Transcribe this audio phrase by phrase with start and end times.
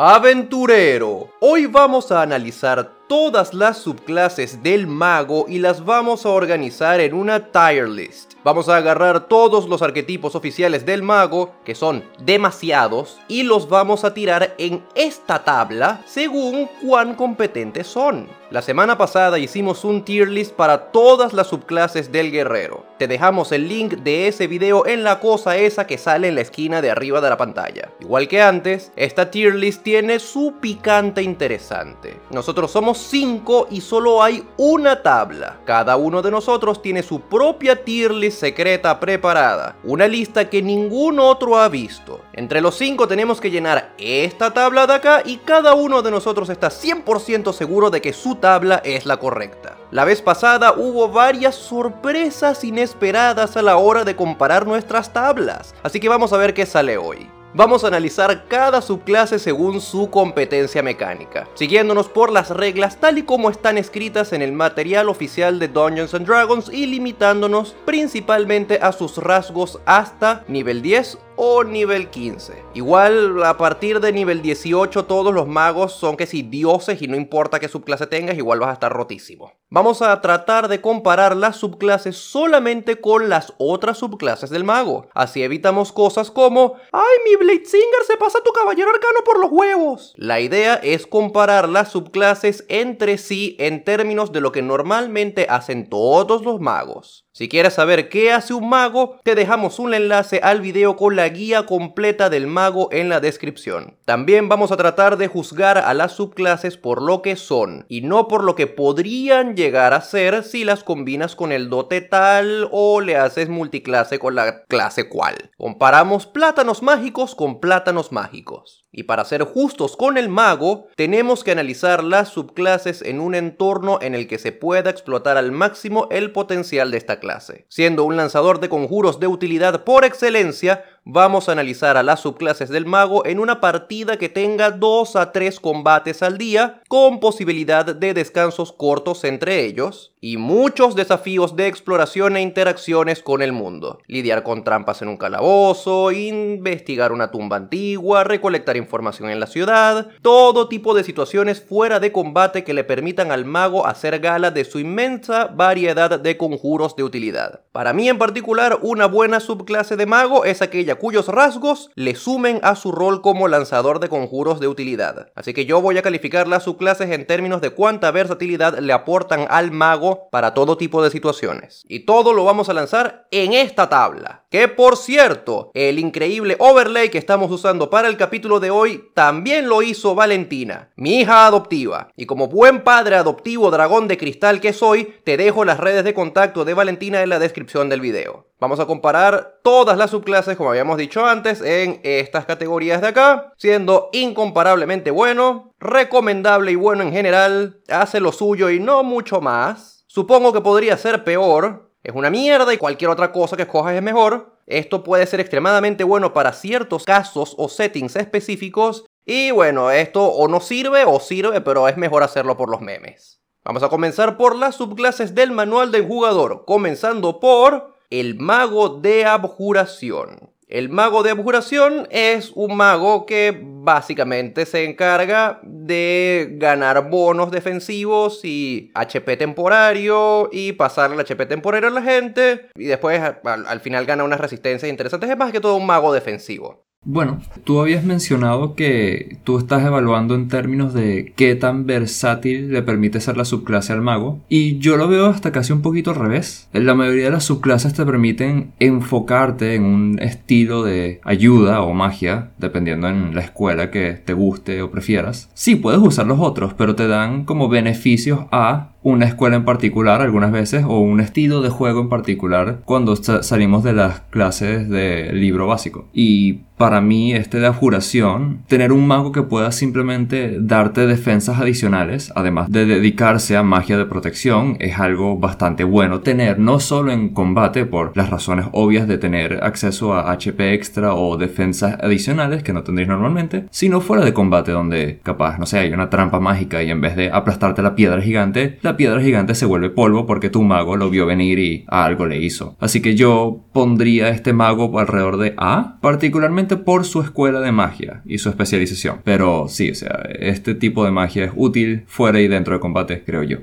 [0.00, 7.00] Aventurero, hoy vamos a analizar todas las subclases del mago y las vamos a organizar
[7.00, 8.34] en una tier list.
[8.44, 14.04] Vamos a agarrar todos los arquetipos oficiales del mago, que son demasiados, y los vamos
[14.04, 18.28] a tirar en esta tabla según cuán competentes son.
[18.50, 22.86] La semana pasada hicimos un tier list para todas las subclases del guerrero.
[22.98, 26.40] Te dejamos el link de ese video en la cosa esa que sale en la
[26.40, 27.90] esquina de arriba de la pantalla.
[28.00, 32.18] Igual que antes, esta tier list tiene su picante interesante.
[32.30, 35.58] Nosotros somos 5 y solo hay una tabla.
[35.64, 39.76] Cada uno de nosotros tiene su propia tier list secreta preparada.
[39.84, 42.20] Una lista que ningún otro ha visto.
[42.32, 46.48] Entre los 5 tenemos que llenar esta tabla de acá y cada uno de nosotros
[46.48, 49.76] está 100% seguro de que su tabla es la correcta.
[49.90, 55.98] La vez pasada hubo varias sorpresas inesperadas a la hora de comparar nuestras tablas, así
[56.00, 57.37] que vamos a ver qué sale hoy.
[57.54, 63.22] Vamos a analizar cada subclase según su competencia mecánica, siguiéndonos por las reglas tal y
[63.22, 68.92] como están escritas en el material oficial de Dungeons and Dragons y limitándonos principalmente a
[68.92, 72.64] sus rasgos hasta nivel 10 o nivel 15.
[72.74, 77.16] Igual a partir de nivel 18 todos los magos son que si dioses y no
[77.16, 79.52] importa qué subclase tengas, igual vas a estar rotísimo.
[79.70, 85.06] Vamos a tratar de comparar las subclases solamente con las otras subclases del mago.
[85.14, 90.14] Así evitamos cosas como, ¡ay, mi Bladesinger se pasa tu caballero arcano por los huevos!
[90.16, 95.88] La idea es comparar las subclases entre sí en términos de lo que normalmente hacen
[95.88, 97.27] todos los magos.
[97.38, 101.28] Si quieres saber qué hace un mago, te dejamos un enlace al video con la
[101.28, 103.96] guía completa del mago en la descripción.
[104.04, 108.26] También vamos a tratar de juzgar a las subclases por lo que son y no
[108.26, 113.00] por lo que podrían llegar a ser si las combinas con el dote tal o
[113.00, 115.52] le haces multiclase con la clase cual.
[115.56, 118.84] Comparamos plátanos mágicos con plátanos mágicos.
[118.90, 123.98] Y para ser justos con el mago, tenemos que analizar las subclases en un entorno
[124.00, 127.27] en el que se pueda explotar al máximo el potencial de esta clase.
[127.68, 132.68] Siendo un lanzador de conjuros de utilidad por excelencia, vamos a analizar a las subclases
[132.68, 137.86] del mago en una partida que tenga 2 a 3 combates al día, con posibilidad
[137.86, 144.00] de descansos cortos entre ellos, y muchos desafíos de exploración e interacciones con el mundo.
[144.06, 150.08] Lidiar con trampas en un calabozo, investigar una tumba antigua, recolectar información en la ciudad,
[150.22, 154.64] todo tipo de situaciones fuera de combate que le permitan al mago hacer gala de
[154.64, 157.60] su inmensa variedad de conjuros de utilidad.
[157.72, 162.60] Para mí en particular, una buena subclase de mago es aquella cuyos rasgos le sumen
[162.62, 165.30] a su rol como lanzador de conjuros de utilidad.
[165.34, 169.46] Así que yo voy a calificar las subclases en términos de cuánta versatilidad le aportan
[169.48, 171.84] al mago para todo tipo de situaciones.
[171.88, 174.44] Y todo lo vamos a lanzar en esta tabla.
[174.50, 179.68] Que por cierto, el increíble overlay que estamos usando para el capítulo de hoy también
[179.68, 182.08] lo hizo Valentina, mi hija adoptiva.
[182.16, 186.14] Y como buen padre adoptivo dragón de cristal que soy, te dejo las redes de
[186.14, 188.46] contacto de Valentina en la descripción del video.
[188.58, 193.52] Vamos a comparar todas las subclases, como habíamos dicho antes, en estas categorías de acá,
[193.58, 200.06] siendo incomparablemente bueno, recomendable y bueno en general, hace lo suyo y no mucho más.
[200.06, 204.02] Supongo que podría ser peor, es una mierda y cualquier otra cosa que escojas es
[204.02, 204.56] mejor.
[204.66, 209.04] Esto puede ser extremadamente bueno para ciertos casos o settings específicos.
[209.26, 213.40] Y bueno, esto o no sirve o sirve, pero es mejor hacerlo por los memes.
[213.64, 219.26] Vamos a comenzar por las subclases del manual del jugador, comenzando por el mago de
[219.26, 220.50] abjuración.
[220.68, 228.44] El mago de abjuración es un mago que básicamente se encarga de ganar bonos defensivos
[228.44, 233.80] y HP temporario y pasar el HP temporario a la gente y después al, al
[233.80, 235.30] final gana unas resistencias interesantes.
[235.30, 236.87] Es más que todo un mago defensivo.
[237.10, 242.82] Bueno, tú habías mencionado que tú estás evaluando en términos de qué tan versátil le
[242.82, 246.16] permite ser la subclase al mago, y yo lo veo hasta casi un poquito al
[246.16, 246.68] revés.
[246.74, 252.50] La mayoría de las subclases te permiten enfocarte en un estilo de ayuda o magia,
[252.58, 255.48] dependiendo en la escuela que te guste o prefieras.
[255.54, 260.20] Sí, puedes usar los otros, pero te dan como beneficios a una escuela en particular
[260.20, 265.32] algunas veces o un estilo de juego en particular cuando salimos de las clases de
[265.32, 266.08] libro básico.
[266.12, 272.32] Y para mí este de abjuración, tener un mago que pueda simplemente darte defensas adicionales,
[272.36, 277.30] además de dedicarse a magia de protección, es algo bastante bueno tener, no solo en
[277.30, 282.72] combate por las razones obvias de tener acceso a HP extra o defensas adicionales que
[282.72, 286.82] no tendréis normalmente, sino fuera de combate donde capaz, no sé, hay una trampa mágica
[286.82, 290.48] y en vez de aplastarte la piedra gigante, la piedra gigante se vuelve polvo porque
[290.48, 292.74] tu mago lo vio venir y algo le hizo.
[292.80, 298.22] Así que yo pondría este mago alrededor de A, particularmente por su escuela de magia
[298.24, 299.20] y su especialización.
[299.24, 303.22] Pero sí, o sea, este tipo de magia es útil fuera y dentro de combate,
[303.24, 303.58] creo yo.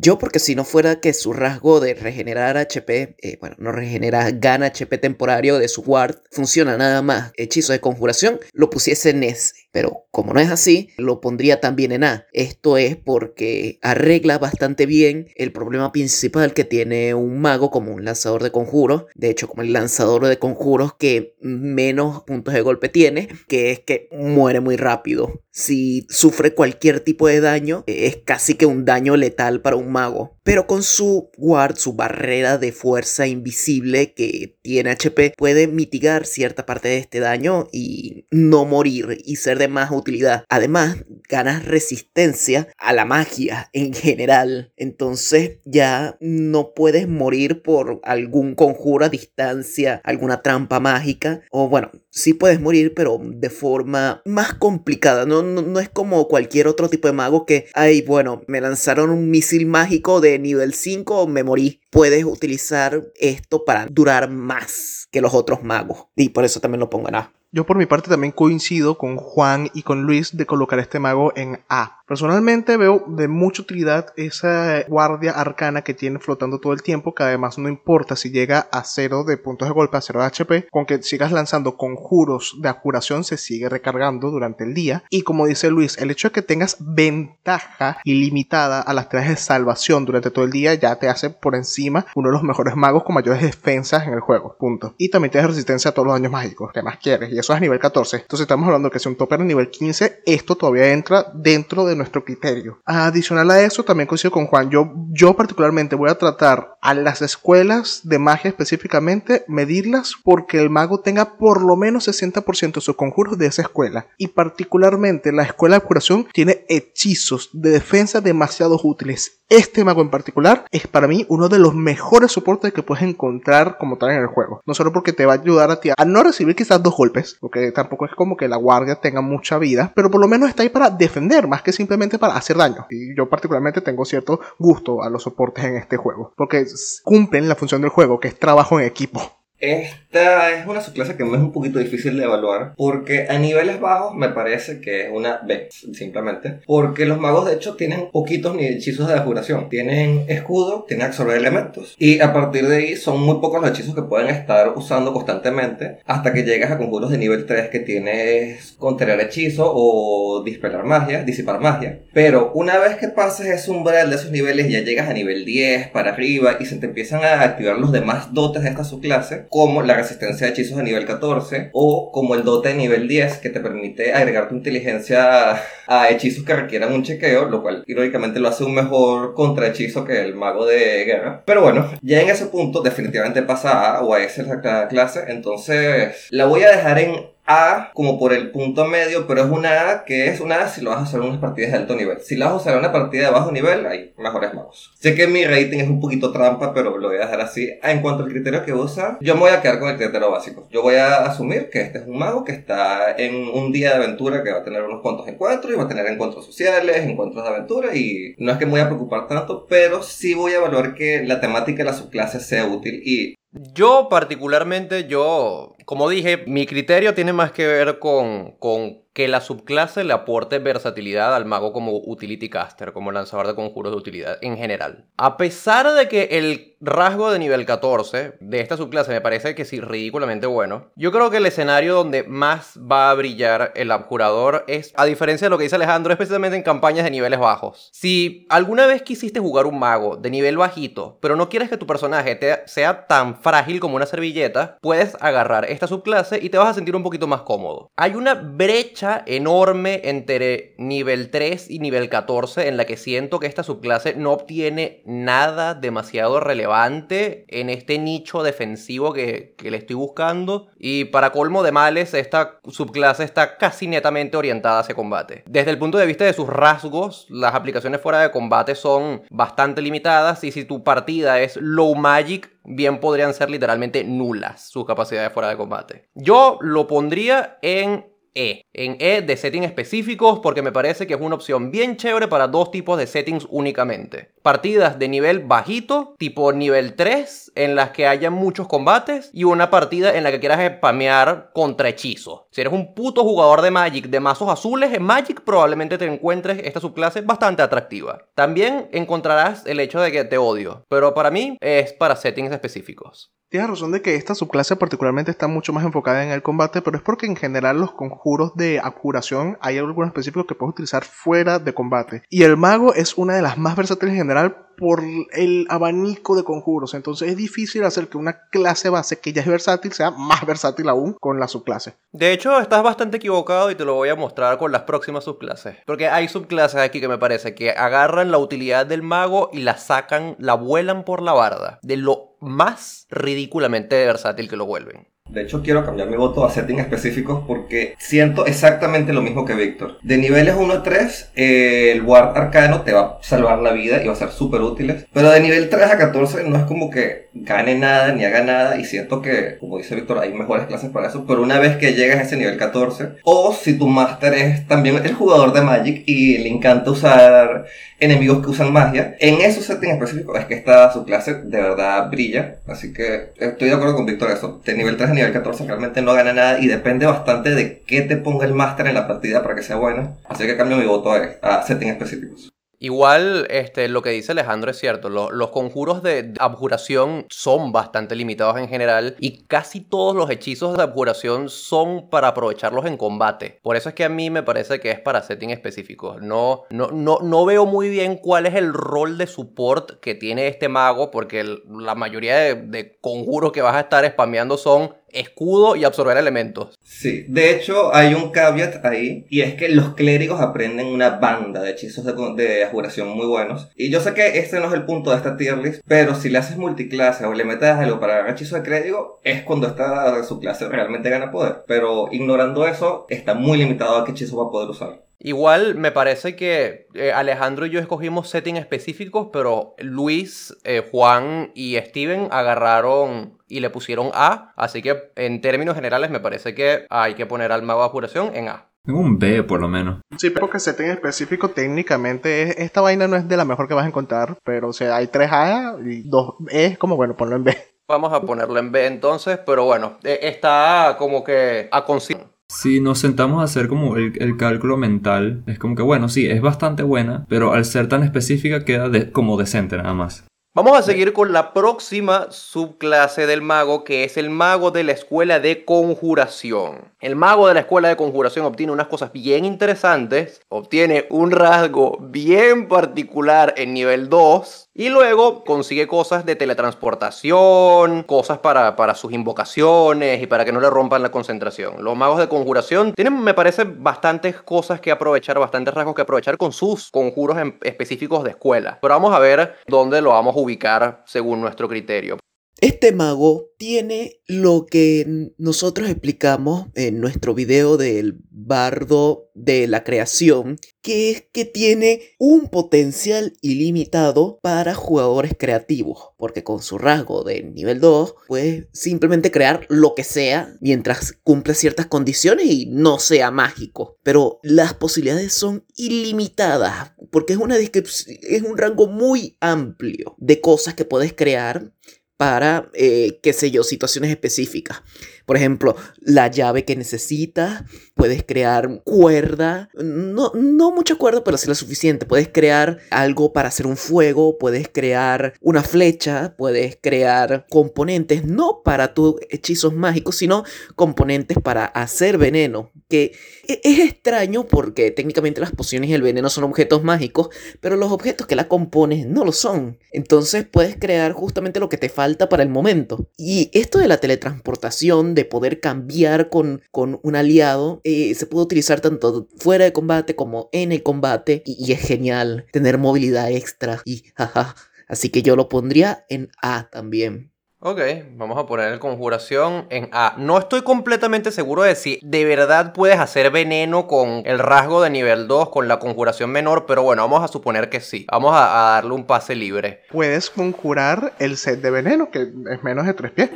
[0.00, 4.30] Yo, porque si no fuera que su rasgo de regenerar HP, eh, bueno, no regenera,
[4.30, 9.24] gana HP temporario de su ward, funciona nada más hechizo de conjuración, lo pusiese en
[9.24, 9.54] S.
[9.78, 12.26] Pero como no es así, lo pondría también en A.
[12.32, 18.04] Esto es porque arregla bastante bien el problema principal que tiene un mago como un
[18.04, 19.04] lanzador de conjuros.
[19.14, 23.78] De hecho, como el lanzador de conjuros que menos puntos de golpe tiene, que es
[23.78, 25.44] que muere muy rápido.
[25.52, 30.36] Si sufre cualquier tipo de daño, es casi que un daño letal para un mago.
[30.42, 36.64] Pero con su guard, su barrera de fuerza invisible que tiene HP, puede mitigar cierta
[36.64, 40.44] parte de este daño y no morir y ser de más utilidad.
[40.48, 40.96] Además,
[41.28, 44.72] ganas resistencia a la magia en general.
[44.76, 51.42] Entonces ya no puedes morir por algún conjuro a distancia, alguna trampa mágica.
[51.50, 55.26] O bueno, sí puedes morir, pero de forma más complicada.
[55.26, 59.10] No, no, no es como cualquier otro tipo de mago que, ay, bueno, me lanzaron
[59.10, 61.80] un misil mágico de nivel 5, me morí.
[61.90, 66.06] Puedes utilizar esto para durar más que los otros magos.
[66.16, 67.37] Y por eso también lo pongo en A.
[67.50, 71.32] Yo por mi parte también coincido con Juan y con Luis de colocar este mago
[71.34, 71.97] en A.
[72.08, 77.22] Personalmente veo de mucha utilidad esa guardia arcana que tiene flotando todo el tiempo, que
[77.22, 80.68] además no importa si llega a cero de puntos de golpe, a cero de HP,
[80.70, 85.04] con que sigas lanzando conjuros de curación se sigue recargando durante el día.
[85.10, 89.36] Y como dice Luis, el hecho de que tengas ventaja ilimitada a las tres de
[89.36, 93.04] salvación durante todo el día ya te hace por encima uno de los mejores magos
[93.04, 94.56] con mayores defensas en el juego.
[94.58, 94.94] Punto.
[94.96, 97.30] Y también tienes resistencia a todos los daños mágicos que más quieres.
[97.32, 98.16] Y eso es nivel 14.
[98.16, 101.97] Entonces estamos hablando que si un topper a nivel 15, esto todavía entra dentro de
[101.98, 102.80] nuestro criterio.
[102.84, 107.22] Adicional a eso, también coincido con Juan, yo, yo particularmente voy a tratar a las
[107.22, 112.96] escuelas de magia específicamente, medirlas porque el mago tenga por lo menos 60% de sus
[112.96, 114.06] conjuros de esa escuela.
[114.16, 119.38] Y particularmente la escuela de curación tiene hechizos de defensa demasiado útiles.
[119.50, 123.78] Este mago en particular es para mí uno de los mejores soportes que puedes encontrar
[123.78, 124.60] como tal en el juego.
[124.66, 127.38] No solo porque te va a ayudar a ti a no recibir quizás dos golpes,
[127.40, 130.64] porque tampoco es como que la guardia tenga mucha vida, pero por lo menos está
[130.64, 131.87] ahí para defender más que simplemente
[132.18, 132.86] para hacer daño.
[132.90, 136.66] Y yo particularmente tengo cierto gusto a los soportes en este juego, porque
[137.02, 139.37] cumplen la función del juego, que es trabajo en equipo.
[139.60, 143.80] Esta es una subclase que me es un poquito difícil de evaluar porque a niveles
[143.80, 146.60] bajos me parece que es una B, simplemente.
[146.64, 149.68] Porque los magos de hecho tienen poquitos ni hechizos de adjuración.
[149.68, 151.96] Tienen escudo, tienen absorber elementos.
[151.98, 155.98] Y a partir de ahí son muy pocos los hechizos que pueden estar usando constantemente
[156.06, 161.24] hasta que llegas a conjuros de nivel 3 que tienes contraer hechizo o dispelar magia,
[161.24, 162.02] disipar magia.
[162.12, 165.88] Pero una vez que pases ese umbral de esos niveles ya llegas a nivel 10
[165.88, 169.82] para arriba y se te empiezan a activar los demás dotes de esta subclase como
[169.82, 173.50] la resistencia de hechizos de nivel 14 o como el dote de nivel 10 que
[173.50, 178.48] te permite agregar tu inteligencia a hechizos que requieran un chequeo, lo cual irónicamente lo
[178.48, 181.42] hace un mejor contrahechizo que el mago de guerra.
[181.44, 186.46] Pero bueno, ya en ese punto definitivamente pasa a o a esa clase, entonces la
[186.46, 190.28] voy a dejar en a como por el punto medio, pero es una A que
[190.28, 192.20] es una A si lo vas a hacer en unas partidas de alto nivel.
[192.20, 194.92] Si lo vas a usar en una partida de bajo nivel, hay mejores magos.
[195.00, 197.70] Sé que mi rating es un poquito trampa, pero lo voy a dejar así.
[197.82, 200.68] En cuanto al criterio que usa, yo me voy a quedar con el criterio básico.
[200.70, 204.04] Yo voy a asumir que este es un mago que está en un día de
[204.04, 207.42] aventura que va a tener unos cuantos encuentros y va a tener encuentros sociales, encuentros
[207.42, 210.58] de aventura y no es que me voy a preocupar tanto, pero sí voy a
[210.58, 216.44] evaluar que la temática de la subclase sea útil y yo particularmente, yo, como dije,
[216.46, 221.44] mi criterio tiene más que ver con, con que la subclase le aporte versatilidad al
[221.44, 225.06] mago como utility caster, como lanzador de conjuros de utilidad en general.
[225.16, 229.64] A pesar de que el rasgo de nivel 14 de esta subclase me parece que
[229.64, 234.64] sí ridículamente bueno, yo creo que el escenario donde más va a brillar el abjurador
[234.68, 237.90] es, a diferencia de lo que dice Alejandro, especialmente en campañas de niveles bajos.
[237.92, 241.88] Si alguna vez quisiste jugar un mago de nivel bajito, pero no quieres que tu
[241.88, 246.74] personaje sea tan frágil como una servilleta, puedes agarrar esta subclase y te vas a
[246.74, 247.90] sentir un poquito más cómodo.
[247.96, 253.46] Hay una brecha enorme entre nivel 3 y nivel 14 en la que siento que
[253.46, 259.96] esta subclase no obtiene nada demasiado relevante en este nicho defensivo que, que le estoy
[259.96, 260.68] buscando.
[260.78, 265.44] Y para colmo de males, esta subclase está casi netamente orientada hacia combate.
[265.46, 269.82] Desde el punto de vista de sus rasgos, las aplicaciones fuera de combate son bastante
[269.82, 275.32] limitadas y si tu partida es low magic, bien podrían ser literalmente nulas sus capacidades
[275.32, 276.08] fuera de combate.
[276.14, 278.06] Yo lo pondría en
[278.38, 278.62] E.
[278.72, 282.46] En E de settings específicos porque me parece que es una opción bien chévere para
[282.46, 284.32] dos tipos de settings únicamente.
[284.42, 289.70] Partidas de nivel bajito, tipo nivel 3, en las que haya muchos combates y una
[289.70, 292.42] partida en la que quieras spamear contra hechizos.
[292.52, 296.60] Si eres un puto jugador de Magic de mazos azules, en Magic probablemente te encuentres
[296.64, 298.28] esta subclase bastante atractiva.
[298.34, 303.32] También encontrarás el hecho de que te odio, pero para mí es para settings específicos.
[303.50, 306.98] Tienes razón de que esta subclase particularmente está mucho más enfocada en el combate, pero
[306.98, 311.58] es porque en general los conjuros de abjuración hay algunos específicos que puedes utilizar fuera
[311.58, 312.22] de combate.
[312.28, 316.44] Y el mago es una de las más versátiles en general por el abanico de
[316.44, 316.94] conjuros.
[316.94, 320.88] Entonces es difícil hacer que una clase base que ya es versátil sea más versátil
[320.88, 321.96] aún con la subclase.
[322.12, 325.76] De hecho, estás bastante equivocado y te lo voy a mostrar con las próximas subclases.
[325.84, 329.76] Porque hay subclases aquí que me parece que agarran la utilidad del mago y la
[329.76, 331.80] sacan, la vuelan por la barda.
[331.82, 335.08] De lo más ridículamente versátil que lo vuelven.
[335.28, 339.54] De hecho, quiero cambiar mi voto a settings específicos porque siento exactamente lo mismo que
[339.54, 339.98] Víctor.
[340.02, 344.06] De niveles 1 a 3, el Ward Arcano te va a salvar la vida y
[344.06, 345.06] va a ser súper útil.
[345.12, 348.78] Pero de nivel 3 a 14 no es como que gane nada ni haga nada.
[348.78, 351.24] Y siento que, como dice Víctor, hay mejores clases para eso.
[351.26, 354.96] Pero una vez que llegas a ese nivel 14, o si tu máster es también
[355.04, 357.66] el jugador de Magic y le encanta usar
[358.00, 362.08] enemigos que usan magia, en esos settings específicos es que esta su clase de verdad
[362.10, 362.56] brilla.
[362.66, 364.60] Así que estoy de acuerdo con Víctor eso.
[364.64, 368.02] De nivel 3 a nivel 14 realmente no gana nada y depende bastante de qué
[368.02, 370.14] te ponga el máster en la partida para que sea buena.
[370.28, 372.50] Así que cambio mi voto a, settings específicos.
[372.80, 378.56] Igual, este, lo que dice Alejandro es cierto, los conjuros de abjuración son bastante limitados
[378.56, 383.58] en general y casi todos los hechizos de abjuración son para aprovecharlos en combate.
[383.62, 386.22] Por eso es que a mí me parece que es para setting específicos.
[386.22, 390.46] No, no, no, no veo muy bien cuál es el rol de support que tiene
[390.46, 395.76] este mago porque la mayoría de, de conjuros que vas a estar spameando son escudo
[395.76, 396.78] y absorber elementos.
[396.82, 401.62] Sí, de hecho hay un caveat ahí y es que los clérigos aprenden una banda
[401.62, 403.68] de hechizos de, de abjuración muy buenos.
[403.76, 406.28] Y yo sé que este no es el punto de esta tier list, pero si
[406.28, 410.22] le haces multiclase o le metes algo para ganar hechizo de clérigo, es cuando esta
[410.24, 411.62] su clase realmente gana poder.
[411.66, 415.08] Pero ignorando eso, está muy limitado a qué hechizo va a poder usar.
[415.20, 421.50] Igual me parece que eh, Alejandro y yo escogimos settings específicos, pero Luis, eh, Juan
[421.54, 424.52] y Steven agarraron y le pusieron A.
[424.56, 428.34] Así que en términos generales me parece que hay que poner al mago de apuración
[428.34, 428.68] en A.
[428.84, 430.00] Tengo un B por lo menos.
[430.16, 433.88] Sí, porque setting específico técnicamente esta vaina no es de la mejor que vas a
[433.88, 437.56] encontrar, pero o sea, hay 3 A y 2 E, como bueno, ponlo en B.
[437.88, 442.32] Vamos a ponerlo en B entonces, pero bueno, eh, está como que a consideración.
[442.50, 446.26] Si nos sentamos a hacer como el, el, cálculo mental, es como que bueno, sí,
[446.26, 450.24] es bastante buena, pero al ser tan específica queda de, como decente nada más.
[450.58, 454.90] Vamos a seguir con la próxima subclase del mago, que es el mago de la
[454.90, 456.92] escuela de conjuración.
[456.98, 461.98] El mago de la escuela de conjuración obtiene unas cosas bien interesantes, obtiene un rasgo
[462.00, 469.12] bien particular en nivel 2, y luego consigue cosas de teletransportación, cosas para, para, sus
[469.12, 471.82] invocaciones y para que no le rompan la concentración.
[471.82, 476.38] Los magos de conjuración tienen, me parece, bastantes cosas que aprovechar, bastantes rasgos que aprovechar
[476.38, 478.78] con sus conjuros específicos de escuela.
[478.80, 482.16] Pero vamos a ver dónde lo vamos a ubicar según nuestro criterio.
[482.60, 490.58] Este mago tiene lo que nosotros explicamos en nuestro video del bardo de la creación,
[490.82, 497.44] que es que tiene un potencial ilimitado para jugadores creativos, porque con su rasgo de
[497.44, 503.30] nivel 2 puedes simplemente crear lo que sea mientras cumple ciertas condiciones y no sea
[503.30, 503.98] mágico.
[504.02, 510.74] Pero las posibilidades son ilimitadas, porque es, una es un rango muy amplio de cosas
[510.74, 511.72] que puedes crear
[512.18, 514.82] para, eh, qué sé yo, situaciones específicas.
[515.28, 521.46] Por ejemplo, la llave que necesitas, puedes crear cuerda, no, no mucha cuerda, pero sí
[521.46, 522.06] lo suficiente.
[522.06, 528.62] Puedes crear algo para hacer un fuego, puedes crear una flecha, puedes crear componentes, no
[528.64, 530.44] para tus hechizos mágicos, sino
[530.76, 532.70] componentes para hacer veneno.
[532.88, 533.12] Que
[533.46, 537.28] e, es extraño porque técnicamente las pociones y el veneno son objetos mágicos,
[537.60, 539.78] pero los objetos que la componen no lo son.
[539.92, 543.10] Entonces puedes crear justamente lo que te falta para el momento.
[543.18, 548.44] Y esto de la teletransportación, de poder cambiar con, con un aliado, eh, se puede
[548.44, 553.82] utilizar tanto fuera de combate como en el combate y, es genial tener movilidad extra
[553.84, 554.54] y jaja.
[554.86, 557.32] Así que yo lo pondría en A también.
[557.60, 557.80] Ok,
[558.12, 560.14] vamos a poner el conjuración en A.
[560.16, 564.90] No estoy completamente seguro de si de verdad puedes hacer veneno con el rasgo de
[564.90, 568.06] nivel 2 con la conjuración menor, pero bueno, vamos a suponer que sí.
[568.12, 569.82] Vamos a, a darle un pase libre.
[569.90, 573.30] Puedes conjurar el set de veneno, que es menos de 3 pies.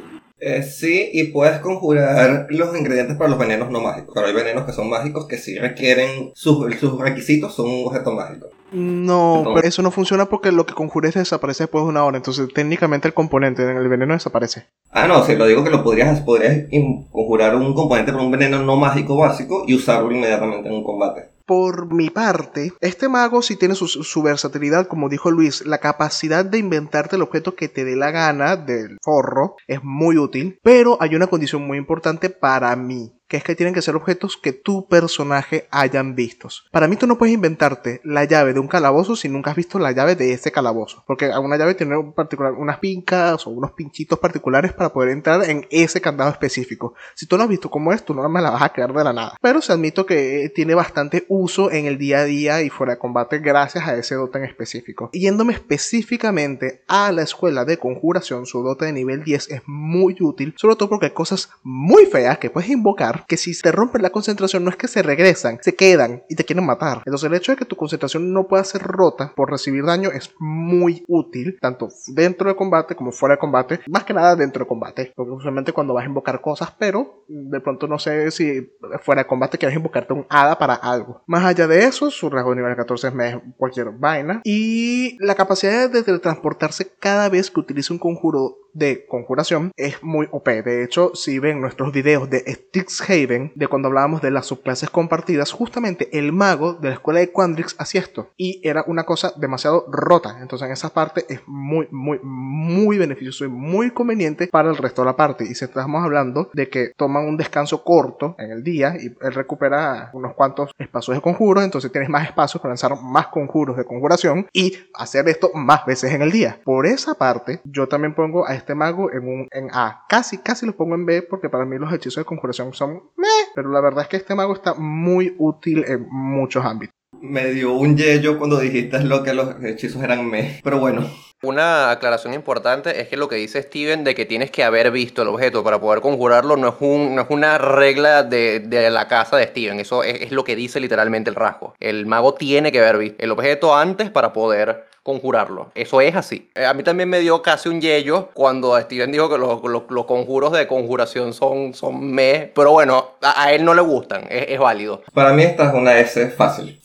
[0.44, 4.12] Eh, sí, y puedes conjurar los ingredientes para los venenos no mágicos.
[4.12, 8.10] Pero hay venenos que son mágicos que sí requieren, sus, sus requisitos son un objeto
[8.10, 8.48] mágico.
[8.72, 12.16] No, pero eso no funciona porque lo que conjures desaparece después de una hora.
[12.16, 14.66] Entonces, técnicamente el componente en el veneno desaparece.
[14.90, 16.66] Ah, no, sí, lo digo que lo podrías, podrías
[17.12, 21.28] conjurar un componente para un veneno no mágico básico y usarlo inmediatamente en un combate.
[21.46, 26.44] Por mi parte, este mago sí tiene su, su versatilidad, como dijo Luis, la capacidad
[26.44, 30.96] de inventarte el objeto que te dé la gana del forro es muy útil, pero
[31.00, 34.52] hay una condición muy importante para mí, que es que tienen que ser objetos que
[34.52, 36.66] tu personaje hayan vistos.
[36.70, 39.78] Para mí tú no puedes inventarte la llave de un calabozo si nunca has visto
[39.78, 43.72] la llave de ese calabozo, porque una llave tiene un particular, unas pincas o unos
[43.72, 46.92] pinchitos particulares para poder entrar en ese candado específico.
[47.14, 49.02] Si tú no has visto cómo es, tú no me la vas a crear de
[49.02, 49.38] la nada.
[49.40, 52.98] Pero se admito que tiene bastante uso en el día a día y fuera de
[52.98, 55.08] combate gracias a ese dote en específico.
[55.14, 60.52] Yéndome específicamente a la escuela de conjuración, su dote de nivel 10 es muy útil,
[60.58, 64.10] sobre todo porque hay cosas muy feas que puedes invocar que si te rompen la
[64.10, 67.02] concentración no es que se regresan, se quedan y te quieren matar.
[67.04, 70.34] Entonces el hecho de que tu concentración no pueda ser rota por recibir daño es
[70.38, 74.68] muy útil, tanto dentro de combate como fuera de combate, más que nada dentro de
[74.68, 78.70] combate, porque usualmente cuando vas a invocar cosas, pero de pronto no sé si
[79.02, 81.22] fuera de combate quieres invocarte un hada para algo.
[81.26, 85.90] Más allá de eso, su rasgo de nivel 14 es cualquier vaina y la capacidad
[85.90, 90.48] de teletransportarse cada vez que utilice un conjuro de conjuración es muy OP.
[90.48, 95.52] De hecho, si ven nuestros videos de Strixhaven, de cuando hablábamos de las subclases compartidas,
[95.52, 98.30] justamente el mago de la escuela de Quandrix hacía esto.
[98.36, 100.38] Y era una cosa demasiado rota.
[100.40, 105.02] Entonces, en esa parte es muy, muy, muy beneficioso y muy conveniente para el resto
[105.02, 105.44] de la parte.
[105.44, 109.34] Y si estamos hablando de que toman un descanso corto en el día y él
[109.34, 113.84] recupera unos cuantos espacios de conjuros, entonces tienes más espacios para lanzar más conjuros de
[113.84, 116.60] conjuración y hacer esto más veces en el día.
[116.64, 120.04] Por esa parte, yo también pongo a este mago en un en A.
[120.08, 123.26] Casi, casi lo pongo en B porque para mí los hechizos de conjuración son meh,
[123.54, 126.94] pero la verdad es que este mago está muy útil en muchos ámbitos.
[127.20, 130.60] Me dio un yello cuando dijiste lo que los hechizos eran me.
[130.64, 131.08] Pero bueno,
[131.44, 135.22] Una aclaración importante es que lo que dice Steven de que tienes que haber visto
[135.22, 139.08] el objeto para poder conjurarlo no es, un, no es una regla de, de la
[139.08, 141.74] casa de Steven, eso es, es lo que dice literalmente el rasgo.
[141.80, 145.70] El mago tiene que haber visto el objeto antes para poder conjurarlo.
[145.74, 146.50] Eso es así.
[146.54, 149.82] Eh, A mí también me dio casi un yello cuando Steven dijo que los, los-
[149.90, 154.24] los conjuros de conjuración son, son me, pero bueno, a, a él no le gustan,
[154.30, 155.02] es, es válido.
[155.12, 156.80] para mí esta es una S fácil.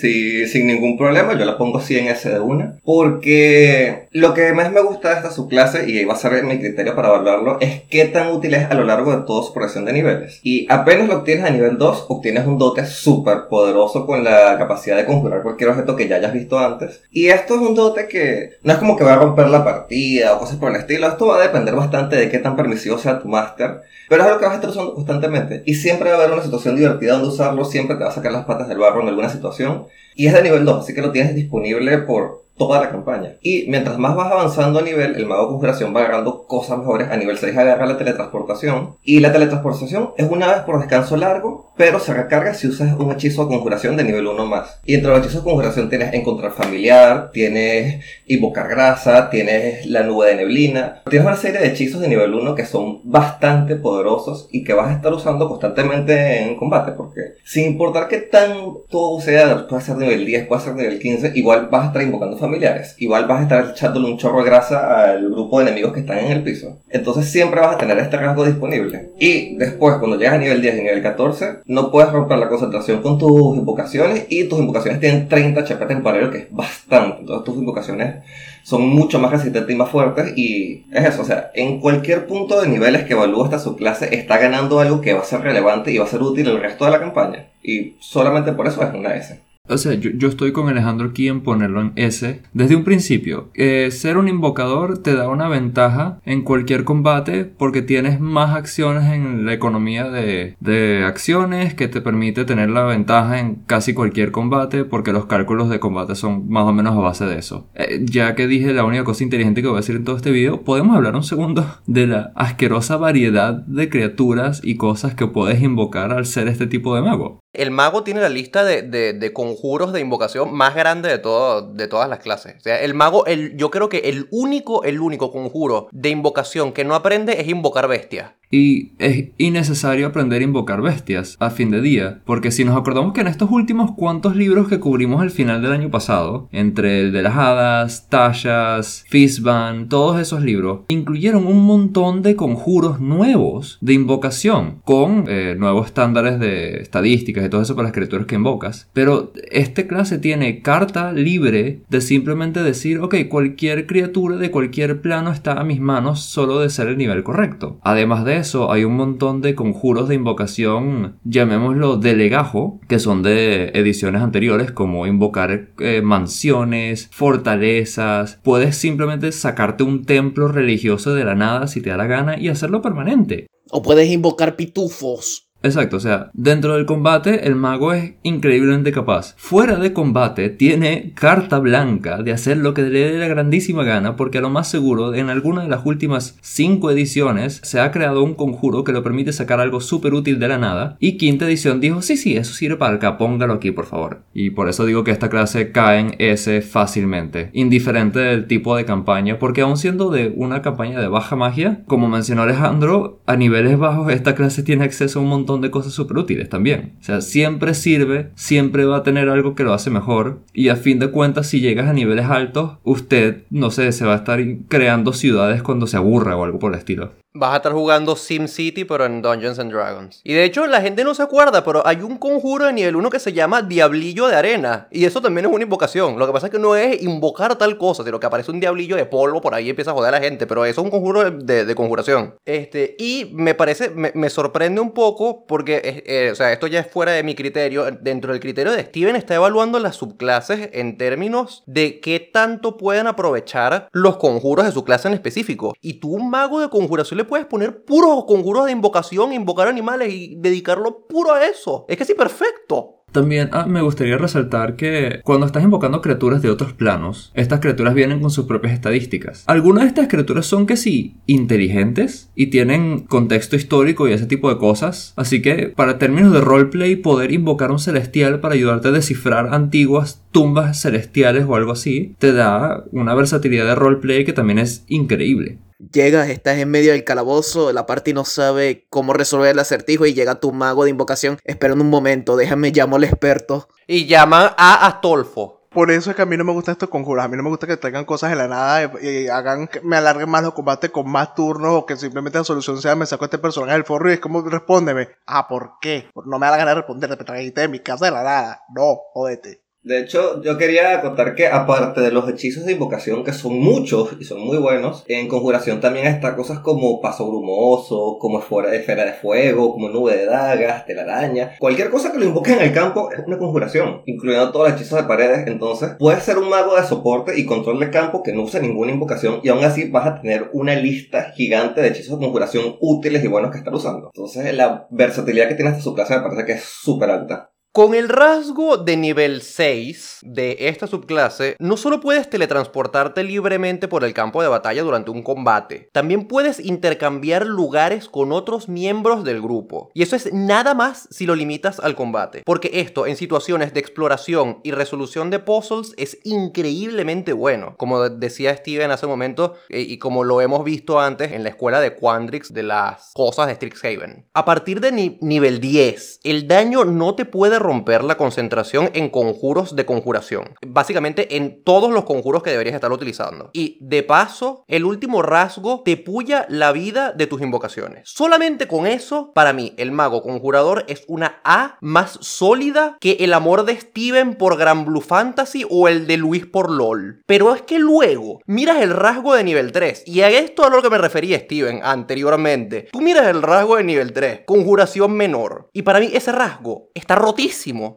[0.00, 2.78] Sin ningún problema, yo la pongo así en S de una.
[2.84, 6.94] Porque lo que más me gusta de esta subclase, y va a ser mi criterio
[6.94, 9.92] para evaluarlo, es qué tan útil es a lo largo de toda su progresión de
[9.92, 10.40] niveles.
[10.42, 14.96] Y apenas lo obtienes a nivel 2, obtienes un dote súper poderoso con la capacidad
[14.96, 17.02] de conjurar cualquier objeto que ya hayas visto antes.
[17.10, 20.34] Y esto es un dote que no es como que va a romper la partida
[20.34, 21.06] o cosas por el estilo.
[21.08, 23.82] Esto va a depender bastante de qué tan permisivo sea tu máster.
[24.08, 25.62] Pero es algo que vas a estar usando constantemente.
[25.64, 27.64] Y siempre va a haber una situación divertida donde usarlo.
[27.64, 29.86] Siempre te va a sacar las patas del barro en alguna situación.
[30.14, 33.34] Y es de nivel 2, así que lo tienes disponible por toda la campaña.
[33.42, 37.10] Y mientras más vas avanzando a nivel, el mago de conjuración va agarrando cosas mejores.
[37.10, 38.96] A nivel 6 agarra la teletransportación.
[39.02, 43.10] Y la teletransportación es una vez por descanso largo, pero se recarga si usas un
[43.10, 44.80] hechizo de conjuración de nivel 1 más.
[44.84, 50.28] Y entre los hechizos de conjuración tienes encontrar familiar, tienes invocar grasa, tienes la nube
[50.28, 51.02] de neblina.
[51.08, 54.88] Tienes una serie de hechizos de nivel 1 que son bastante poderosos y que vas
[54.88, 56.92] a estar usando constantemente en combate.
[56.92, 61.68] Porque sin importar qué tanto sea, puede ser nivel 10, puede ser nivel 15, igual
[61.70, 62.94] vas a estar invocando familiares.
[62.98, 66.18] Igual vas a estar echándole un chorro de grasa al grupo de enemigos que están
[66.18, 66.80] en el piso.
[66.90, 69.10] Entonces siempre vas a tener este rasgo disponible.
[69.18, 73.00] Y después, cuando llegas a nivel 10 y nivel 14, no puedes romper la concentración
[73.00, 74.26] con tus invocaciones.
[74.28, 77.20] Y tus invocaciones tienen 30 HP temporario, que es bastante.
[77.20, 78.16] Entonces tus invocaciones
[78.64, 80.36] son mucho más resistentes y más fuertes.
[80.36, 84.36] Y es eso, o sea, en cualquier punto de niveles que evalúa esta subclase, está
[84.36, 86.90] ganando algo que va a ser relevante y va a ser útil el resto de
[86.90, 87.46] la campaña.
[87.62, 89.40] Y solamente por eso es una S.
[89.72, 92.42] O sea, yo, yo estoy con Alejandro aquí en ponerlo en S.
[92.52, 97.80] Desde un principio, eh, ser un invocador te da una ventaja en cualquier combate porque
[97.80, 103.40] tienes más acciones en la economía de, de acciones que te permite tener la ventaja
[103.40, 107.24] en casi cualquier combate porque los cálculos de combate son más o menos a base
[107.24, 107.68] de eso.
[107.74, 110.32] Eh, ya que dije la única cosa inteligente que voy a decir en todo este
[110.32, 115.62] video, podemos hablar un segundo de la asquerosa variedad de criaturas y cosas que puedes
[115.62, 117.41] invocar al ser este tipo de mago.
[117.52, 121.60] El mago tiene la lista de, de- de conjuros de invocación más grande de, todo,
[121.62, 122.56] de todas las clases.
[122.56, 126.72] O sea, el mago, el, yo creo que el único, el único conjuro de invocación
[126.72, 128.32] que no aprende es invocar bestias.
[128.52, 133.14] Y es innecesario aprender a invocar bestias a fin de día, porque si nos acordamos
[133.14, 137.12] que en estos últimos cuantos libros que cubrimos al final del año pasado, entre el
[137.12, 143.94] de las hadas, Tashas, Fizban, todos esos libros, incluyeron un montón de conjuros nuevos de
[143.94, 148.90] invocación, con eh, nuevos estándares de estadísticas y todo eso para las criaturas que invocas.
[148.92, 155.32] Pero este clase tiene carta libre de simplemente decir, ok, cualquier criatura de cualquier plano
[155.32, 157.78] está a mis manos solo de ser el nivel correcto.
[157.82, 163.22] Además de eso, hay un montón de conjuros de invocación, llamémoslo de legajo, que son
[163.22, 168.38] de ediciones anteriores, como invocar eh, mansiones, fortalezas.
[168.42, 172.48] Puedes simplemente sacarte un templo religioso de la nada si te da la gana y
[172.48, 173.46] hacerlo permanente.
[173.70, 175.51] O puedes invocar pitufos.
[175.62, 179.34] Exacto, o sea, dentro del combate el mago es increíblemente capaz.
[179.36, 184.16] Fuera de combate tiene carta blanca de hacer lo que le dé la grandísima gana
[184.16, 188.24] porque a lo más seguro en alguna de las últimas 5 ediciones se ha creado
[188.24, 191.80] un conjuro que lo permite sacar algo súper útil de la nada y quinta edición
[191.80, 194.22] dijo sí sí eso sirve para acá, póngalo aquí por favor.
[194.34, 198.84] Y por eso digo que esta clase cae en S fácilmente, indiferente del tipo de
[198.84, 203.78] campaña porque aun siendo de una campaña de baja magia, como mencionó Alejandro, a niveles
[203.78, 206.94] bajos esta clase tiene acceso a un montón de cosas súper útiles también.
[207.00, 210.40] O sea, siempre sirve, siempre va a tener algo que lo hace mejor.
[210.52, 214.14] Y a fin de cuentas, si llegas a niveles altos, usted, no sé, se va
[214.14, 217.12] a estar creando ciudades cuando se aburra o algo por el estilo.
[217.34, 220.20] Vas a estar jugando SimCity, pero en Dungeons and Dragons.
[220.22, 223.08] Y de hecho, la gente no se acuerda, pero hay un conjuro de nivel 1
[223.08, 224.86] que se llama Diablillo de Arena.
[224.90, 226.18] Y eso también es una invocación.
[226.18, 228.96] Lo que pasa es que no es invocar tal cosa, sino que aparece un diablillo
[228.96, 230.46] de polvo por ahí y empieza a joder a la gente.
[230.46, 232.34] Pero eso es un conjuro de, conjuración.
[232.44, 236.86] Este, y me parece, me, sorprende un poco porque, eh, o sea, esto ya es
[236.86, 237.86] fuera de mi criterio.
[237.92, 243.06] Dentro del criterio de Steven está evaluando las subclases en términos de qué tanto pueden
[243.06, 245.72] aprovechar los conjuros de su clase en específico.
[245.80, 250.36] Y tú, un mago de conjuración, puedes poner puros conjuros de invocación, invocar animales y
[250.36, 251.84] dedicarlo puro a eso.
[251.88, 253.02] Es que sí, perfecto.
[253.12, 257.94] También ah, me gustaría resaltar que cuando estás invocando criaturas de otros planos, estas criaturas
[257.94, 259.44] vienen con sus propias estadísticas.
[259.46, 264.48] Algunas de estas criaturas son que sí, inteligentes y tienen contexto histórico y ese tipo
[264.48, 265.12] de cosas.
[265.16, 270.24] Así que para términos de roleplay, poder invocar un celestial para ayudarte a descifrar antiguas
[270.32, 275.58] tumbas celestiales o algo así, te da una versatilidad de roleplay que también es increíble.
[275.90, 280.14] Llegas, estás en medio del calabozo, la party no sabe cómo resolver el acertijo y
[280.14, 281.38] llega tu mago de invocación.
[281.42, 283.68] Esperando un momento, déjame llamo al experto.
[283.88, 285.66] Y llaman a Astolfo.
[285.70, 287.24] Por eso es que a mí no me gusta estos conjuros.
[287.24, 289.96] A mí no me gusta que traigan cosas de la nada y, hagan que me
[289.96, 293.24] alarguen más los combates con más turnos o que simplemente la solución sea me saco
[293.24, 295.08] a este personaje del forro y es como respóndeme.
[295.26, 296.10] Ah, ¿por qué?
[296.26, 298.62] No me da la gana de responder, te trajiste de mi casa de la nada.
[298.72, 299.61] No, jódete.
[299.84, 304.10] De hecho, yo quería contar que aparte de los hechizos de invocación, que son muchos
[304.20, 309.12] y son muy buenos, en conjuración también está cosas como paso brumoso, como esfera de
[309.12, 311.56] fuego, como nube de dagas, telaraña.
[311.58, 315.00] Cualquier cosa que lo invoque en el campo es una conjuración, incluyendo todos los hechizos
[315.00, 315.48] de paredes.
[315.48, 318.92] Entonces, puedes ser un mago de soporte y control de campo que no use ninguna
[318.92, 323.24] invocación y aún así vas a tener una lista gigante de hechizos de conjuración útiles
[323.24, 324.12] y buenos que estar usando.
[324.14, 327.51] Entonces, la versatilidad que tiene esta subclase me parece que es súper alta.
[327.74, 334.04] Con el rasgo de nivel 6 de esta subclase, no solo puedes teletransportarte libremente por
[334.04, 339.40] el campo de batalla durante un combate, también puedes intercambiar lugares con otros miembros del
[339.40, 339.90] grupo.
[339.94, 343.80] Y eso es nada más si lo limitas al combate, porque esto en situaciones de
[343.80, 349.80] exploración y resolución de puzzles es increíblemente bueno, como decía Steven hace un momento eh,
[349.80, 353.54] y como lo hemos visto antes en la escuela de Quandrix de las cosas de
[353.54, 354.26] Strixhaven.
[354.34, 359.76] A partir de nivel 10, el daño no te puede romper la concentración en conjuros
[359.76, 360.54] de conjuración.
[360.66, 363.50] Básicamente en todos los conjuros que deberías estar utilizando.
[363.52, 368.10] Y de paso, el último rasgo te puya la vida de tus invocaciones.
[368.10, 373.34] Solamente con eso, para mí, el mago conjurador es una A más sólida que el
[373.34, 377.22] amor de Steven por Gran Blue Fantasy o el de Luis por LOL.
[377.26, 380.82] Pero es que luego miras el rasgo de nivel 3 y a esto a lo
[380.82, 382.88] que me refería Steven anteriormente.
[382.92, 385.68] Tú miras el rasgo de nivel 3, conjuración menor.
[385.72, 387.51] Y para mí ese rasgo está rotísimo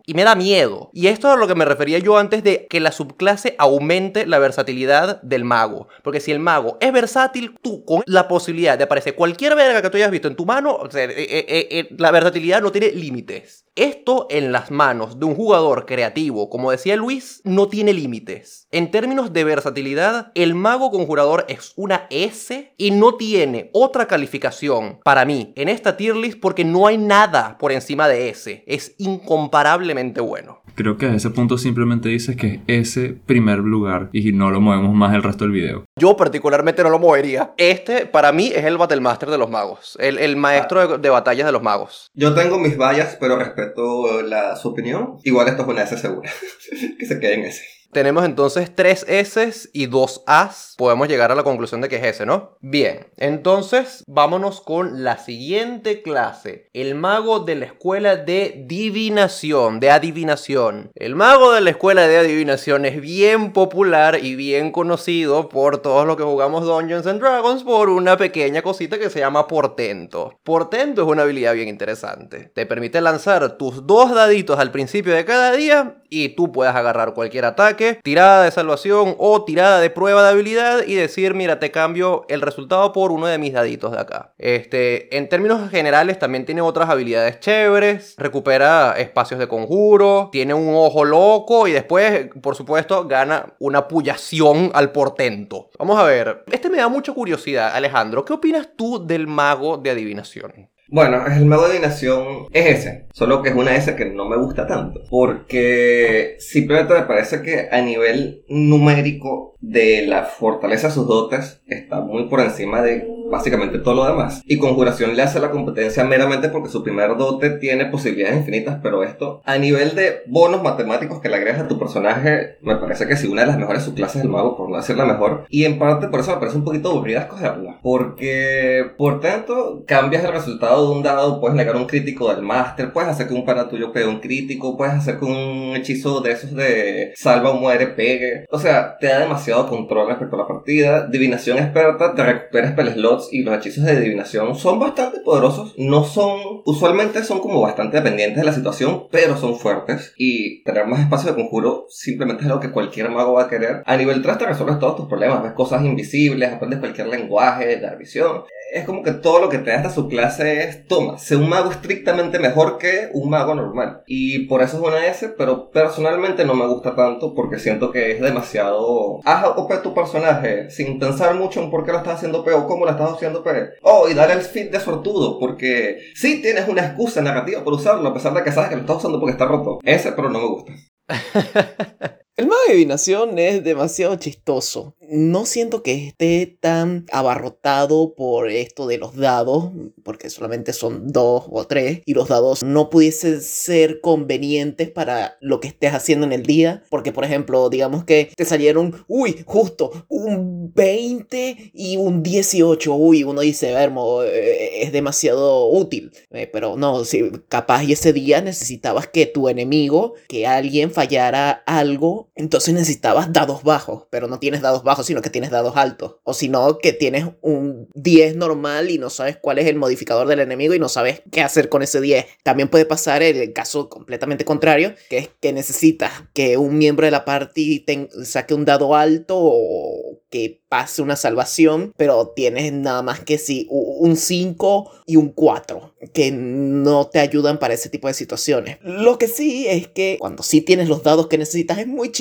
[0.06, 0.90] y me da miedo.
[0.94, 4.26] Y esto es a lo que me refería yo antes de que la subclase aumente
[4.26, 5.88] la versatilidad del mago.
[6.04, 9.90] Porque si el mago es versátil, tú con la posibilidad de aparecer cualquier verga que
[9.90, 13.65] tú hayas visto en tu mano, eh, eh, eh, la versatilidad no tiene límites.
[13.76, 18.68] Esto en las manos de un jugador creativo, como decía Luis, no tiene límites.
[18.72, 25.00] En términos de versatilidad, el mago conjurador es una S y no tiene otra calificación
[25.04, 28.64] para mí en esta tier list porque no hay nada por encima de S.
[28.66, 30.62] Es incomparable incomparablemente bueno.
[30.76, 34.60] Creo que a ese punto simplemente dices que es ese primer lugar y no lo
[34.60, 35.86] movemos más el resto del video.
[35.98, 37.54] Yo particularmente no lo movería.
[37.56, 41.46] Este para mí es el Battlemaster de los magos, el, el maestro de, de batallas
[41.46, 42.12] de los magos.
[42.14, 45.20] Yo tengo mis vallas, pero respeto la, su opinión.
[45.24, 46.30] Igual esto es una S segura.
[47.00, 47.62] que se quede en S.
[47.96, 50.76] Tenemos entonces tres S y dos As.
[50.78, 52.58] Podemos llegar a la conclusión de que es S, ¿no?
[52.60, 56.68] Bien, entonces vámonos con la siguiente clase.
[56.74, 60.92] El mago de la escuela de divinación, de adivinación.
[60.94, 66.06] El mago de la escuela de adivinación es bien popular y bien conocido por todos
[66.06, 70.38] los que jugamos Dungeons and Dragons por una pequeña cosita que se llama portento.
[70.44, 72.52] Portento es una habilidad bien interesante.
[72.54, 77.14] Te permite lanzar tus dos daditos al principio de cada día y tú puedes agarrar
[77.14, 81.72] cualquier ataque tirada de salvación o tirada de prueba de habilidad y decir, mira, te
[81.72, 84.34] cambio el resultado por uno de mis daditos de acá.
[84.38, 90.74] Este, en términos generales también tiene otras habilidades chéveres, recupera espacios de conjuro, tiene un
[90.76, 95.70] ojo loco y después, por supuesto, gana una puyación al portento.
[95.80, 99.92] Vamos a ver, este me da mucha curiosidad, Alejandro, ¿qué opinas tú del mago de
[99.92, 100.75] adivinación?
[100.88, 104.38] Bueno, el mago de adivinación es ese, solo que es una S que no me
[104.38, 111.08] gusta tanto, porque simplemente me parece que a nivel numérico de la fortaleza de sus
[111.08, 114.42] dotes está muy por encima de básicamente todo lo demás.
[114.46, 119.04] Y Conjuración le hace la competencia meramente porque su primer dote tiene posibilidades infinitas, pero
[119.04, 123.16] esto a nivel de bonos matemáticos que le agregas a tu personaje, me parece que
[123.16, 125.46] sí, una de las mejores subclases del mago, por no decir la mejor.
[125.50, 130.24] Y en parte por eso me parece un poquito aburrida escogerla, porque por tanto cambias
[130.24, 133.46] el resultado de un dado, puedes negar un crítico del máster, puedes hacer que un
[133.46, 137.56] pana tuyo pegue un crítico, puedes hacer que un hechizo de esos de salva o
[137.56, 138.46] muere pegue.
[138.50, 141.08] O sea, te da demasiado control respecto a la partida.
[141.08, 142.90] Divinación experta, te recupera spell
[143.32, 145.74] y los hechizos de adivinación son bastante poderosos.
[145.78, 150.14] No son, usualmente son como bastante dependientes de la situación, pero son fuertes.
[150.18, 153.84] Y tener más espacio de conjuro simplemente es algo que cualquier mago va a querer.
[153.86, 157.98] A nivel 3 te resuelves todos tus problemas, ves cosas invisibles, aprendes cualquier lenguaje, dar
[157.98, 158.44] visión
[158.76, 161.72] es como que todo lo que te da esta subclase es, toma, sé un mago
[161.72, 164.04] estrictamente mejor que un mago normal.
[164.06, 168.12] Y por eso es una S, pero personalmente no me gusta tanto porque siento que
[168.12, 169.22] es demasiado...
[169.24, 172.84] Haz OP tu personaje sin pensar mucho en por qué lo estás haciendo o cómo
[172.84, 173.52] lo estás haciendo P.
[173.82, 178.10] Oh, y dale el fit de sortudo porque sí tienes una excusa narrativa por usarlo
[178.10, 179.80] a pesar de que sabes que lo estás usando porque está roto.
[179.84, 180.74] Ese, pero no me gusta.
[182.38, 184.94] El mago de adivinación es demasiado chistoso.
[185.10, 189.72] No siento que esté tan abarrotado por esto de los dados,
[190.04, 195.62] porque solamente son dos o tres, y los dados no pudiesen ser convenientes para lo
[195.62, 200.06] que estés haciendo en el día, porque por ejemplo, digamos que te salieron, uy, justo
[200.10, 206.76] un 20 y un 18, uy, uno dice, Vermo, eh, es demasiado útil, Eh, pero
[206.76, 212.74] no, si capaz y ese día necesitabas que tu enemigo, que alguien fallara algo, entonces
[212.74, 216.16] necesitabas dados bajos, pero no tienes dados bajos, sino que tienes dados altos.
[216.24, 220.28] O si no, que tienes un 10 normal y no sabes cuál es el modificador
[220.28, 222.26] del enemigo y no sabes qué hacer con ese 10.
[222.44, 227.12] También puede pasar el caso completamente contrario, que es que necesitas que un miembro de
[227.12, 227.86] la party
[228.24, 233.38] saque un dado alto o que pase una salvación, pero tienes nada más que
[233.70, 238.78] u- un 5 y un 4, que no te ayudan para ese tipo de situaciones.
[238.82, 242.12] Lo que sí es que cuando sí tienes los dados que necesitas es muy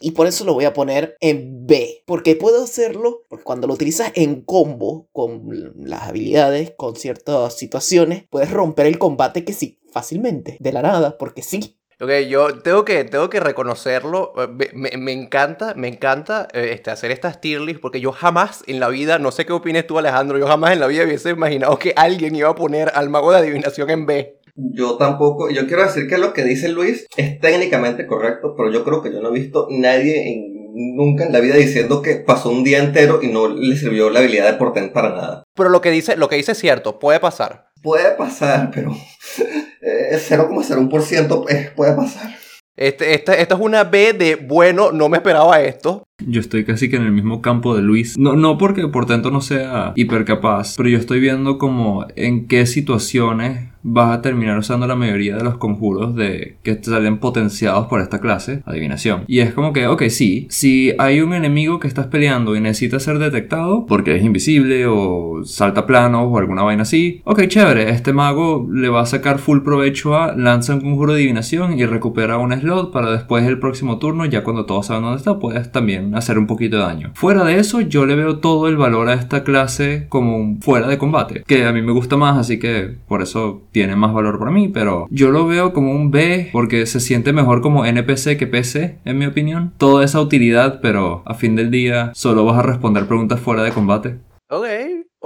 [0.00, 3.74] y por eso lo voy a poner en B, porque puedo hacerlo porque cuando lo
[3.74, 9.80] utilizas en combo con las habilidades, con ciertas situaciones, puedes romper el combate que sí,
[9.92, 11.78] fácilmente, de la nada, porque sí.
[11.98, 14.34] Ok, yo tengo que, tengo que reconocerlo.
[14.74, 18.88] me encanta, me encanta eh, este, hacer estas tier lists porque yo jamás en la
[18.88, 21.94] vida, no sé qué opines tú Alejandro, yo jamás en la vida hubiese imaginado que
[21.96, 24.35] alguien iba a poner al mago de adivinación en B.
[24.56, 28.84] Yo tampoco, yo quiero decir que lo que dice Luis es técnicamente correcto, pero yo
[28.84, 30.56] creo que yo no he visto nadie en-
[30.96, 34.20] nunca en la vida diciendo que pasó un día entero y no le sirvió la
[34.20, 35.42] habilidad de portent para nada.
[35.54, 37.68] Pero lo que dice, lo que dice es cierto, puede pasar.
[37.82, 38.92] Puede pasar, pero
[39.82, 42.30] eh, 0,01% es- puede pasar.
[42.76, 46.02] Este, esta, esta es una B de, bueno, no me esperaba esto.
[46.24, 48.16] Yo estoy casi que en el mismo campo de Luis.
[48.16, 52.64] No, no porque por tanto no sea hipercapaz, pero yo estoy viendo como en qué
[52.64, 58.00] situaciones vas a terminar usando la mayoría de los conjuros de que salen potenciados por
[58.00, 59.22] esta clase, adivinación.
[59.28, 62.98] Y es como que, ok, sí, si hay un enemigo que estás peleando y necesita
[62.98, 68.12] ser detectado porque es invisible o salta planos o alguna vaina así, ok, chévere, este
[68.12, 72.38] mago le va a sacar full provecho a lanza un conjuro de adivinación y recupera
[72.38, 76.05] un slot para después el próximo turno, ya cuando todos saben dónde está, puedes también
[76.14, 77.10] hacer un poquito de daño.
[77.14, 80.88] Fuera de eso, yo le veo todo el valor a esta clase como un fuera
[80.88, 84.38] de combate, que a mí me gusta más, así que por eso tiene más valor
[84.38, 88.36] para mí, pero yo lo veo como un B porque se siente mejor como NPC
[88.36, 89.72] que PC, en mi opinión.
[89.78, 93.72] Toda esa utilidad, pero a fin del día solo vas a responder preguntas fuera de
[93.72, 94.18] combate.
[94.48, 94.66] Ok,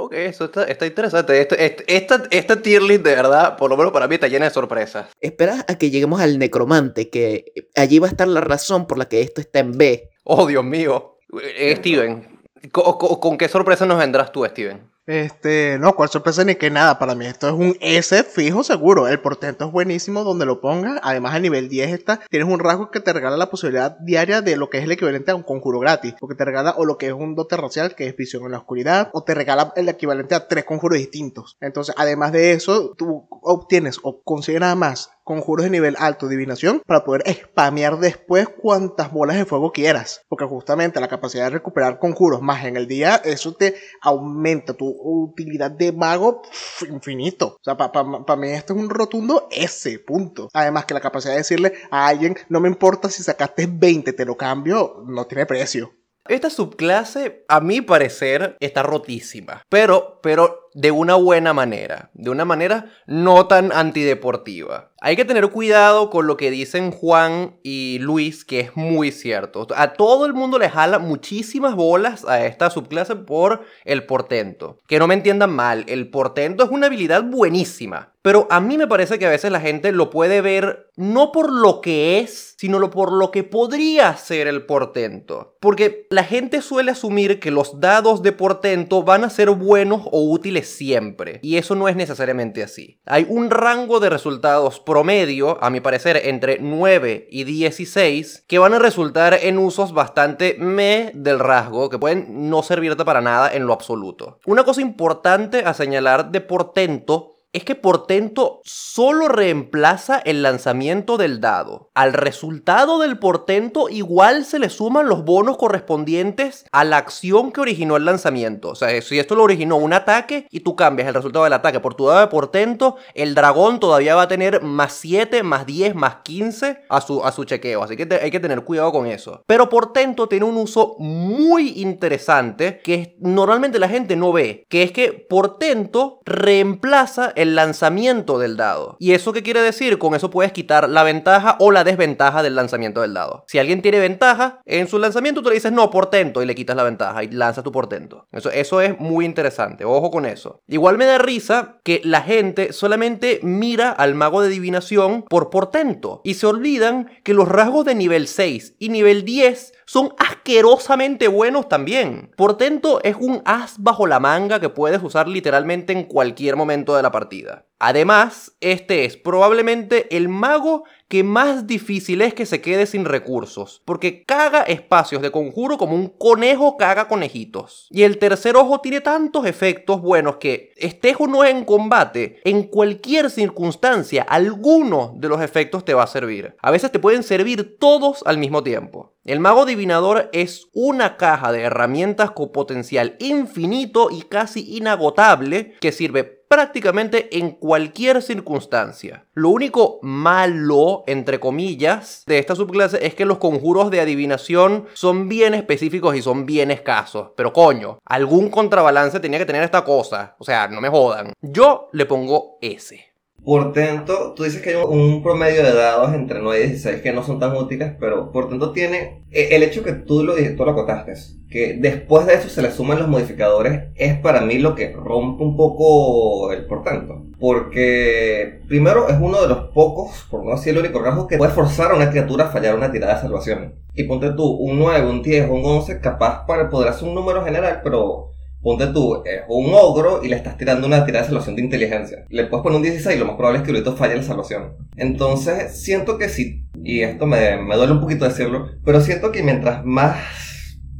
[0.05, 1.41] ok, eso está, está interesante.
[1.41, 4.47] Este- este- esta, esta tier list, de verdad, por lo menos para mí, está llena
[4.47, 5.07] de sorpresas.
[5.21, 9.09] Espera a que lleguemos al necromante, que allí va a estar la razón por la
[9.09, 10.11] que esto está en B.
[10.25, 11.19] Oh, Dios mío.
[11.57, 12.41] Eh, Steven,
[12.73, 14.91] ¿co- co- ¿con, qué sorpresa nos vendrás tú, Steven?
[15.11, 17.01] Este, no, cuál sorpresa ni que nada.
[17.01, 19.09] Para mí esto es un S fijo seguro.
[19.09, 21.01] El portento es buenísimo donde lo pongas.
[21.03, 24.57] Además, a nivel 10 está, tienes un rasgo que te regala la posibilidad diaria de
[24.57, 26.15] lo que es el equivalente a un conjuro gratis.
[26.21, 28.59] Porque te regala o lo que es un dote racial, que es visión en la
[28.59, 31.57] oscuridad, o te regala el equivalente a tres conjuros distintos.
[31.61, 36.83] Entonces, además de eso, tú obtienes o consigues nada más conjuros de nivel alto, adivinación,
[36.85, 40.23] para poder spamear después cuantas bolas de fuego quieras.
[40.29, 44.89] Porque justamente la capacidad de recuperar conjuros más en el día, eso te aumenta tu
[44.89, 46.43] utilidad de mago
[46.89, 47.59] infinito.
[47.61, 50.49] O sea, para mí esto es un rotundo S, punto.
[50.53, 54.25] Además que la capacidad de decirle a alguien, no me importa si sacaste 20, te
[54.25, 55.93] lo cambio, no tiene precio.
[56.29, 59.63] Esta subclase, a mi parecer, está rotísima.
[59.69, 62.11] Pero, pero de una buena manera.
[62.15, 64.91] De una manera no tan antideportiva.
[65.03, 69.67] Hay que tener cuidado con lo que dicen Juan y Luis, que es muy cierto.
[69.75, 74.79] A todo el mundo le jala muchísimas bolas a esta subclase por el portento.
[74.87, 78.13] Que no me entiendan mal, el portento es una habilidad buenísima.
[78.23, 81.51] Pero a mí me parece que a veces la gente lo puede ver no por
[81.51, 85.57] lo que es, sino por lo que podría ser el portento.
[85.61, 90.21] Porque la gente suele asumir que los dados de portento van a ser buenos o
[90.63, 91.41] siempre.
[91.43, 93.01] Y eso no es necesariamente así.
[93.07, 98.75] Hay un rango de resultados promedio, a mi parecer, entre 9 y 16, que van
[98.75, 103.67] a resultar en usos bastante me del rasgo, que pueden no servirte para nada en
[103.67, 104.39] lo absoluto.
[104.47, 111.41] Una cosa importante a señalar de portento es que portento solo reemplaza el lanzamiento del
[111.41, 111.91] dado.
[111.95, 117.61] Al resultado del portento igual se le suman los bonos correspondientes a la acción que
[117.61, 118.71] originó el lanzamiento.
[118.71, 121.81] O sea, si esto lo originó un ataque y tú cambias el resultado del ataque
[121.81, 125.95] por tu dado de portento, el dragón todavía va a tener más 7, más 10,
[125.95, 127.83] más 15 a su, a su chequeo.
[127.83, 129.43] Así que hay que tener cuidado con eso.
[129.47, 134.93] Pero portento tiene un uso muy interesante que normalmente la gente no ve, que es
[134.93, 138.97] que portento reemplaza el lanzamiento del dado.
[138.99, 139.99] ¿Y eso qué quiere decir?
[139.99, 143.45] Con eso puedes quitar la ventaja o la desventaja del lanzamiento del dado.
[143.47, 146.77] Si alguien tiene ventaja en su lanzamiento, tú le dices no, portento, y le quitas
[146.77, 148.27] la ventaja y lanzas tu portento.
[148.31, 150.61] Eso, eso es muy interesante, ojo con eso.
[150.69, 156.21] Igual me da risa que la gente solamente mira al mago de adivinación por portento
[156.25, 161.69] y se olvidan que los rasgos de nivel 6 y nivel 10 son asquerosamente buenos
[161.69, 162.31] también.
[162.37, 167.03] Portento es un as bajo la manga que puedes usar literalmente en cualquier momento de
[167.03, 167.67] la partida.
[167.83, 173.83] Además, este es probablemente el mago que más difícil es que se quede sin recursos,
[173.87, 177.89] porque caga espacios de conjuro como un conejo caga conejitos.
[177.91, 182.65] Y el tercer ojo tiene tantos efectos buenos que estés o no en combate, en
[182.65, 186.55] cualquier circunstancia, alguno de los efectos te va a servir.
[186.61, 189.15] A veces te pueden servir todos al mismo tiempo.
[189.25, 195.93] El mago adivinador es una caja de herramientas con potencial infinito y casi inagotable que
[195.93, 199.27] sirve prácticamente en cualquier circunstancia.
[199.35, 205.29] Lo único malo, entre comillas, de esta subclase es que los conjuros de adivinación son
[205.29, 207.29] bien específicos y son bien escasos.
[207.37, 210.35] Pero coño, algún contrabalance tenía que tener esta cosa.
[210.39, 211.35] O sea, no me jodan.
[211.41, 213.10] Yo le pongo S.
[213.45, 217.23] Portento, tú dices que hay un promedio de dados entre 9 y 16 que no
[217.23, 221.15] son tan útiles, pero Portento tiene eh, el hecho que tú lo, tú lo acotaste,
[221.49, 225.43] que después de eso se le suman los modificadores, es para mí lo que rompe
[225.43, 227.25] un poco el Portento.
[227.39, 231.53] Porque primero es uno de los pocos, por no decir el único rasgo, que puede
[231.53, 233.75] forzar a una criatura a fallar una tirada de salvación.
[233.95, 237.43] Y ponte tú un 9, un 10, un 11, capaz para poder hacer un número
[237.43, 238.30] general, pero
[238.63, 242.27] Ponte tú, es un ogro y le estás tirando una tirada de salvación de inteligencia.
[242.29, 244.75] Le puedes poner un 16 y lo más probable es que ahorita falle la salvación.
[244.97, 249.43] Entonces, siento que sí, y esto me, me duele un poquito decirlo, pero siento que
[249.43, 250.50] mientras más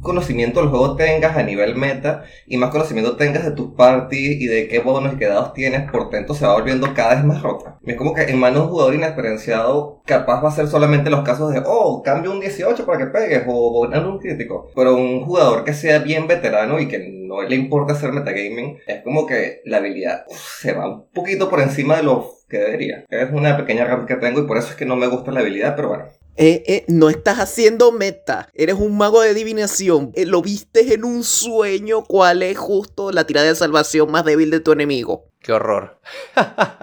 [0.01, 4.47] conocimiento del juego tengas a nivel meta y más conocimiento tengas de tus parties y
[4.47, 7.77] de qué bonos y qué dados tienes, Portento se va volviendo cada vez más rota.
[7.85, 11.23] Es como que en manos de un jugador inexperienciado, capaz va a ser solamente los
[11.23, 14.71] casos de, oh, cambio un 18 para que pegues o ganar un crítico.
[14.75, 19.03] Pero un jugador que sea bien veterano y que no le importa hacer metagaming, es
[19.03, 23.05] como que la habilidad se va un poquito por encima de lo que debería.
[23.09, 25.39] Es una pequeña rampa que tengo y por eso es que no me gusta la
[25.39, 26.05] habilidad, pero bueno.
[26.37, 28.47] Eh, eh, no estás haciendo meta.
[28.53, 30.11] Eres un mago de adivinación.
[30.15, 34.49] Eh, lo viste en un sueño cuál es justo la tirada de salvación más débil
[34.49, 35.25] de tu enemigo.
[35.39, 35.99] Qué horror.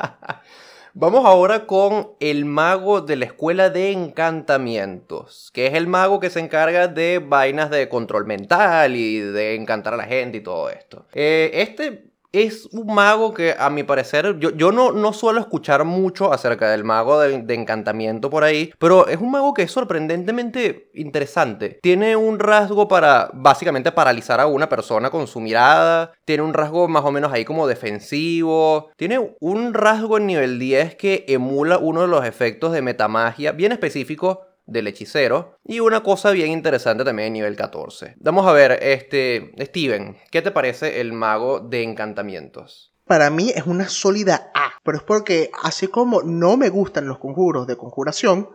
[1.01, 6.29] Vamos ahora con el mago de la escuela de encantamientos, que es el mago que
[6.29, 10.70] se encarga de vainas de control mental y de encantar a la gente y todo
[10.70, 11.07] esto.
[11.14, 15.85] Eh, este es un mago que a mi parecer, yo, yo no, no suelo escuchar
[15.85, 19.72] mucho acerca del mago de, de, encantamiento por ahí, pero es un mago que es
[19.72, 21.79] sorprendentemente interesante.
[21.83, 26.89] Tiene un rasgo para básicamente paralizar a una persona con su mirada, tiene un rasgo
[26.89, 32.03] más o menos ahí como defensivo, tiene un rasgo en nivel 10 que emula uno
[32.03, 35.59] de los efectos de metamagia bien específico del hechicero.
[35.64, 38.14] Y una cosa bien interesante también en nivel 14.
[38.19, 42.95] Vamos a ver, este, Steven, ¿qué te parece el mago de encantamientos?
[43.09, 44.69] Para mí es una sólida A.
[44.85, 48.49] Pero es porque, así como no me gustan los conjuros de conjuración,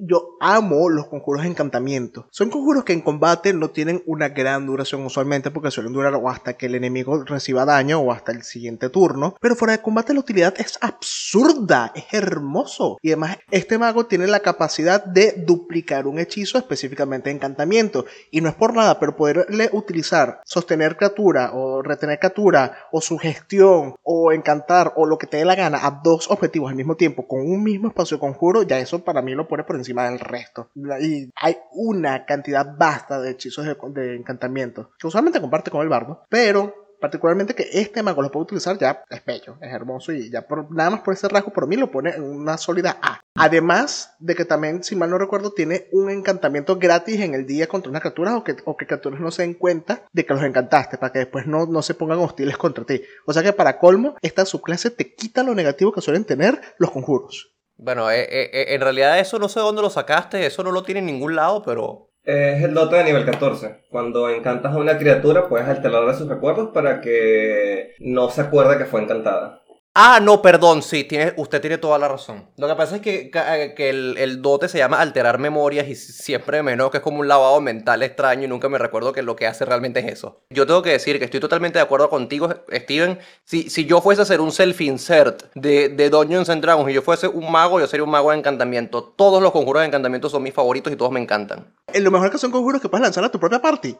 [0.00, 2.26] yo amo los conjuros de encantamiento.
[2.30, 6.28] Son conjuros que en combate no tienen una gran duración usualmente porque suelen durar o
[6.28, 9.36] hasta que el enemigo reciba daño o hasta el siguiente turno.
[9.40, 12.98] Pero fuera de combate la utilidad es absurda, es hermoso.
[13.02, 18.06] Y además este mago tiene la capacidad de duplicar un hechizo específicamente encantamiento.
[18.30, 23.79] Y no es por nada, pero poderle utilizar sostener criatura o retener criatura o sugestión
[24.02, 27.26] o encantar o lo que te dé la gana a dos objetivos al mismo tiempo
[27.26, 30.70] con un mismo espacio conjuro, ya eso para mí lo pone por encima del resto.
[31.00, 35.88] Y hay una cantidad vasta de hechizos de, de encantamiento que usualmente comparte con el
[35.88, 40.30] bardo, pero particularmente que este mago lo puede utilizar ya es bello, es hermoso y
[40.30, 43.20] ya nada más por ese rasgo por mí lo pone en una sólida A.
[43.34, 47.66] Además de que también, si mal no recuerdo, tiene un encantamiento gratis en el día
[47.68, 50.42] contra una criatura o que, o que criaturas no se den cuenta de que los
[50.42, 53.02] encantaste para que después no, no se pongan hostiles contra ti.
[53.26, 56.90] O sea que para colmo, esta subclase te quita lo negativo que suelen tener los
[56.90, 57.54] conjuros.
[57.76, 61.00] Bueno, eh, eh, en realidad eso no sé dónde lo sacaste, eso no lo tiene
[61.00, 63.84] en ningún lado, pero es el dote de nivel 14.
[63.90, 68.84] Cuando encantas a una criatura, puedes alterarle sus recuerdos para que no se acuerde que
[68.84, 69.59] fue encantada.
[69.92, 72.48] Ah, no, perdón, sí, tiene, usted tiene toda la razón.
[72.56, 75.96] Lo que pasa es que, que, que el, el, dote se llama alterar memorias y
[75.96, 79.34] siempre me que es como un lavado mental extraño y nunca me recuerdo que lo
[79.34, 80.44] que hace realmente es eso.
[80.50, 83.18] Yo tengo que decir que estoy totalmente de acuerdo contigo, Steven.
[83.44, 87.02] Si, si yo fuese a hacer un self-insert de, de Dungeons and Dragons y yo
[87.02, 89.02] fuese un mago, yo sería un mago de encantamiento.
[89.02, 91.74] Todos los conjuros de encantamiento son mis favoritos y todos me encantan.
[91.92, 93.96] Lo mejor que son conjuros que puedes lanzar a tu propia party.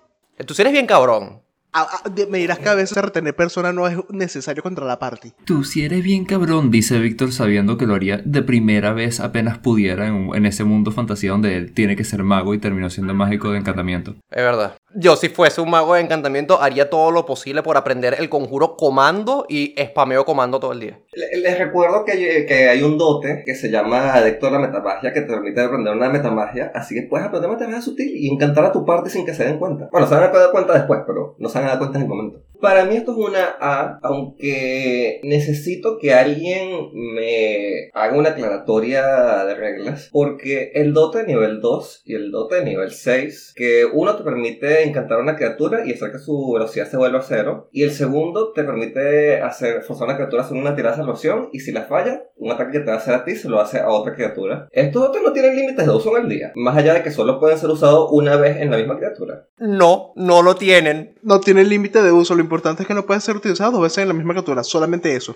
[0.47, 1.43] Tú eres bien cabrón.
[1.73, 5.33] A, a, me dirás que a veces retener persona no es necesario contra la party.
[5.45, 9.59] Tú si eres bien cabrón, dice Víctor sabiendo que lo haría de primera vez apenas
[9.59, 13.15] pudiera en, en, ese mundo fantasía donde él tiene que ser mago y terminó siendo
[13.15, 14.17] mágico de encantamiento.
[14.31, 14.80] Es verdad.
[14.95, 18.77] Yo si fuese un mago de encantamiento haría todo lo posible por aprender el conjuro
[18.77, 21.01] comando y spameo comando todo el día.
[21.13, 25.21] Les recuerdo que que hay un dote que se llama Adecto a la Metamagia que
[25.21, 28.85] te permite aprender una metamagia, así que puedes aprender metamagia sutil y encantar a tu
[28.85, 29.89] parte sin que se den cuenta.
[29.93, 32.03] Bueno, se van a dar cuenta después, pero no se van a dar cuenta en
[32.03, 32.41] el momento.
[32.61, 39.55] Para mí esto es una A, aunque necesito que alguien me haga una aclaratoria de
[39.55, 44.17] reglas, porque el dote de nivel 2 y el dote de nivel 6, que uno
[44.17, 47.69] te permite encantar a una criatura y hacer que su velocidad se vuelva a cero,
[47.73, 51.03] y el segundo te permite hacer forzar a una criatura a hacer una tirada de
[51.03, 53.49] salvación, y si la falla, un ataque que te va a hacer a ti se
[53.49, 54.69] lo hace a otra criatura.
[54.73, 57.39] Estos dotes no tienen límites de uso en el día, más allá de que solo
[57.39, 59.47] pueden ser usados una vez en la misma criatura.
[59.59, 61.15] No, no lo tienen.
[61.23, 63.99] No tienen límite de uso, lo importante es que no pueden ser utilizados dos veces
[63.99, 65.35] en la misma criatura, solamente eso.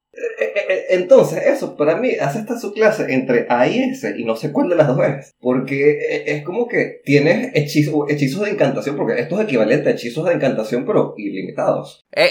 [0.91, 4.69] Entonces, eso para mí hace esta subclase entre A y S y no sé cuál
[4.69, 5.35] de las dos es.
[5.41, 10.27] Porque es como que tienes hechizo, hechizos de encantación, porque esto es equivalente a hechizos
[10.27, 12.07] de encantación, pero ilimitados.
[12.13, 12.29] Eh,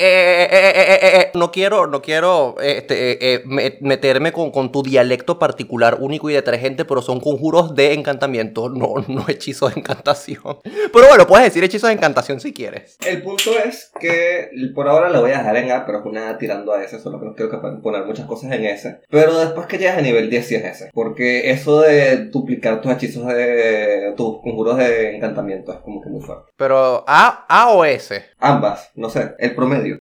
[0.50, 3.44] eh, eh, no quiero, no quiero este,
[3.82, 8.96] meterme con, con, tu dialecto particular, único y detergente, pero son conjuros de encantamiento, no,
[9.08, 10.60] no hechizos de encantación.
[10.94, 12.98] Pero bueno, puedes decir hechizos de encantación si quieres.
[13.06, 16.38] El punto es que por ahora la voy a dejar en A, pero es una
[16.38, 19.00] tirando a S, solo que no quiero que poner muchas cosas en S.
[19.10, 20.90] Pero después que llegas a nivel 10 sí es S.
[20.94, 24.14] Porque eso de duplicar tus hechizos de.
[24.18, 26.52] tus conjuros de encantamiento es como que muy fuerte.
[26.58, 28.24] Pero A, A o S.
[28.40, 30.00] Ambas, no sé, el promedio.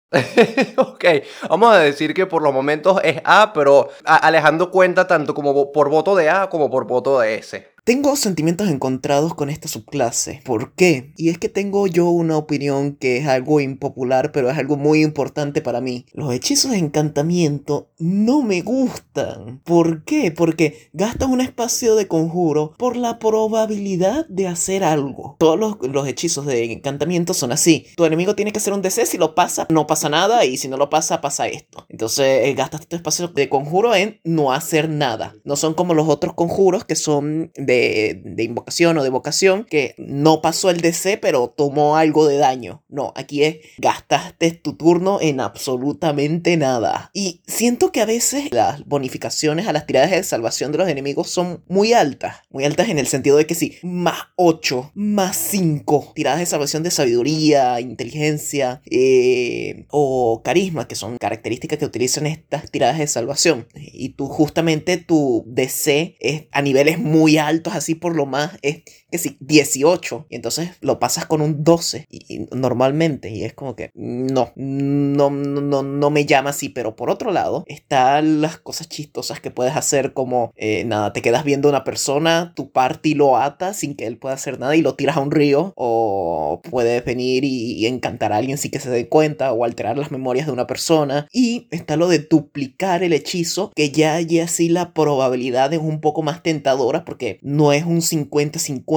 [0.76, 1.04] ok,
[1.48, 5.90] vamos a decir que por los momentos es A, pero alejando cuenta tanto como por
[5.90, 7.75] voto de A como por voto de S.
[7.86, 10.42] Tengo sentimientos encontrados con esta subclase.
[10.44, 11.12] ¿Por qué?
[11.16, 15.04] Y es que tengo yo una opinión que es algo impopular, pero es algo muy
[15.04, 16.04] importante para mí.
[16.12, 19.60] Los hechizos de encantamiento no me gustan.
[19.62, 20.32] ¿Por qué?
[20.32, 25.36] Porque gastas un espacio de conjuro por la probabilidad de hacer algo.
[25.38, 27.86] Todos los, hechizos de encantamiento son así.
[27.96, 30.66] Tu enemigo tiene que hacer un DC, si lo pasa, no pasa nada, y si
[30.66, 31.86] no lo pasa, pasa esto.
[31.88, 35.36] Entonces, eh, gastas tu espacio de conjuro en no hacer nada.
[35.44, 37.75] No son como los otros conjuros que son de
[38.24, 42.84] de, invocación o de vocación que no pasó el DC pero tomó algo de daño.
[42.88, 47.10] No, aquí es gastaste tu turno en absolutamente nada.
[47.12, 51.30] Y siento que a veces las bonificaciones a las tiradas de salvación de los enemigos
[51.30, 52.36] son muy altas.
[52.50, 56.82] Muy altas en el sentido de que sí, más 8, más 5 tiradas de salvación
[56.82, 63.66] de sabiduría, inteligencia eh, o carisma, que son características que utilizan estas tiradas de salvación.
[63.74, 68.82] Y tú justamente tu DC es a niveles muy altos, así por lo más es
[69.10, 70.26] que sí, 18.
[70.28, 73.30] Y entonces lo pasas con un 12 y, normalmente.
[73.30, 76.68] Y es como que no, no, no, no me llama así.
[76.68, 81.22] Pero por otro lado, están las cosas chistosas que puedes hacer como, eh, nada, te
[81.22, 84.76] quedas viendo a una persona, tu party lo ata sin que él pueda hacer nada
[84.76, 85.72] y lo tiras a un río.
[85.76, 90.10] O puedes venir y, encantar a alguien sin que se dé cuenta o alterar las
[90.10, 91.28] memorias de una persona.
[91.32, 96.00] Y está lo de duplicar el hechizo, que ya, ya así la probabilidad es un
[96.00, 98.95] poco más tentadora porque no es un 50-50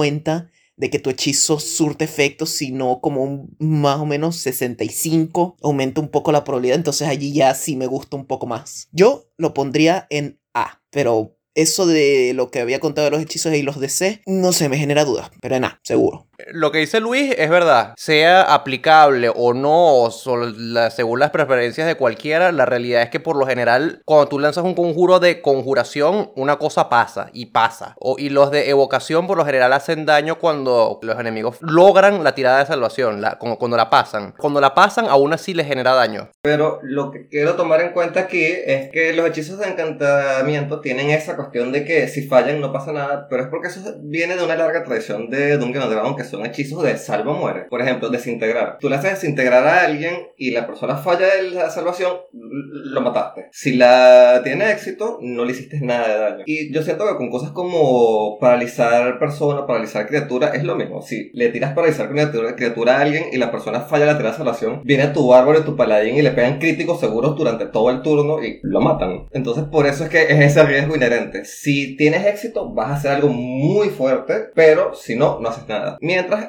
[0.76, 6.08] de que tu hechizo surte efecto, sino como un más o menos 65, aumenta un
[6.08, 8.88] poco la probabilidad, entonces allí ya sí me gusta un poco más.
[8.90, 13.54] Yo lo pondría en A, pero eso de lo que había contado de los hechizos
[13.54, 17.00] y los DC, no se me genera dudas, pero en A, seguro lo que dice
[17.00, 17.94] Luis es verdad.
[17.96, 23.46] Sea aplicable o no, según las preferencias de cualquiera, la realidad es que por lo
[23.46, 27.94] general, cuando tú lanzas un conjuro de conjuración, una cosa pasa y pasa.
[27.98, 32.34] O, y los de evocación, por lo general, hacen daño cuando los enemigos logran la
[32.34, 34.34] tirada de salvación, la, cuando, la pasan.
[34.38, 36.30] Cuando la pasan, aún así les genera daño.
[36.42, 41.10] Pero lo que quiero tomar en cuenta aquí es que los hechizos de encantamiento tienen
[41.10, 44.44] esa cuestión de que si fallan no pasa nada, pero es porque eso viene de
[44.44, 47.66] una larga tradición de Dungeon Dragon que son hechizos de salva muere.
[47.70, 48.78] Por ejemplo, desintegrar.
[48.80, 53.48] Tú le haces desintegrar a alguien y la persona falla de la salvación, lo mataste.
[53.52, 56.44] Si la tiene éxito, no le hiciste nada de daño.
[56.46, 61.02] Y yo siento que con cosas como paralizar persona, paralizar criatura, es lo mismo.
[61.02, 64.38] Si le tiras paralizar criatura, criatura a alguien y la persona falla la tirada de
[64.38, 68.02] salvación, viene tu bárbaro y tu paladín y le pegan críticos seguros durante todo el
[68.02, 69.26] turno y lo matan.
[69.32, 71.29] Entonces, por eso es que es ese riesgo inherente.
[71.44, 75.98] Si tienes éxito, vas a hacer algo muy fuerte, pero si no, no haces nada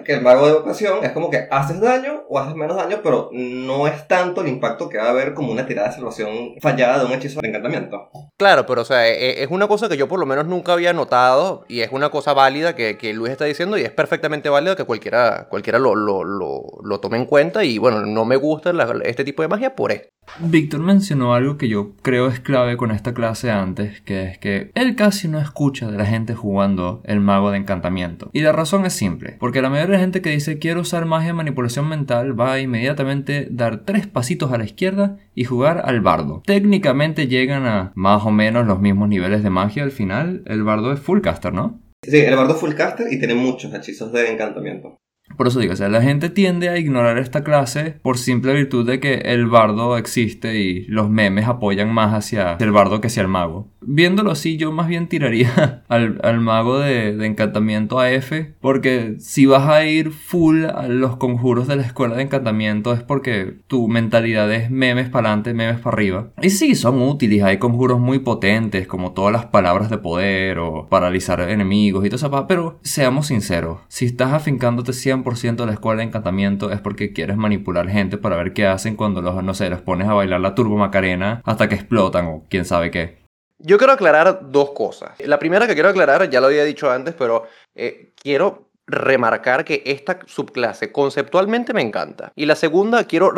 [0.04, 3.30] que el mago de evocación es como que haces daño o haces menos daño, pero
[3.32, 6.30] no es tanto el impacto que va a haber como una tirada de salvación
[6.62, 8.10] fallada de un hechizo de encantamiento.
[8.38, 10.74] Claro, pero o sea, e, e, es una cosa que yo por lo menos nunca
[10.74, 14.76] había notado y es una cosa válida que, Luis está diciendo y es perfectamente válida
[14.76, 18.72] que cualquiera, cualquiera lo, lo, lo, lo tome en cuenta y bueno, no me gusta
[19.04, 20.10] este tipo de magia por esto.
[20.40, 24.72] Víctor mencionó algo que yo creo es clave con esta clase antes, que es que
[24.76, 28.30] él casi no escucha de la gente jugando el mago de encantamiento.
[28.34, 31.06] Y la razón es simple, porque la mayoría de la gente que dice quiero usar
[31.06, 35.82] magia de manipulación mental va a inmediatamente dar tres pasitos a la izquierda y jugar
[35.86, 36.42] al bardo.
[36.46, 40.44] Técnicamente llegan a más o menos los mismos niveles de magia al final.
[40.46, 41.80] El bardo es full caster, ¿no?
[42.04, 44.98] Sí, el bardo es full caster y tiene muchos hechizos de encantamiento.
[45.38, 48.86] Por eso digo, o sea, la gente tiende a ignorar esta clase por simple virtud
[48.86, 53.22] de que el bardo existe y los memes apoyan más hacia el bardo que hacia
[53.22, 53.70] el mago.
[53.82, 59.46] Viéndolo así, yo más bien tiraría al, mago de, de, encantamiento a F, porque si
[59.46, 63.88] vas a ir full a los conjuros de la escuela de encantamiento es porque tu
[63.88, 66.32] mentalidad es memes para adelante, memes para arriba.
[66.42, 70.88] Y sí, son útiles, hay conjuros muy potentes, como todas las palabras de poder o
[70.90, 76.00] paralizar enemigos y todo eso, pero seamos sinceros, si estás afincándote siempre de la escuela
[76.00, 79.70] de encantamiento es porque quieres manipular gente para ver qué hacen cuando los, no sé,
[79.70, 83.22] los pones a bailar la turbo macarena hasta que explotan o quién sabe qué.
[83.60, 85.12] Yo quiero aclarar dos cosas.
[85.20, 87.44] La primera que quiero aclarar, ya lo había dicho antes, pero
[87.76, 92.32] eh, quiero remarcar que esta subclase conceptualmente me encanta.
[92.36, 93.32] Y la segunda, quiero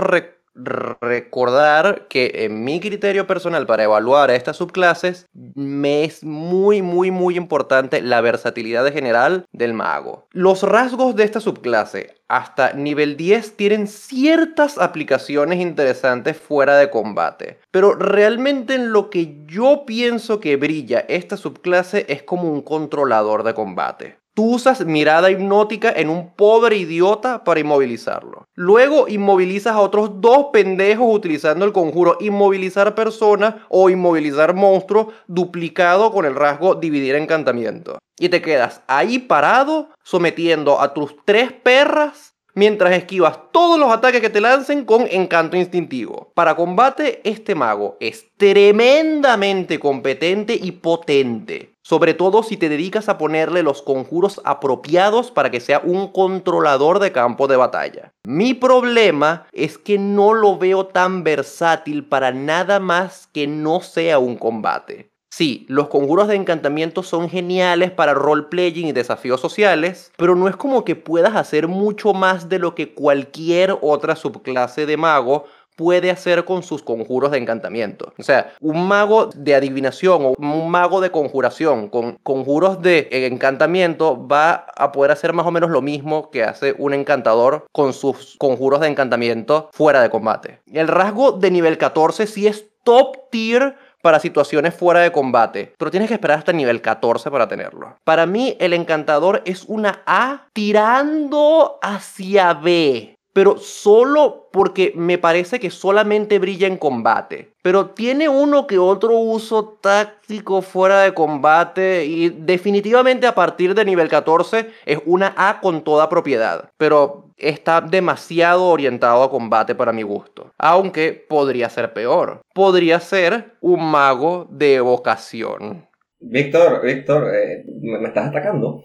[2.10, 7.38] que en mi criterio personal para evaluar a estas subclases me es muy muy muy
[7.38, 10.28] importante la versatilidad general del mago.
[10.32, 17.60] Los rasgos de esta subclase hasta nivel 10 tienen ciertas aplicaciones interesantes fuera de combate,
[17.72, 23.44] pero realmente en lo que yo pienso que brilla esta subclase es como un controlador
[23.44, 24.23] de combate.
[24.34, 28.48] Tú usas mirada hipnótica en un pobre idiota para inmovilizarlo.
[28.56, 36.12] Luego inmovilizas a otros dos pendejos utilizando el conjuro inmovilizar personas o inmovilizar monstruos duplicado
[36.12, 38.00] con el rasgo dividir encantamiento.
[38.18, 44.22] Y te quedas ahí parado sometiendo a tus tres perras mientras esquivas todos los ataques
[44.22, 46.32] que te lancen con encanto instintivo.
[46.34, 51.73] Para combate, este mago es tremendamente competente y potente.
[51.86, 57.00] Sobre todo si te dedicas a ponerle los conjuros apropiados para que sea un controlador
[57.00, 58.14] de campo de batalla.
[58.26, 64.18] Mi problema es que no lo veo tan versátil para nada más que no sea
[64.18, 65.14] un combate.
[65.36, 70.56] Sí, los conjuros de encantamiento son geniales para roleplaying y desafíos sociales, pero no es
[70.56, 75.46] como que puedas hacer mucho más de lo que cualquier otra subclase de mago
[75.76, 78.14] puede hacer con sus conjuros de encantamiento.
[78.18, 84.28] O sea, un mago de adivinación o un mago de conjuración con conjuros de encantamiento
[84.28, 88.36] va a poder hacer más o menos lo mismo que hace un encantador con sus
[88.38, 90.60] conjuros de encantamiento fuera de combate.
[90.72, 95.90] El rasgo de nivel 14 sí es top tier para situaciones fuera de combate, pero
[95.90, 97.96] tienes que esperar hasta nivel 14 para tenerlo.
[98.04, 105.60] Para mí, el encantador es una A tirando hacia B pero solo porque me parece
[105.60, 107.54] que solamente brilla en combate.
[107.64, 113.86] Pero tiene uno que otro uso táctico fuera de combate y definitivamente a partir de
[113.86, 116.70] nivel 14 es una A con toda propiedad.
[116.78, 120.52] Pero está demasiado orientado a combate para mi gusto.
[120.58, 122.42] Aunque podría ser peor.
[122.54, 125.88] Podría ser un mago de evocación.
[126.20, 128.84] Víctor, Víctor, eh, ¿me estás atacando?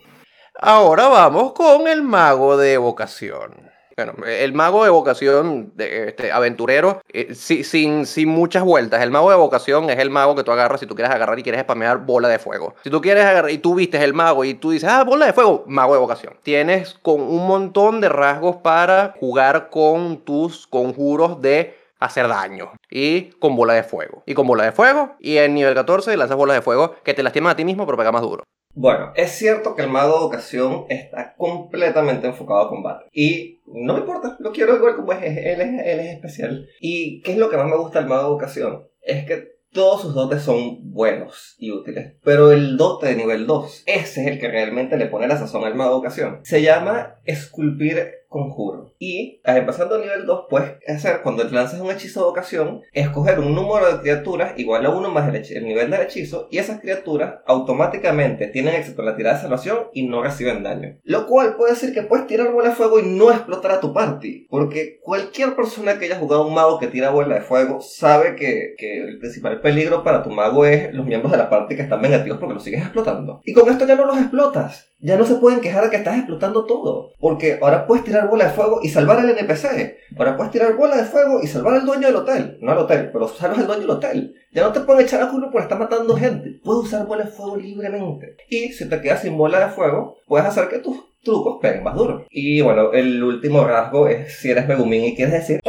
[0.60, 3.68] Ahora vamos con el mago de evocación.
[3.98, 9.02] Bueno, el mago de evocación, de, este, aventurero, eh, sin, sin muchas vueltas.
[9.02, 11.42] El mago de evocación es el mago que tú agarras si tú quieres agarrar y
[11.42, 12.76] quieres spamear bola de fuego.
[12.84, 15.32] Si tú quieres agarrar y tú vistes el mago y tú dices, ah, bola de
[15.32, 16.34] fuego, mago de evocación.
[16.44, 22.70] Tienes con un montón de rasgos para jugar con tus conjuros de hacer daño.
[22.88, 24.22] Y con bola de fuego.
[24.26, 25.16] Y con bola de fuego.
[25.18, 27.98] Y en nivel 14 lanzas bolas de fuego que te lastiman a ti mismo pero
[27.98, 28.44] pega más duro.
[28.74, 33.06] Bueno, es cierto que el mago de ocasión está completamente enfocado a combate.
[33.12, 36.68] Y no me importa, lo quiero igual como es, él es, él es especial.
[36.80, 38.88] ¿Y qué es lo que más me gusta del mago de ocasión?
[39.02, 43.84] Es que todos sus dotes son buenos y útiles, pero el dote de nivel 2,
[43.86, 46.40] ese es el que realmente le pone la sazón al mago de ocasión.
[46.42, 48.94] Se llama esculpir conjuro.
[48.98, 53.40] Y eh, empezando a nivel 2, puedes hacer cuando lanzas un hechizo de ocasión, escoger
[53.40, 57.36] un número de criaturas igual a uno más el, nivel del hechizo, y esas criaturas
[57.46, 60.98] automáticamente tienen éxito la tirada de salvación y no reciben daño.
[61.04, 63.92] Lo cual puede decir que puedes tirar bola de fuego y no explotar a tu
[63.92, 68.36] party, porque cualquier persona que haya jugado un mago que tira bola de fuego sabe
[68.36, 71.82] que, que el principal peligro para tu mago es los miembros de la party que
[71.82, 73.40] están vengativos porque los sigues explotando.
[73.44, 76.16] Y con esto ya no los explotas ya no se pueden quejar de que estás
[76.16, 77.12] explotando todo.
[77.20, 79.96] Porque ahora puedes tirar bola de fuego y salvar al NPC.
[80.16, 82.58] Ahora puedes tirar bola de fuego y salvar al dueño del hotel.
[82.60, 84.34] No al hotel, pero salvas al dueño del hotel.
[84.52, 86.60] Ya no te pueden echar a culo por estar matando gente.
[86.64, 88.36] Puedes usar bola de fuego libremente.
[88.48, 91.94] Y si te quedas sin bola de fuego, puedes hacer que tus trucos peguen más
[91.94, 92.26] duro.
[92.30, 95.60] Y bueno, el último rasgo es si eres Megumin y quieres decir...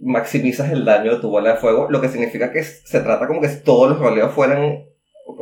[0.00, 3.40] Maximizas el daño de tu bola de fuego, lo que significa que se trata como
[3.40, 4.84] que todos los roleos fueran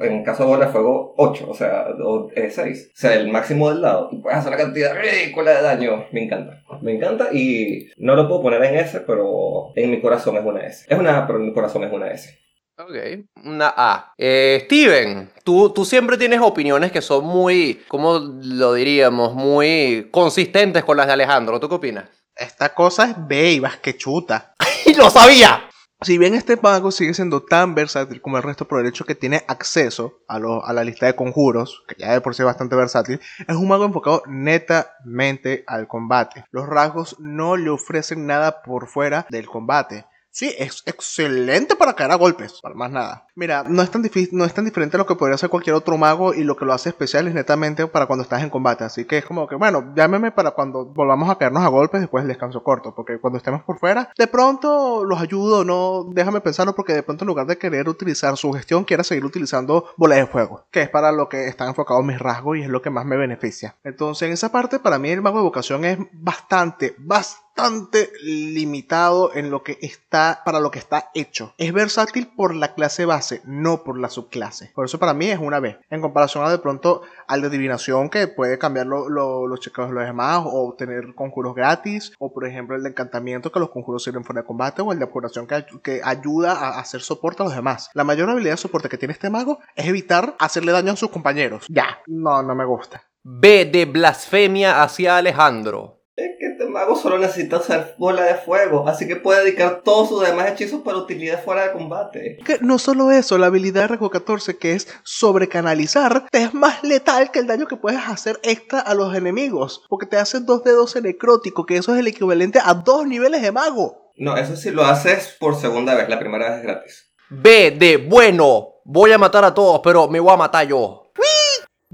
[0.02, 2.56] en caso de bola de fuego, 8, o sea, o, 6.
[2.58, 4.08] Eh, o sea, el máximo del lado.
[4.12, 6.06] Y puedes hacer una cantidad ridícula de daño.
[6.12, 6.62] Me encanta.
[6.80, 10.66] Me encanta y no lo puedo poner en S, pero en mi corazón es una
[10.66, 10.86] S.
[10.88, 12.38] Es una A, pero en mi corazón es una S.
[12.78, 14.14] Ok, una A.
[14.16, 19.34] Eh, Steven, tú, tú siempre tienes opiniones que son muy, ¿cómo lo diríamos?
[19.34, 21.60] Muy consistentes con las de Alejandro.
[21.60, 22.08] ¿Tú qué opinas?
[22.34, 24.54] Esta cosa es B y vas que chuta.
[24.86, 25.68] ¡Y lo sabía!
[26.02, 29.14] Si bien este mago sigue siendo tan versátil como el resto por el hecho que
[29.14, 32.74] tiene acceso a, a, la lista de conjuros, que ya de por sí es bastante
[32.74, 36.44] versátil, es un mago enfocado netamente al combate.
[36.50, 40.06] Los rasgos no le ofrecen nada por fuera del combate.
[40.34, 43.26] Sí, es excelente para caer a golpes, para más nada.
[43.34, 45.76] Mira, no es tan difícil, no es tan diferente a lo que podría hacer cualquier
[45.76, 48.82] otro mago y lo que lo hace especial es netamente para cuando estás en combate.
[48.82, 52.24] Así que es como que, bueno, llámeme para cuando volvamos a caernos a golpes después
[52.24, 56.74] del descanso corto, porque cuando estemos por fuera, de pronto los ayudo, no, déjame pensarlo
[56.74, 60.26] porque de pronto en lugar de querer utilizar su gestión, quiera seguir utilizando bolas de
[60.26, 63.04] fuego, que es para lo que están enfocados mis rasgos y es lo que más
[63.04, 63.76] me beneficia.
[63.84, 69.34] Entonces, en esa parte, para mí el mago de vocación es bastante, bastante bastante limitado
[69.34, 71.54] en lo que está para lo que está hecho.
[71.58, 74.72] Es versátil por la clase base, no por la subclase.
[74.74, 75.78] Por eso para mí es una B.
[75.90, 80.04] En comparación a de pronto al de adivinación que puede cambiar los chequeos de los
[80.04, 84.24] demás o tener conjuros gratis o por ejemplo el de encantamiento que los conjuros sirven
[84.24, 87.54] fuera de combate o el de apuración que, que ayuda a hacer soporte a los
[87.54, 87.90] demás.
[87.94, 91.10] La mayor habilidad de soporte que tiene este mago es evitar hacerle daño a sus
[91.10, 91.66] compañeros.
[91.68, 93.02] Ya, no, no me gusta.
[93.22, 96.02] B de blasfemia hacia Alejandro.
[96.16, 100.22] Es que mago solo necesita usar bola de fuego, así que puede dedicar todos sus
[100.22, 102.38] demás hechizos para utilidad fuera de combate.
[102.44, 106.82] Que no solo eso, la habilidad de Rego 14 que es sobrecanalizar, te es más
[106.82, 110.64] letal que el daño que puedes hacer extra a los enemigos, porque te hace dos
[110.64, 114.12] dedos en necrótico, que eso es el equivalente a dos niveles de mago.
[114.16, 117.12] No, eso sí lo haces por segunda vez, la primera vez es gratis.
[117.30, 121.01] B de bueno, voy a matar a todos, pero me voy a matar yo.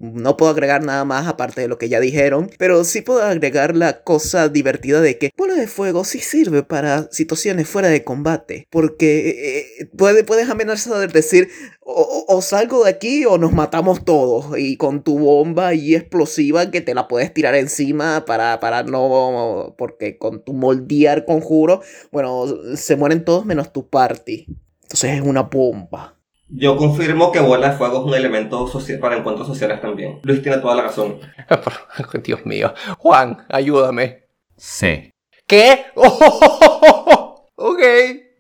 [0.01, 3.75] No puedo agregar nada más aparte de lo que ya dijeron, pero sí puedo agregar
[3.75, 8.69] la cosa divertida de que bola de fuego sí sirve para situaciones fuera de combate,
[8.71, 11.49] porque eh, eh, puede, puedes amenazar de decir
[11.81, 16.71] o, o, salgo de aquí o nos matamos todos y con tu bomba y explosiva
[16.71, 21.81] que te la puedes tirar encima para, para no, porque con tu moldear conjuro,
[22.13, 22.45] bueno,
[22.77, 24.47] se mueren todos menos tu party.
[24.83, 26.18] Entonces es una bomba.
[26.51, 30.21] Yo confirmo que bola de fuego es un elemento social para encuentros sociales también.
[30.23, 31.19] Luis tiene toda la razón.
[32.25, 32.73] Dios mío.
[32.99, 34.25] Juan, ayúdame.
[34.57, 35.13] Sí.
[35.47, 35.87] ¿Qué?
[35.95, 37.83] ok,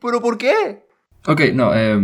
[0.01, 0.83] pero ¿por qué?
[1.27, 1.99] Ok, no, eh,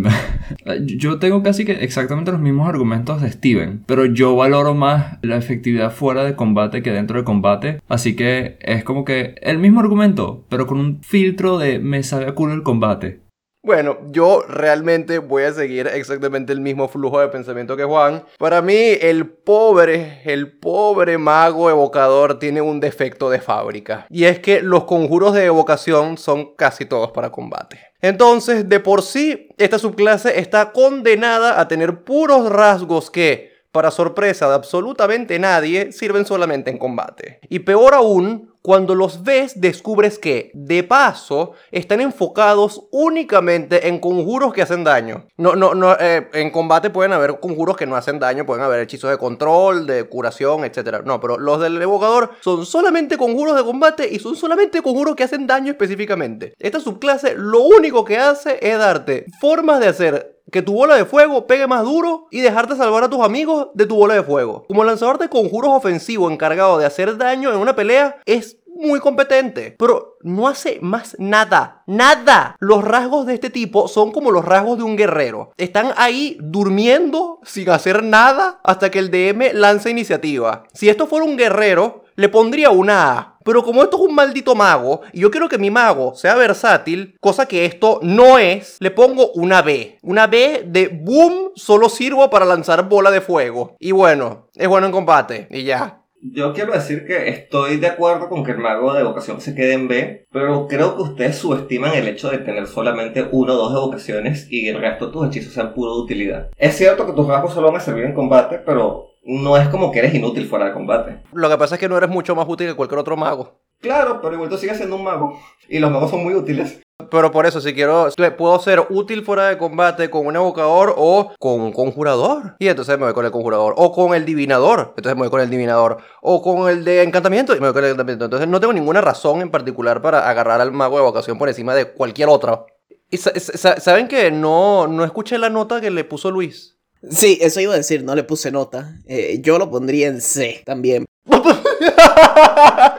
[0.85, 5.37] yo tengo casi que exactamente los mismos argumentos de Steven, pero yo valoro más la
[5.37, 9.81] efectividad fuera de combate que dentro de combate, así que es como que el mismo
[9.81, 13.24] argumento, pero con un filtro de me sabe a culo el combate.
[13.65, 18.23] Bueno, yo realmente voy a seguir exactamente el mismo flujo de pensamiento que Juan.
[18.37, 24.07] Para mí, el pobre, el pobre mago evocador tiene un defecto de fábrica.
[24.11, 27.81] Y es que los conjuros de evocación son casi todos para combate.
[28.03, 34.47] Entonces, de por sí, esta subclase está condenada a tener puros rasgos que, para sorpresa
[34.47, 37.41] de absolutamente nadie, sirven solamente en combate.
[37.49, 44.55] Y peor aún, cuando los ves descubres que, de paso, están enfocados únicamente en conjuros
[44.55, 45.27] que hacen daño.
[45.37, 48.81] No, no, no, eh, en combate pueden haber conjuros que no hacen daño, pueden haber
[48.81, 51.03] hechizos de control, de curación, etc.
[51.05, 55.25] No, pero los del evocador son solamente conjuros de combate y son solamente conjuros que
[55.25, 56.55] hacen daño específicamente.
[56.59, 61.05] Esta subclase lo único que hace es darte formas de hacer que tu bola de
[61.05, 64.65] fuego pegue más duro y dejarte salvar a tus amigos de tu bola de fuego.
[64.69, 69.75] Como lanzador de conjuros ofensivo encargado de hacer daño en una pelea, es muy competente,
[69.79, 71.83] pero no hace más nada.
[71.87, 72.57] Nada.
[72.59, 75.53] Los rasgos de este tipo son como los rasgos de un guerrero.
[75.57, 80.65] Están ahí durmiendo sin hacer nada hasta que el DM lanza iniciativa.
[80.73, 83.39] Si esto fuera un guerrero, le pondría una A.
[83.45, 87.17] Pero como esto es un maldito mago, y yo quiero que mi mago sea versátil,
[87.21, 89.99] cosa que esto no es, le pongo una B.
[90.03, 93.77] Una B de boom, solo sirvo para lanzar bola de fuego.
[93.79, 96.04] Y bueno, es bueno en combate, y ya.
[96.27, 99.75] Yo quiero decir que estoy de acuerdo con que el mago de evocación se quede
[99.75, 103.73] en B, pero creo que ustedes subestiman el hecho de tener solamente uno o dos
[103.73, 106.49] evocaciones y el resto de tus hechizos sean puro de utilidad.
[106.57, 109.93] Es cierto que tus rasgos solo van a servir en combate, pero no es como
[109.93, 111.19] que eres inútil fuera de combate.
[111.35, 113.61] Lo que pasa es que no eres mucho más útil que cualquier otro mago.
[113.85, 115.39] Claro, pero igual tú sigues siendo un mago.
[115.69, 116.81] Y los magos son muy útiles.
[117.11, 118.09] Pero por eso, si quiero,
[118.39, 122.57] puedo ser útil fuera de combate con un evocador o con un conjurador.
[122.59, 123.75] Y entonces me voy con el conjurador.
[123.77, 124.95] O con el divinador.
[124.97, 125.99] Entonces me voy con el divinador.
[126.23, 127.55] O con el de encantamiento.
[127.55, 128.25] Y me voy con el encantamiento.
[128.25, 131.75] Entonces no tengo ninguna razón en particular para agarrar al mago de evocación por encima
[131.75, 132.69] de cualquier otro.
[133.11, 136.79] Y saben que no, no escuché la nota que le puso Luis.
[137.11, 138.97] Sí, eso iba a decir, no le puse nota.
[139.07, 141.05] Eh, yo lo pondría en C también.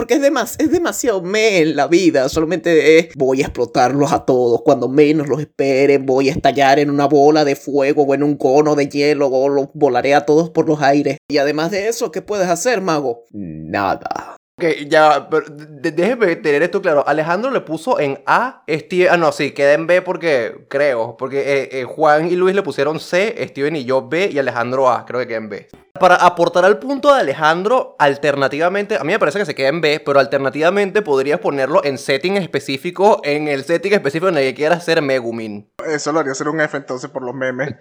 [0.00, 2.26] Porque es, demas es demasiado me en la vida.
[2.30, 4.62] Solamente es voy a explotarlos a todos.
[4.62, 8.38] Cuando menos los esperen, voy a estallar en una bola de fuego o en un
[8.38, 11.18] cono de hielo o los volaré a todos por los aires.
[11.28, 13.24] Y además de eso, ¿qué puedes hacer, mago?
[13.30, 14.39] Nada.
[14.60, 17.02] Ok, ya, pero déjeme tener esto claro.
[17.08, 21.38] Alejandro le puso en A, Steven, ah, no, sí, queda en B porque creo, porque
[21.40, 25.06] eh, eh, Juan y Luis le pusieron C, Steven y yo B y Alejandro A,
[25.06, 25.68] creo que queda en B.
[25.98, 29.80] Para aportar al punto de Alejandro, alternativamente, a mí me parece que se queda en
[29.80, 34.54] B, pero alternativamente podrías ponerlo en setting específico, en el setting específico en el que
[34.54, 35.72] quieras ser Megumin.
[35.86, 37.76] Eso lo haría ser un F entonces por los memes.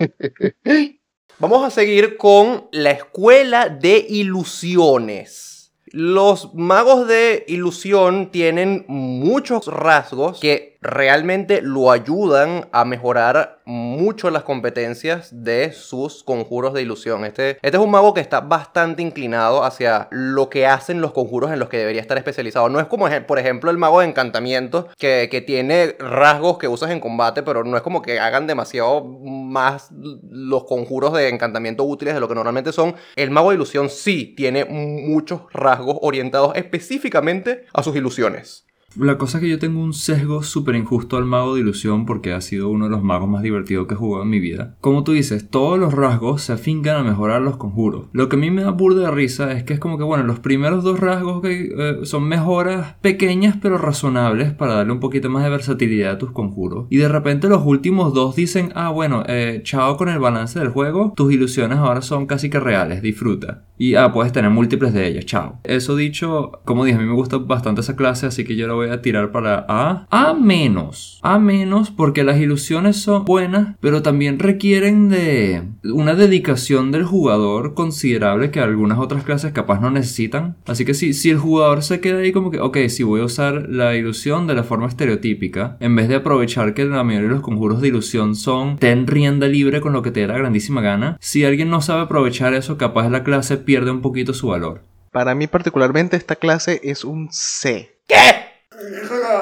[1.39, 5.48] Vamos a seguir con la escuela de ilusiones.
[5.91, 14.43] Los magos de ilusión tienen muchos rasgos que realmente lo ayudan a mejorar mucho las
[14.43, 17.25] competencias de sus conjuros de ilusión.
[17.25, 21.51] Este, este es un mago que está bastante inclinado hacia lo que hacen los conjuros
[21.51, 22.69] en los que debería estar especializado.
[22.69, 26.91] No es como, por ejemplo, el mago de encantamiento que, que tiene rasgos que usas
[26.91, 32.13] en combate, pero no es como que hagan demasiado más los conjuros de encantamiento útiles
[32.13, 32.95] de lo que normalmente son.
[33.15, 38.68] El mago de ilusión sí tiene muchos rasgos orientados específicamente a sus ilusiones.
[38.95, 42.33] La cosa es que yo tengo un sesgo súper injusto al mago de ilusión porque
[42.33, 44.75] ha sido uno de los magos más divertidos que he jugado en mi vida.
[44.81, 48.07] Como tú dices, todos los rasgos se afincan a mejorar los conjuros.
[48.13, 50.23] Lo que a mí me da burda de risa es que es como que, bueno,
[50.23, 55.29] los primeros dos rasgos que, eh, son mejoras pequeñas pero razonables para darle un poquito
[55.29, 56.87] más de versatilidad a tus conjuros.
[56.89, 60.69] Y de repente los últimos dos dicen, ah, bueno, eh, chao con el balance del
[60.69, 63.65] juego, tus ilusiones ahora son casi que reales, disfruta.
[63.77, 65.59] Y ah, puedes tener múltiples de ellas, chao.
[65.63, 68.88] Eso dicho, como dije, a mí me gusta bastante esa clase, así que yo voy
[68.89, 70.07] voy a tirar para A.
[70.09, 71.19] A menos.
[71.21, 77.73] A menos porque las ilusiones son buenas, pero también requieren de una dedicación del jugador
[77.73, 80.57] considerable que algunas otras clases capaz no necesitan.
[80.65, 83.25] Así que si, si el jugador se queda ahí como que, ok, si voy a
[83.25, 87.35] usar la ilusión de la forma estereotípica, en vez de aprovechar que la mayoría de
[87.35, 90.81] los conjuros de ilusión son ten rienda libre con lo que te dé la grandísima
[90.81, 94.81] gana, si alguien no sabe aprovechar eso, capaz la clase pierde un poquito su valor.
[95.11, 97.99] Para mí particularmente esta clase es un C.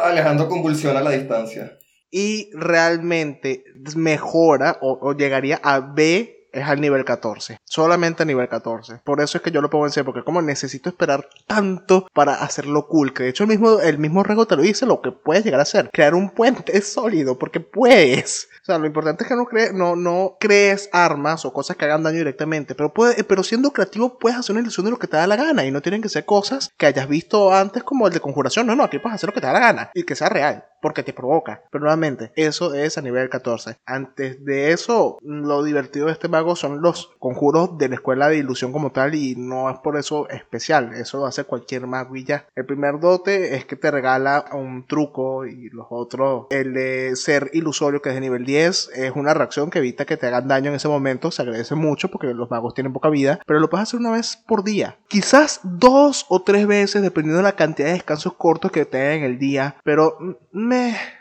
[0.04, 1.78] Alejandro convulsiona a la distancia.
[2.10, 3.64] Y realmente
[3.96, 7.60] mejora o, llegaría a B es al nivel 14.
[7.66, 9.02] Solamente a nivel 14.
[9.04, 12.88] Por eso es que yo lo pongo en porque como necesito esperar tanto para hacerlo
[12.88, 15.44] cool, que de hecho el mismo, el mismo Rego te lo dice, lo que puedes
[15.44, 15.90] llegar a hacer.
[15.92, 18.50] Crear un puente sólido, porque puedes.
[18.68, 22.04] Sea, lo importante es que no, cre no, no crees armas o cosas que hagan
[22.04, 25.16] daño directamente, pero, puede, pero siendo creativo puedes hacer una ilusión de lo que te
[25.16, 28.14] da la gana y no tienen que ser cosas que hayas visto antes como el
[28.14, 28.68] de conjuración.
[28.68, 30.66] No, no, aquí puedes hacer lo que te da la gana y que sea real
[30.82, 31.64] porque te provoca.
[31.72, 33.78] Pero nuevamente, eso es a nivel 14.
[33.86, 38.38] Antes de eso, lo divertido de este mago son los conjuros de la escuela de
[38.38, 40.94] ilusión como tal y no es por eso especial.
[40.94, 42.48] Eso lo hace cualquier mago ya.
[42.56, 48.02] El primer dote es que te regala un truco y los otros, el ser ilusorio
[48.02, 50.76] que es de nivel 10, es una reacción que evita que te hagan daño en
[50.76, 51.32] ese momento.
[51.32, 54.38] Se agradece mucho porque los magos tienen poca vida, pero lo puedes hacer una vez
[54.48, 54.98] por día.
[55.08, 59.24] Quizás dos o tres veces dependiendo de la cantidad de descansos cortos que tengan en
[59.24, 60.18] el día, pero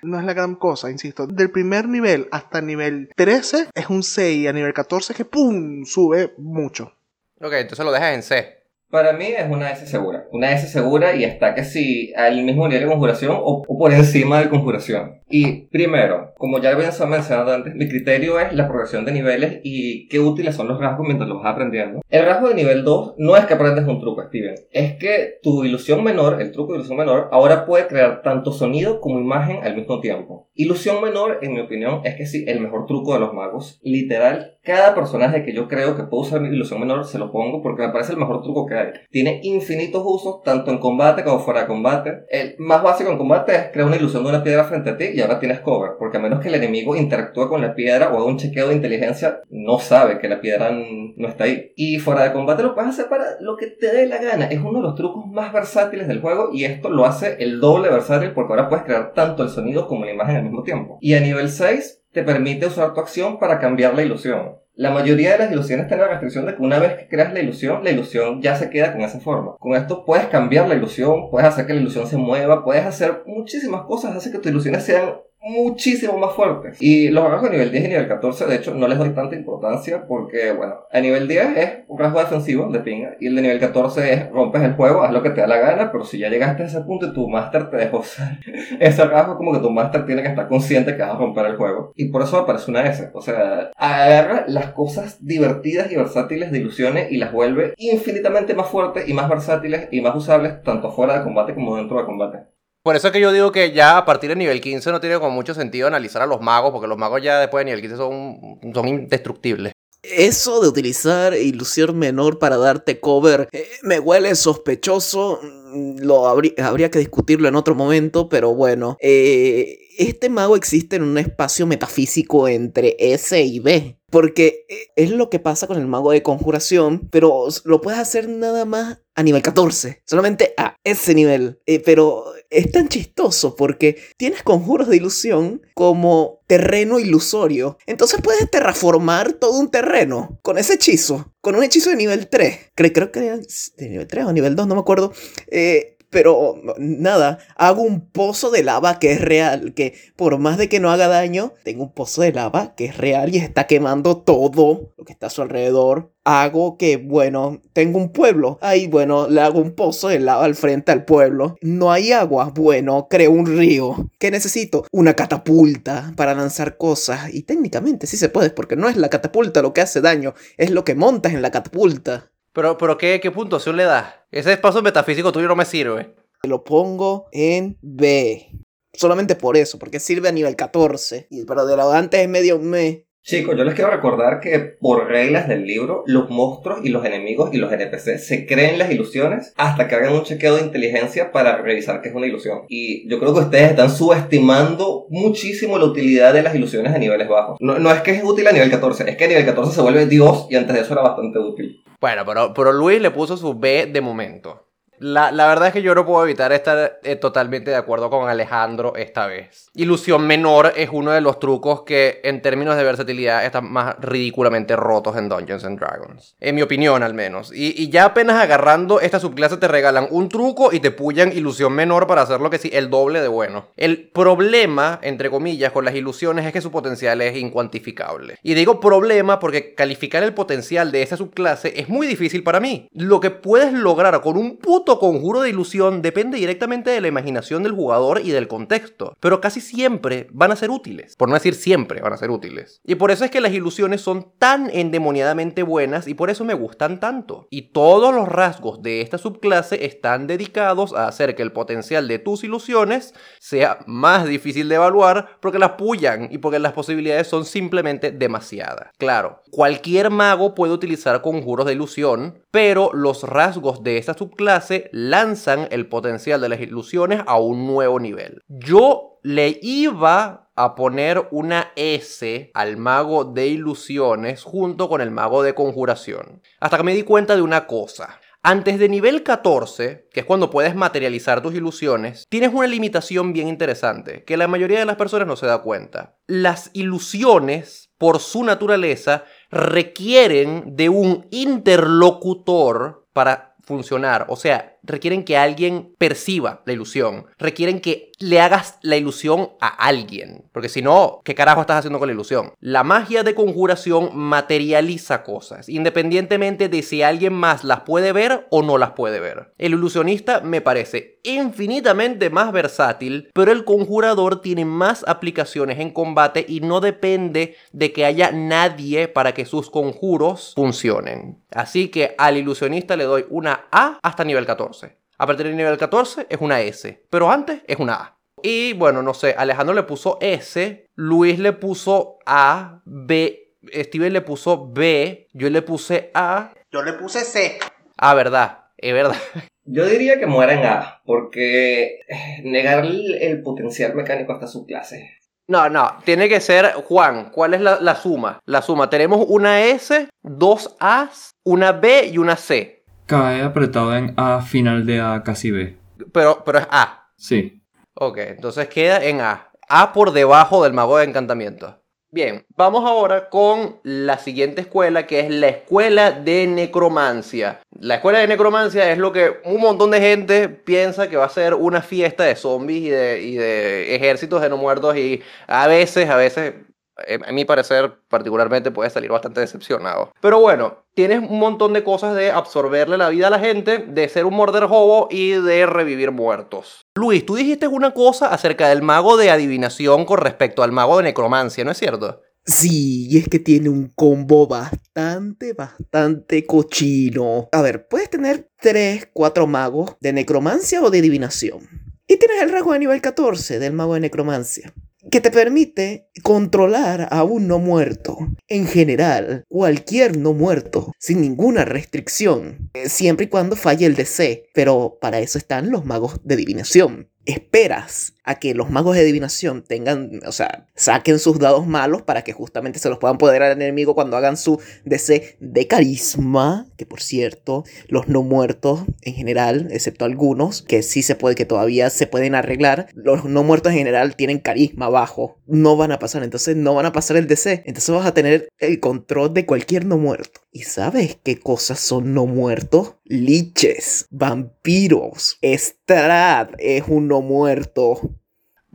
[0.02, 1.26] no es la gran cosa, insisto.
[1.26, 5.84] Del primer nivel hasta nivel 13 es un 6 a nivel 14 que ¡pum!
[5.84, 6.92] sube mucho.
[7.40, 8.65] Ok, entonces lo dejas en C.
[8.90, 10.26] Para mí es una S segura.
[10.30, 14.40] Una S segura y está casi al mismo nivel de conjuración o, o por encima
[14.40, 15.22] de conjuración.
[15.28, 20.06] Y primero, como ya había mencionado antes, mi criterio es la progresión de niveles y
[20.06, 22.00] qué útiles son los rasgos mientras los vas aprendiendo.
[22.08, 24.54] El rasgo de nivel 2 no es que aprendes un truco, Steven.
[24.70, 29.00] Es que tu ilusión menor, el truco de ilusión menor, ahora puede crear tanto sonido
[29.00, 30.48] como imagen al mismo tiempo.
[30.54, 33.80] Ilusión menor, en mi opinión, es que sí, el mejor truco de los magos.
[33.82, 37.62] Literal, cada personaje que yo creo que puedo usar mi ilusión menor se lo pongo
[37.62, 38.75] porque me parece el mejor truco que
[39.10, 42.24] Tiene infinitos usos, tanto en combate como fuera de combate.
[42.28, 45.06] El más básico en combate es crear una ilusión de una piedra frente a ti
[45.14, 48.16] y ahora tienes cover, porque a menos que el enemigo interactúe con la piedra o
[48.16, 51.72] haga un chequeo de inteligencia, no sabe que la piedra no está ahí.
[51.76, 54.46] Y fuera de combate lo puedes hacer para lo que te dé la gana.
[54.46, 57.88] Es uno de los trucos más versátiles del juego y esto lo hace el doble
[57.88, 60.98] versátil porque ahora puedes crear tanto el sonido como la imagen al mismo tiempo.
[61.00, 64.56] Y a nivel 6 te permite usar tu acción para cambiar la ilusión.
[64.78, 67.40] La mayoría de las ilusiones tienen la restricción de que una vez que creas la
[67.40, 69.56] ilusión, la ilusión ya se queda con esa forma.
[69.58, 73.22] Con esto puedes cambiar la ilusión, puedes hacer que la ilusión se mueva, puedes hacer
[73.24, 75.14] muchísimas cosas, hace que tus ilusiones sean
[75.46, 76.76] muchísimo más fuertes.
[76.80, 80.06] Y los rasgos nivel 10 y nivel 14, de hecho, no les doy tanta importancia
[80.06, 83.60] porque, bueno, a nivel 10 es un rasgo defensivo de pinga y el de nivel
[83.60, 86.28] 14 es rompes el juego, haz lo que te da la gana, pero si ya
[86.28, 88.38] llegaste a ese punto y tu máster te dejó usar
[88.80, 91.56] ese rasgo, como que tu máster tiene que estar consciente que vas a romper el
[91.56, 91.92] juego.
[91.94, 93.10] Y por eso me parece una S.
[93.14, 98.68] O sea, agarra las cosas divertidas y versátiles de ilusiones y las vuelve infinitamente más
[98.68, 102.55] fuertes y más versátiles y más usables tanto fuera de combate como dentro de combate.
[102.86, 105.18] Por eso es que yo digo que ya a partir de nivel 15 no tiene
[105.18, 107.96] como mucho sentido analizar a los magos, porque los magos ya después de nivel 15
[107.96, 109.72] son, son indestructibles.
[110.04, 115.40] Eso de utilizar ilusión menor para darte cover eh, me huele sospechoso.
[115.42, 118.96] Mm, Lo habría, que discutirlo en otro momento, pero bueno.
[119.00, 123.98] eh, este mago existe en un espacio metafísico entre S y B.
[124.12, 128.28] Porque eh, es lo que pasa con el mago de conjuración, pero lo puedes hacer
[128.28, 130.02] nada más a nivel 14.
[130.06, 131.58] Solamente a ese nivel.
[131.84, 137.78] Pero es tan chistoso porque tienes conjuros de ilusión como terreno ilusorio.
[137.86, 141.32] Entonces puedes terraformar todo un terreno con ese hechizo.
[141.40, 142.72] Con un hechizo de nivel 3.
[142.74, 145.12] Creo, creo que era de nivel 3 o nivel 2, no me acuerdo.
[145.48, 150.70] Eh, pero nada, hago un pozo de lava que es real, que por más de
[150.70, 154.16] que no haga daño, tengo un pozo de lava que es real y está quemando
[154.16, 156.14] todo lo que está a su alrededor.
[156.24, 158.58] Hago que, bueno, tengo un pueblo.
[158.62, 161.56] Ahí, bueno, le hago un pozo de lava al frente al pueblo.
[161.60, 162.50] No hay agua.
[162.52, 164.10] Bueno, creo un río.
[164.18, 164.86] ¿Qué necesito?
[164.90, 167.32] Una catapulta para lanzar cosas.
[167.32, 170.70] Y técnicamente sí se puede, porque no es la catapulta lo que hace daño, es
[170.70, 172.32] lo que montas en la catapulta.
[172.56, 174.14] Pero, pero ¿qué, ¿qué puntuación le das?
[174.30, 176.14] Ese espacio metafísico tuyo no me sirve.
[176.42, 178.50] Lo pongo en B.
[178.94, 181.26] Solamente por eso, porque sirve a nivel 14.
[181.28, 183.04] Y, pero de lo de antes es medio me.
[183.22, 187.52] Chicos, yo les quiero recordar que por reglas del libro, los monstruos y los enemigos
[187.52, 191.58] y los NPC se creen las ilusiones hasta que hagan un chequeo de inteligencia para
[191.58, 192.60] revisar que es una ilusión.
[192.68, 197.28] Y yo creo que ustedes están subestimando muchísimo la utilidad de las ilusiones a niveles
[197.28, 197.58] bajos.
[197.60, 199.82] No, no es que es útil a nivel 14, es que a nivel 14 se
[199.82, 201.82] vuelve Dios y antes de eso era bastante útil.
[202.00, 204.65] Bueno, pero, pero Luis le puso su B de momento.
[204.98, 208.28] La, la verdad es que yo no puedo evitar estar eh, totalmente de acuerdo con
[208.28, 209.70] Alejandro esta vez.
[209.74, 214.76] Ilusión menor es uno de los trucos que en términos de versatilidad están más ridículamente
[214.76, 216.36] rotos en Dungeons and Dragons.
[216.40, 217.52] En mi opinión al menos.
[217.54, 221.72] Y, y ya apenas agarrando esta subclase te regalan un truco y te pullan ilusión
[221.72, 223.68] menor para hacer lo que sí, el doble de bueno.
[223.76, 228.38] El problema, entre comillas, con las ilusiones es que su potencial es incuantificable.
[228.42, 232.88] Y digo problema porque calificar el potencial de esta subclase es muy difícil para mí.
[232.92, 237.62] Lo que puedes lograr con un puto conjuro de ilusión depende directamente de la imaginación
[237.62, 241.54] del jugador y del contexto, pero casi siempre van a ser útiles, por no decir
[241.54, 242.80] siempre van a ser útiles.
[242.84, 246.54] Y por eso es que las ilusiones son tan endemoniadamente buenas y por eso me
[246.54, 247.46] gustan tanto.
[247.50, 252.18] Y todos los rasgos de esta subclase están dedicados a hacer que el potencial de
[252.18, 257.44] tus ilusiones sea más difícil de evaluar porque las pullan y porque las posibilidades son
[257.44, 258.90] simplemente demasiadas.
[258.98, 265.68] Claro, cualquier mago puede utilizar conjuros de ilusión, pero los rasgos de esta subclase lanzan
[265.70, 268.42] el potencial de las ilusiones a un nuevo nivel.
[268.48, 275.42] Yo le iba a poner una S al mago de ilusiones junto con el mago
[275.42, 276.42] de conjuración.
[276.60, 278.20] Hasta que me di cuenta de una cosa.
[278.48, 283.48] Antes de nivel 14, que es cuando puedes materializar tus ilusiones, tienes una limitación bien
[283.48, 286.14] interesante, que la mayoría de las personas no se da cuenta.
[286.28, 294.26] Las ilusiones, por su naturaleza, requieren de un interlocutor para funcionar.
[294.28, 297.26] O sea, requieren que alguien perciba la ilusión.
[297.38, 300.44] Requieren que le hagas la ilusión a alguien.
[300.52, 302.52] Porque si no, ¿qué carajo estás haciendo con la ilusión?
[302.60, 308.62] La magia de conjuración materializa cosas, independientemente de si alguien más las puede ver o
[308.62, 309.52] no las puede ver.
[309.58, 316.46] El ilusionista me parece infinitamente más versátil, pero el conjurador tiene más aplicaciones en combate
[316.48, 321.38] y no depende de que haya nadie para que sus conjuros funcionen.
[321.50, 324.75] Así que al ilusionista le doy una A hasta nivel 14.
[325.18, 328.18] A partir del nivel 14 es una S, pero antes es una A.
[328.42, 334.20] Y bueno, no sé, Alejandro le puso S, Luis le puso A, B, Steven le
[334.20, 336.52] puso B, yo le puse A.
[336.70, 337.58] Yo le puse C.
[337.96, 339.16] Ah, verdad, es verdad.
[339.68, 344.64] Yo diría que muera en A, porque eh, negar el, el potencial mecánico hasta su
[344.64, 345.18] clase.
[345.48, 347.30] No, no, tiene que ser Juan.
[347.30, 348.40] ¿Cuál es la, la suma?
[348.46, 352.75] La suma, tenemos una S, dos A's, una B y una C.
[353.06, 355.76] Cae apretado en A final de A casi B.
[356.12, 357.10] Pero, pero es A.
[357.16, 357.62] Sí.
[357.94, 359.50] Ok, entonces queda en A.
[359.68, 361.80] A por debajo del mago de encantamiento.
[362.10, 367.60] Bien, vamos ahora con la siguiente escuela, que es la escuela de necromancia.
[367.78, 371.28] La escuela de necromancia es lo que un montón de gente piensa que va a
[371.28, 375.66] ser una fiesta de zombies y de, y de ejércitos de no muertos y a
[375.66, 376.54] veces, a veces,
[376.96, 380.12] a mi parecer particularmente puede salir bastante decepcionado.
[380.20, 384.08] Pero bueno, tienes un montón de cosas de absorberle la vida a la gente, de
[384.08, 386.86] ser un morder hobo y de revivir muertos.
[386.94, 391.04] Luis, tú dijiste una cosa acerca del mago de adivinación con respecto al mago de
[391.04, 392.22] necromancia, ¿no es cierto?
[392.44, 397.48] Sí, y es que tiene un combo bastante, bastante cochino.
[397.50, 401.68] A ver, puedes tener 3, 4 magos de necromancia o de adivinación.
[402.06, 404.72] Y tienes el rasgo de nivel 14 del mago de necromancia
[405.10, 408.18] que te permite controlar a un no muerto.
[408.48, 414.44] En general, cualquier no muerto, sin ninguna restricción, eh, siempre y cuando falle el DC.
[414.52, 417.10] Pero para eso están los magos de adivinación.
[417.24, 422.22] Esperas a que los magos de adivinación tengan, o sea, saquen sus dados malos para
[422.22, 426.86] que justamente se los puedan poder al enemigo cuando hagan su DC de carisma, que
[426.86, 431.88] por cierto, los no muertos en general, excepto algunos, que sí se puede, que todavía
[431.88, 436.24] se pueden arreglar, los no muertos en general tienen carisma bajo, no van a pasar,
[436.24, 439.86] entonces no van a pasar el DC, entonces vas a tener el control de cualquier
[439.86, 440.40] no muerto.
[440.50, 442.94] ¿Y sabes qué cosas son no muertos?
[443.04, 448.15] Liches, vampiros, Strad es un no muerto.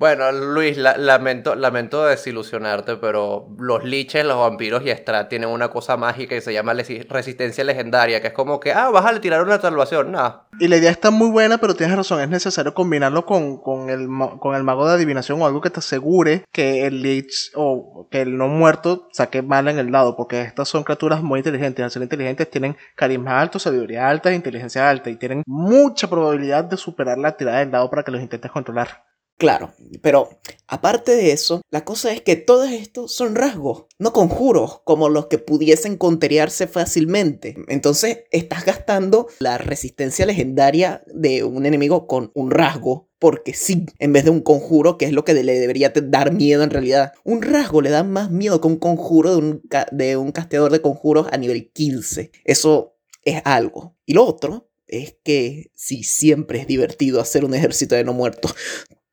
[0.02, 5.68] Bueno, Luis, la- lamento, lamento desilusionarte, pero los liches, los vampiros y Strat tienen una
[5.68, 9.43] cosa mágica que se llama resistencia legendaria, que es como que, ah, vas a tirar
[9.43, 10.12] una salvación.
[10.12, 13.91] No, Y la idea está muy buena, pero tienes razón, es necesario combinarlo con, con
[13.91, 14.08] el,
[14.39, 18.22] con el mago de adivinación o algo que te asegure que el Lich o que
[18.22, 21.84] el no muerto saque mal en el dado, porque estas son criaturas muy inteligentes.
[21.86, 26.78] Al ser inteligentes tienen carisma alto, sabiduría alta, inteligencia alta y tienen mucha probabilidad de
[26.78, 29.11] superar la tirada del dado para que los intentes controlar.
[29.41, 29.73] Claro,
[30.03, 30.29] pero
[30.67, 35.25] aparte de eso, la cosa es que todos estos son rasgos, no conjuros como los
[35.25, 37.55] que pudiesen conterearse fácilmente.
[37.67, 43.09] Entonces estás gastando la resistencia legendaria de un enemigo con un rasgo.
[43.17, 46.61] Porque sí, en vez de un conjuro, que es lo que le debería dar miedo
[46.61, 47.13] en realidad.
[47.23, 49.61] Un rasgo le da más miedo que un conjuro de un,
[49.91, 52.31] de un casteador de conjuros a nivel 15.
[52.45, 53.95] Eso es algo.
[54.05, 58.53] Y lo otro es que si siempre es divertido hacer un ejército de no muertos,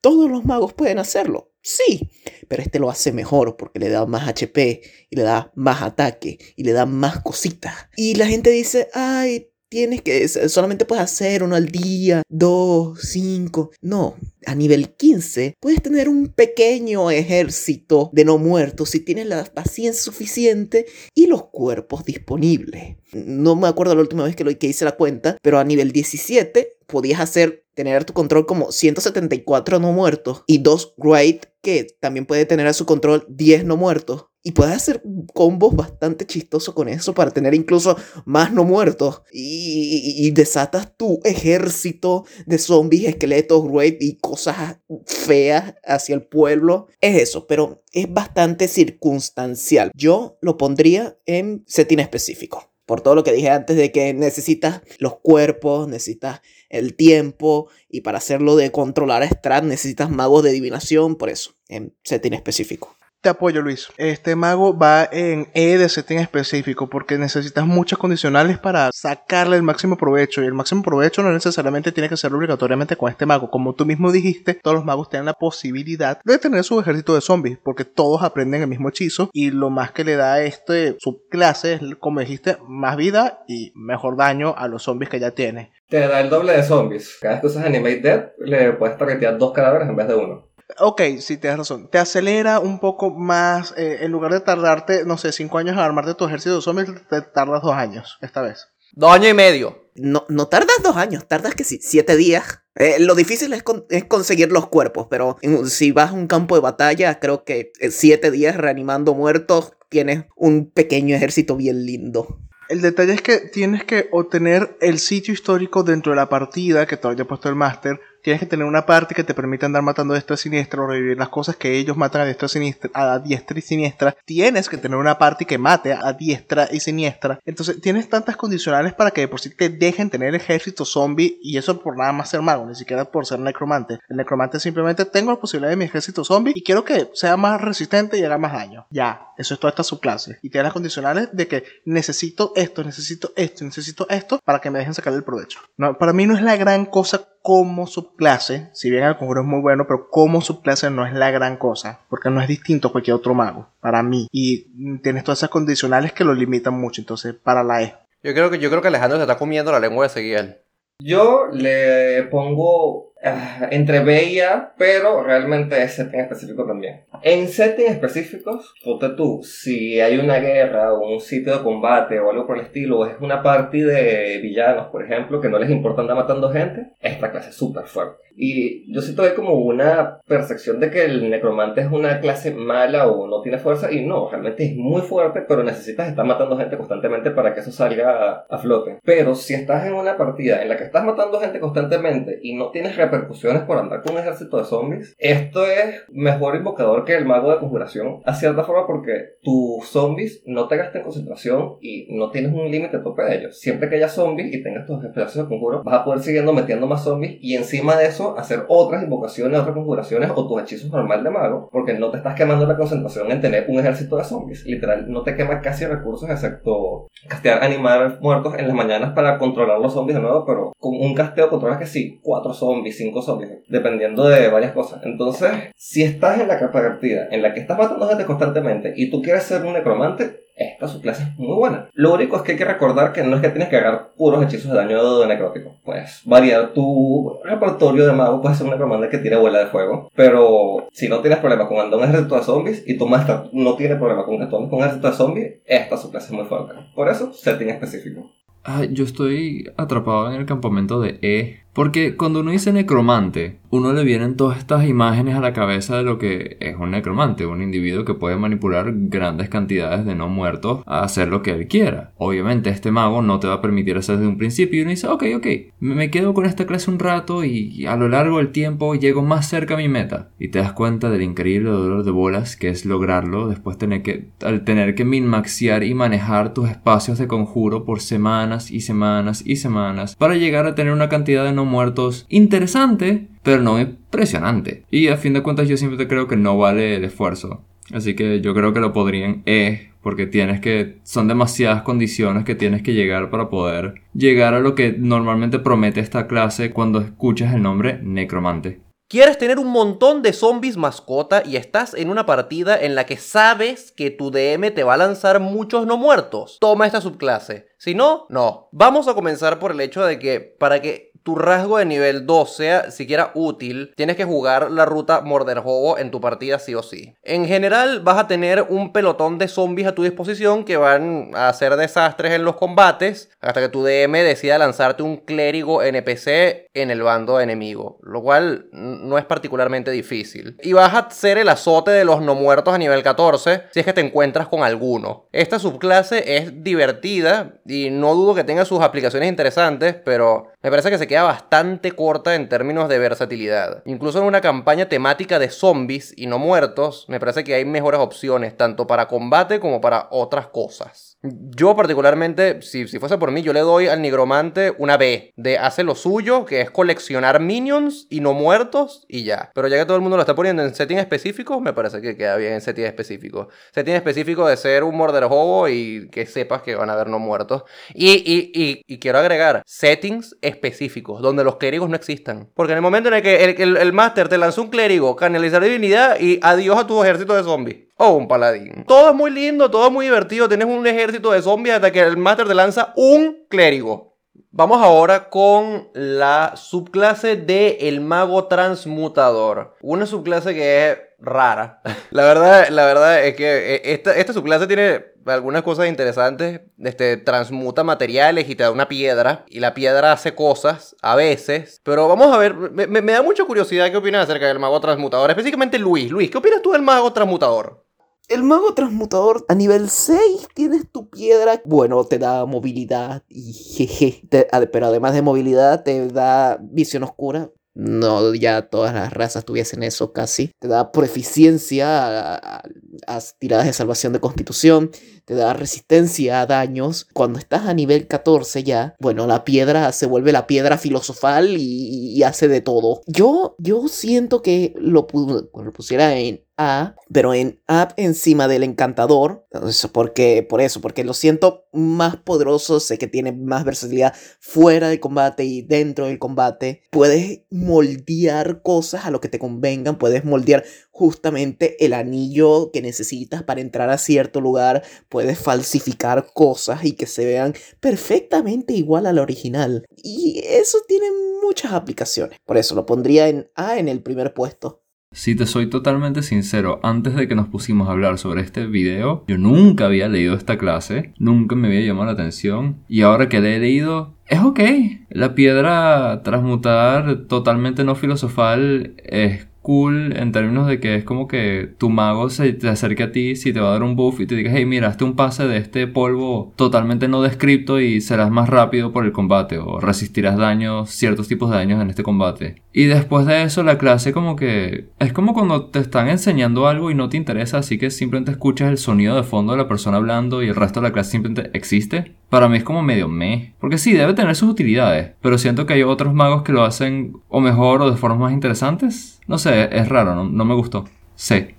[0.01, 1.53] todos los magos pueden hacerlo.
[1.61, 2.11] Sí,
[2.49, 4.81] pero este lo hace mejor porque le da más HP
[5.11, 7.75] y le da más ataque y le da más cositas.
[7.97, 13.71] Y la gente dice, ay, tienes que, solamente puedes hacer uno al día, dos, cinco.
[13.83, 19.45] No, a nivel 15 puedes tener un pequeño ejército de no muertos si tienes la
[19.45, 22.97] paciencia suficiente y los cuerpos disponibles.
[23.13, 26.78] No me acuerdo la última vez que, que hice la cuenta, pero a nivel 17
[26.89, 32.27] podías hacer tener a tu control como 174 no muertos y dos Great que también
[32.27, 34.27] puede tener a su control 10 no muertos.
[34.43, 35.03] Y puedes hacer
[35.35, 39.23] combos bastante chistosos con eso para tener incluso más no muertos.
[39.31, 46.87] Y, desatas tu ejército de zombies, esqueletos, great y cosas feas hacia el pueblo.
[47.01, 49.91] Es eso, pero es bastante circunstancial.
[49.95, 52.73] Yo lo pondría en setting específico.
[52.89, 58.01] Por todo lo que dije antes de que necesitas los cuerpos, necesitas el tiempo y
[58.01, 62.98] para hacerlo de controlar a Strat necesitas magos de adivinación, por eso, en setting específico.
[63.29, 63.91] Te apoyo, Luis.
[63.99, 69.63] Este mago va en E de setting específico porque necesitas muchas condicionales para sacarle el
[69.63, 70.43] máximo provecho.
[70.43, 73.51] Y el máximo provecho no necesariamente tiene que ser obligatoriamente con este mago.
[73.51, 77.21] Como tú mismo dijiste, todos los magos tienen la posibilidad de tener su ejército de
[77.21, 79.29] zombies porque todos aprenden el mismo hechizo.
[79.35, 83.73] Y lo más que le da a este subclase es, como dijiste, más vida y
[83.75, 85.71] mejor daño a los zombies que ya tiene.
[85.91, 87.19] Te da el doble de zombies.
[87.21, 90.48] Cada vez que usas Animate Dead, le puedes targetear dos cadáveres en vez de uno.
[90.79, 91.89] Ok, sí, tienes razón.
[91.91, 93.73] Te acelera un poco más.
[93.77, 96.89] Eh, en lugar de tardarte, no sé, cinco años a armarte tu ejército de zombies,
[97.09, 98.69] te tardas dos años esta vez.
[98.93, 99.91] Dos años y medio.
[99.95, 102.61] No, no tardas dos años, tardas que sí, siete días.
[102.77, 106.61] Eh, lo difícil es, es, conseguir los cuerpos, pero si vas a un campo de
[106.61, 112.39] batalla, creo que siete días reanimando muertos, tienes un pequeño ejército bien lindo.
[112.69, 116.99] El detalle es que tienes que obtener el sitio histórico dentro de la partida que
[116.99, 117.99] te haya puesto el máster
[118.29, 120.87] tienes que tener una parte que te permita andar matando a diestra y siniestra o
[120.87, 124.17] revivir las cosas que ellos matan a diestra, y siniestra, a diestra y siniestra.
[124.27, 127.41] Tienes que tener una parte que mate a diestra y siniestra.
[127.47, 131.57] Entonces tienes tantas condicionales para que de por sí te dejen tener ejército zombie y
[131.57, 133.99] eso por nada más ser mago, ni siquiera por ser necromante.
[134.11, 137.59] El necromante simplemente tengo la posibilidad de mi ejército zombie y quiero que sea más
[137.63, 138.87] resistente y haga más daño.
[138.91, 140.39] Ya, eso es toda esta subclase.
[140.43, 144.81] Y tienes las condicionales de que necesito esto, necesito esto, necesito esto para que me
[144.81, 145.61] dejen sacar el provecho.
[145.79, 149.47] No, para mí no es la gran cosa como subclase, si bien el conjuro es
[149.47, 152.93] muy bueno, pero como subclase no es la gran cosa, porque no es distinto a
[152.93, 154.29] cualquier otro mago, para mí.
[154.33, 157.95] Y tienes todas esas condicionales que lo limitan mucho, entonces para la E.
[158.23, 160.59] Yo creo que, yo creo que Alejandro se está comiendo la lengua de Seguiel.
[161.01, 167.05] Yo le pongo ah, entre B y A, pero realmente es setting específico también.
[167.23, 172.31] En settings específicos, ponte tú, si hay una guerra o un sitio de combate o
[172.31, 175.71] algo por el estilo, o es una party de villanos, por ejemplo, que no les
[175.71, 178.29] importa andar matando gente, esta clase es súper fuerte.
[178.41, 182.55] Y yo siento que hay como una percepción de que el necromante es una clase
[182.55, 186.57] mala o no tiene fuerza, y no, realmente es muy fuerte, pero necesitas estar matando
[186.57, 189.01] gente constantemente para que eso salga a, flote.
[189.05, 192.71] Pero si estás en una partida en la que estás matando gente constantemente y no
[192.71, 197.25] tienes repercusiones por andar con un ejército de zombies, esto es mejor invocador que el
[197.25, 202.31] mago de conjuración, a cierta forma porque tus zombies no te gastan concentración y no
[202.31, 203.59] tienes un límite tope de ellos.
[203.59, 206.87] Siempre que haya zombies y tengas tus especiales de conjuro, vas a poder siguiendo metiendo
[206.87, 211.25] más zombies y encima de eso hacer otras invocaciones, otras conjuraciones o tus hechizos normal
[211.25, 214.65] de mago, porque no te estás quemando la concentración en tener un ejército de zombies.
[214.65, 219.81] Literal, no te quema casi recursos excepto castear animar muertos en las mañanas para controlar
[219.81, 223.51] los zombies de nuevo, pero con un casteo controlas que sí, cuatro zombies, cinco zombies,
[223.69, 225.01] dependiendo de varias cosas.
[225.05, 229.11] Entonces, si estás en la capa partida en la que estás matando gente constantemente y
[229.11, 231.89] tú quieres ser un necromante, esta subclase es muy buena.
[231.95, 234.45] Lo único es que hay que recordar que no es que tienes que agarrar puros
[234.45, 235.77] hechizos de daño de necrótico.
[235.85, 240.11] Puedes variar tu repertorio de mago, puedes ser un necromante que tiene bola de fuego.
[240.15, 243.77] Pero si no tienes problema con andar un ejército de zombies y tu maestra no
[243.77, 246.75] tiene problema con andar un ejército de zombies, esta subclase es muy fuerte.
[246.95, 248.29] Por eso, setting específico.
[248.65, 251.61] Ah, yo estoy atrapado en el campamento de E.
[251.79, 256.03] Porque cuando uno dice necromante, uno le vienen todas estas imágenes a la cabeza de
[256.03, 260.83] lo que es un necromante, un individuo que puede manipular grandes cantidades de no muertos
[260.87, 262.11] a hacer lo que él quiera.
[262.17, 265.07] Obviamente este mago no te va a permitir hacer desde un principio y uno dice,
[265.07, 265.47] ok, ok,
[265.79, 269.49] me quedo con esta clase un rato y a lo largo del tiempo llego más
[269.49, 270.31] cerca a mi meta.
[270.41, 274.31] Y te das cuenta del increíble dolor de bolas que es lograrlo después tener que,
[274.43, 279.57] al tener que minmaxear y manejar tus espacios de conjuro por semanas y semanas y
[279.57, 284.85] semanas para llegar a tener una cantidad de no muertos interesante pero no impresionante.
[284.91, 287.63] Y a fin de cuentas yo siempre creo que no vale el esfuerzo.
[287.93, 290.99] Así que yo creo que lo podrían E, porque tienes que.
[291.03, 296.01] Son demasiadas condiciones que tienes que llegar para poder llegar a lo que normalmente promete
[296.01, 298.83] esta clase cuando escuchas el nombre Necromante.
[299.09, 303.17] ¿Quieres tener un montón de zombies mascota y estás en una partida en la que
[303.17, 306.59] sabes que tu DM te va a lanzar muchos no muertos?
[306.61, 307.69] Toma esta subclase.
[307.79, 308.69] Si no, no.
[308.73, 312.57] Vamos a comenzar por el hecho de que para que tu rasgo de nivel 2
[312.57, 317.15] sea siquiera útil, tienes que jugar la ruta Morderhobo en tu partida sí o sí.
[317.23, 321.49] En general vas a tener un pelotón de zombies a tu disposición que van a
[321.49, 326.91] hacer desastres en los combates hasta que tu DM decida lanzarte un clérigo NPC en
[326.91, 330.57] el bando enemigo, lo cual no es particularmente difícil.
[330.63, 333.87] Y vas a hacer el azote de los no muertos a nivel 14 si es
[333.87, 335.29] que te encuentras con alguno.
[335.33, 340.91] Esta subclase es divertida y no dudo que tenga sus aplicaciones interesantes, pero me parece
[340.91, 343.83] que se queda bastante corta en términos de versatilidad.
[343.85, 348.01] Incluso en una campaña temática de zombies y no muertos, me parece que hay mejores
[348.01, 351.08] opciones, tanto para combate como para otras cosas.
[351.23, 355.59] Yo particularmente, si, si fuese por mí, yo le doy al nigromante una B de
[355.59, 359.51] hace lo suyo, que es coleccionar minions y no muertos y ya.
[359.53, 362.17] Pero ya que todo el mundo lo está poniendo en setting específico, me parece que
[362.17, 363.49] queda bien en setting específico.
[363.75, 367.19] Setting específico de ser un morder hobo y que sepas que van a haber no
[367.19, 367.65] muertos.
[367.95, 372.49] Y, y, y, quiero agregar settings específicos, donde los clérigos no existan.
[372.55, 375.17] Porque en el momento en el que el, el, el máster te lanzó un clérigo,
[375.17, 378.85] canalizar divinidad y adiós a tu ejército de zombies o un paladín.
[378.87, 380.49] Todo es muy lindo, todo es muy divertido.
[380.49, 384.17] Tienes un ejército de zombies hasta que el máster te lanza un clérigo.
[384.51, 389.75] Vamos ahora con la subclase de el mago transmutador.
[389.83, 391.81] Una subclase que es rara.
[392.11, 396.63] La verdad, la verdad es que eh, esta, esta subclase tiene algunas cosas interesantes.
[396.79, 399.45] Este, transmuta materiales y te da una piedra.
[399.49, 401.81] Y la piedra hace cosas a veces.
[401.85, 405.29] Pero vamos a ver, me, me- da mucha curiosidad qué opinas acerca del mago transmutador.
[405.31, 406.11] Específicamente Luis.
[406.11, 407.85] Luis, ¿qué opinas tú del mago transmutador?
[408.29, 411.63] El mago transmutador a nivel 6 tienes tu piedra.
[411.65, 414.23] Bueno, te da movilidad y jeje.
[414.53, 417.51] Ade- pero además de movilidad, te da visión oscura.
[417.75, 420.51] No, ya todas las razas tuviesen eso casi.
[420.59, 422.63] Te da proficiencia a,
[423.07, 424.91] a- tiradas de salvación de constitución.
[425.25, 427.07] Te da resistencia a daños.
[427.15, 432.23] Cuando estás a nivel 14 ya, bueno, la piedra se vuelve la piedra filosofal y,
[432.25, 433.01] hace de todo.
[433.07, 439.47] Yo, yo siento que lo, lo pusiera en A, pero en A encima del encantador.
[439.67, 442.81] Eso porque, por eso, porque lo siento más poderoso.
[442.81, 446.83] Sé que tiene más versatilidad fuera del combate y dentro del combate.
[446.91, 449.99] Puedes moldear cosas a lo que te convengan.
[449.99, 454.83] Puedes moldear justamente el anillo que necesitas para entrar a cierto lugar.
[455.09, 459.85] Puedes falsificar cosas y que se vean perfectamente igual al original.
[459.97, 461.07] Y eso tiene
[461.41, 462.39] muchas aplicaciones.
[462.45, 464.83] Por eso lo pondría en A en el primer puesto.
[465.11, 469.25] Si te soy totalmente sincero, antes de que nos pusimos a hablar sobre este video,
[469.27, 473.41] yo nunca había leído esta clase, nunca me había llamado la atención, y ahora que
[473.41, 474.61] la he leído, es ok.
[475.09, 481.75] La piedra transmutar totalmente no filosofal es cool en términos de que es como que
[481.77, 484.27] tu mago se te acerque a ti si te va a dar un buff y
[484.27, 488.31] te diga, hey, mira, hazte un pase de este polvo totalmente no descripto y serás
[488.31, 492.63] más rápido por el combate o resistirás daños, ciertos tipos de daños en este combate.
[492.73, 496.91] Y después de eso la clase como que es como cuando te están enseñando algo
[496.91, 499.99] y no te interesa, así que simplemente escuchas el sonido de fondo de la persona
[499.99, 502.15] hablando y el resto de la clase simplemente existe.
[502.31, 503.55] Para mí es como medio meh.
[503.61, 505.13] Porque sí, debe tener sus utilidades.
[505.23, 508.33] Pero siento que hay otros magos que lo hacen o mejor o de formas más
[508.33, 509.21] interesantes.
[509.27, 510.85] No sé, es raro, no, no me gustó.
[511.15, 511.55] Sí.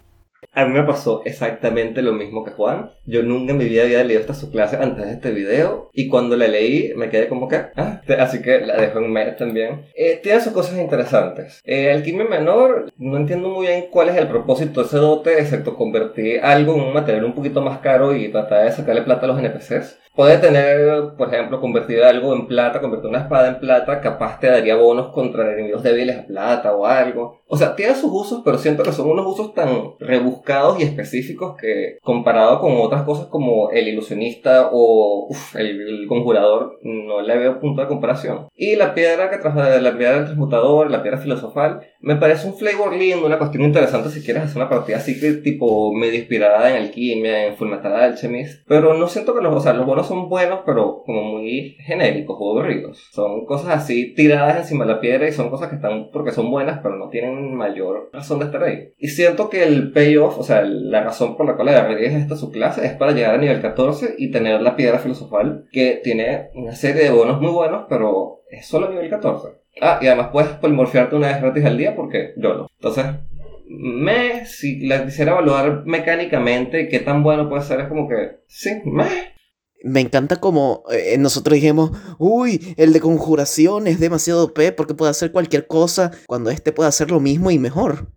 [0.53, 2.91] A mí me pasó exactamente lo mismo que Juan.
[3.05, 5.89] Yo nunca en mi vida había leído esta subclase antes de este video.
[5.93, 7.57] Y cuando la leí, me quedé como que.
[7.75, 9.85] Ah, así que la dejo en mes también.
[9.95, 11.61] Eh, tiene sus cosas interesantes.
[11.65, 15.75] Eh, alquimia menor, no entiendo muy bien cuál es el propósito de ese dote, excepto
[15.75, 19.29] convertir algo en un material un poquito más caro y tratar de sacarle plata a
[19.29, 19.99] los NPCs.
[20.19, 24.47] Puede tener, por ejemplo, convertir algo en plata, convertir una espada en plata, capaz te
[24.47, 27.39] daría bonos contra enemigos débiles a plata o algo.
[27.47, 31.55] O sea, tiene sus usos, pero siento que son unos usos tan rebuscados y específicos
[31.55, 37.37] que comparado con otras cosas como el ilusionista o uf, el, el conjurador, no le
[37.37, 38.49] veo punto de comparación.
[38.53, 42.55] Y la piedra que tras la piedra del transmutador, la piedra filosofal, me parece un
[42.55, 46.69] flavor lindo, una cuestión interesante si quieres hacer una partida así que tipo medio inspirada
[46.69, 48.63] en alquimia, en Fullmetal Alchemist.
[48.67, 52.35] Pero no siento que los, o sea, los bonos son buenos, pero como muy genéricos
[52.39, 53.07] o aburridos.
[53.11, 56.51] Son cosas así tiradas encima de la piedra y son cosas que están porque son
[56.51, 58.93] buenas, pero no tienen mayor razón de estar ahí.
[58.97, 62.85] Y siento que el payoff, o sea, la razón por la cual agarré esta subclase
[62.85, 67.03] es para llegar a nivel 14 y tener la piedra filosofal que tiene una serie
[67.03, 69.47] de bonos muy buenos, pero es solo nivel 14.
[69.81, 72.67] Ah, y además puedes polimorfearte una vez gratis al día porque yo no.
[72.79, 73.05] Entonces,
[73.67, 78.81] me, si la quisiera evaluar mecánicamente, qué tan bueno puede ser, es como que, sí,
[78.85, 79.05] me.
[79.83, 85.11] Me encanta como eh, nosotros dijimos, uy, el de conjuración es demasiado OP porque puede
[85.11, 88.07] hacer cualquier cosa cuando este puede hacer lo mismo y mejor.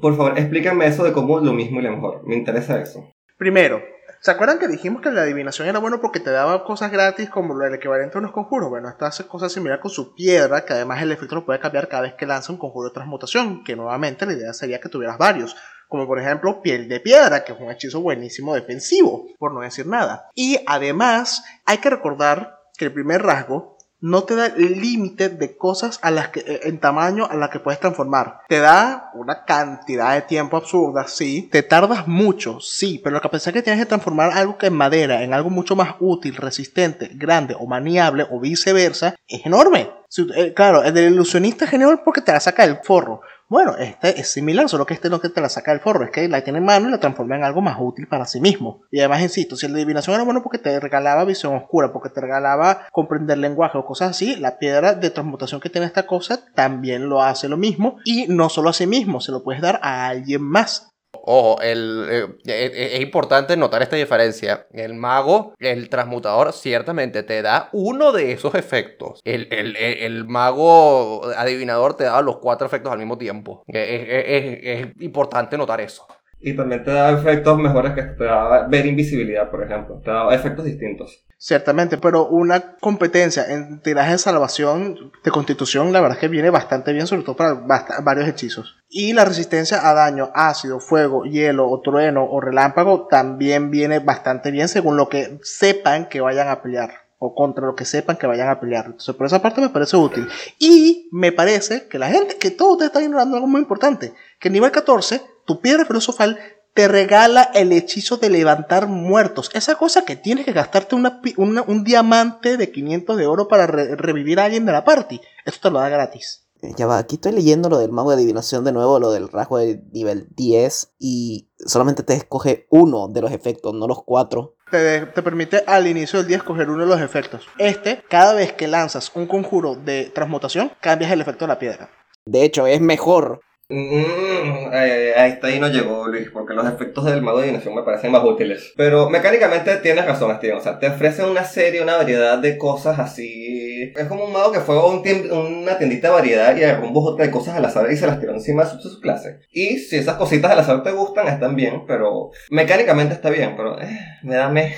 [0.00, 2.26] Por favor, explícame eso de cómo lo mismo y lo mejor.
[2.26, 3.12] Me interesa eso.
[3.36, 3.82] Primero,
[4.20, 7.60] ¿se acuerdan que dijimos que la adivinación era bueno porque te daba cosas gratis como
[7.62, 8.70] el equivalente a unos conjuros?
[8.70, 11.88] Bueno, esta hace cosas similares con su piedra, que además el efecto lo puede cambiar
[11.88, 15.18] cada vez que lanza un conjuro de transmutación, que nuevamente la idea sería que tuvieras
[15.18, 15.56] varios
[15.92, 19.86] como por ejemplo piel de piedra, que es un hechizo buenísimo defensivo, por no decir
[19.86, 20.30] nada.
[20.34, 25.98] Y además hay que recordar que el primer rasgo no te da límite de cosas
[26.00, 28.40] a las que, eh, en tamaño a las que puedes transformar.
[28.48, 31.50] Te da una cantidad de tiempo absurda, sí.
[31.52, 32.98] Te tardas mucho, sí.
[33.04, 35.96] Pero que pensar que tienes que transformar algo que es madera en algo mucho más
[36.00, 39.90] útil, resistente, grande o maniable o viceversa es enorme.
[40.36, 43.20] Eh, claro, el del ilusionista es genial porque te la saca del forro.
[43.52, 46.10] Bueno, este es similar, solo que este no que te la saca del forro, es
[46.10, 48.80] que la tiene en mano y la transforma en algo más útil para sí mismo.
[48.90, 52.22] Y además, insisto, si la adivinación era bueno porque te regalaba visión oscura, porque te
[52.22, 57.10] regalaba comprender lenguaje o cosas así, la piedra de transmutación que tiene esta cosa también
[57.10, 57.98] lo hace lo mismo.
[58.06, 60.91] Y no solo a sí mismo, se lo puedes dar a alguien más.
[61.24, 64.66] Ojo, el, eh, eh, eh, es importante notar esta diferencia.
[64.72, 69.20] El mago, el transmutador, ciertamente te da uno de esos efectos.
[69.24, 73.62] El, mago adivinador te da los cuatro efectos al mismo tiempo.
[73.68, 76.06] Es importante notar eso.
[76.42, 80.00] Y también te da efectos mejores que te da ver invisibilidad, por ejemplo.
[80.04, 81.24] Te da efectos distintos.
[81.38, 86.50] Ciertamente, pero una competencia en tiraje de salvación de constitución, la verdad es que viene
[86.50, 87.54] bastante bien, sobre todo para
[88.02, 88.76] varios hechizos.
[88.88, 94.50] Y la resistencia a daño ácido, fuego, hielo o trueno o relámpago también viene bastante
[94.50, 98.26] bien según lo que sepan que vayan a pelear o contra lo que sepan que
[98.26, 98.86] vayan a pelear.
[98.86, 100.28] Entonces, por esa parte me parece útil.
[100.58, 104.48] Y me parece que la gente, que todos ustedes están ignorando algo muy importante, que
[104.48, 106.36] en nivel 14 tu piedra filosofal
[106.74, 109.50] te regala el hechizo de levantar muertos.
[109.54, 114.46] Esa cosa que tienes que gastarte un diamante de 500 de oro para revivir a
[114.46, 115.20] alguien de la party.
[115.44, 116.42] Esto te lo da gratis.
[116.62, 119.28] Eh, ya va, aquí estoy leyendo lo del mago de adivinación de nuevo, lo del
[119.28, 124.54] rasgo de nivel 10 y solamente te escoge uno de los efectos, no los cuatro.
[124.72, 127.46] Te, te, permite al inicio del día escoger uno de los efectos.
[127.58, 131.90] Este, cada vez que lanzas un conjuro de transmutación, cambias el efecto de la piedra.
[132.24, 133.42] De hecho, es mejor
[133.74, 137.82] Mm, eh, está ahí no llegó Luis, porque los efectos del mago de adivinación me
[137.82, 138.74] parecen más útiles.
[138.76, 140.58] Pero mecánicamente tienes razón, Steven.
[140.58, 143.90] O sea, te ofrece una serie, una variedad de cosas así.
[143.96, 147.56] Es como un mago que fue una tiendita de variedad y agarró un de cosas
[147.56, 149.40] al azar y se las tiró encima de su, clase.
[149.50, 153.80] Y si esas cositas al azar te gustan, están bien, pero mecánicamente está bien, pero
[153.80, 154.74] eh, me da me.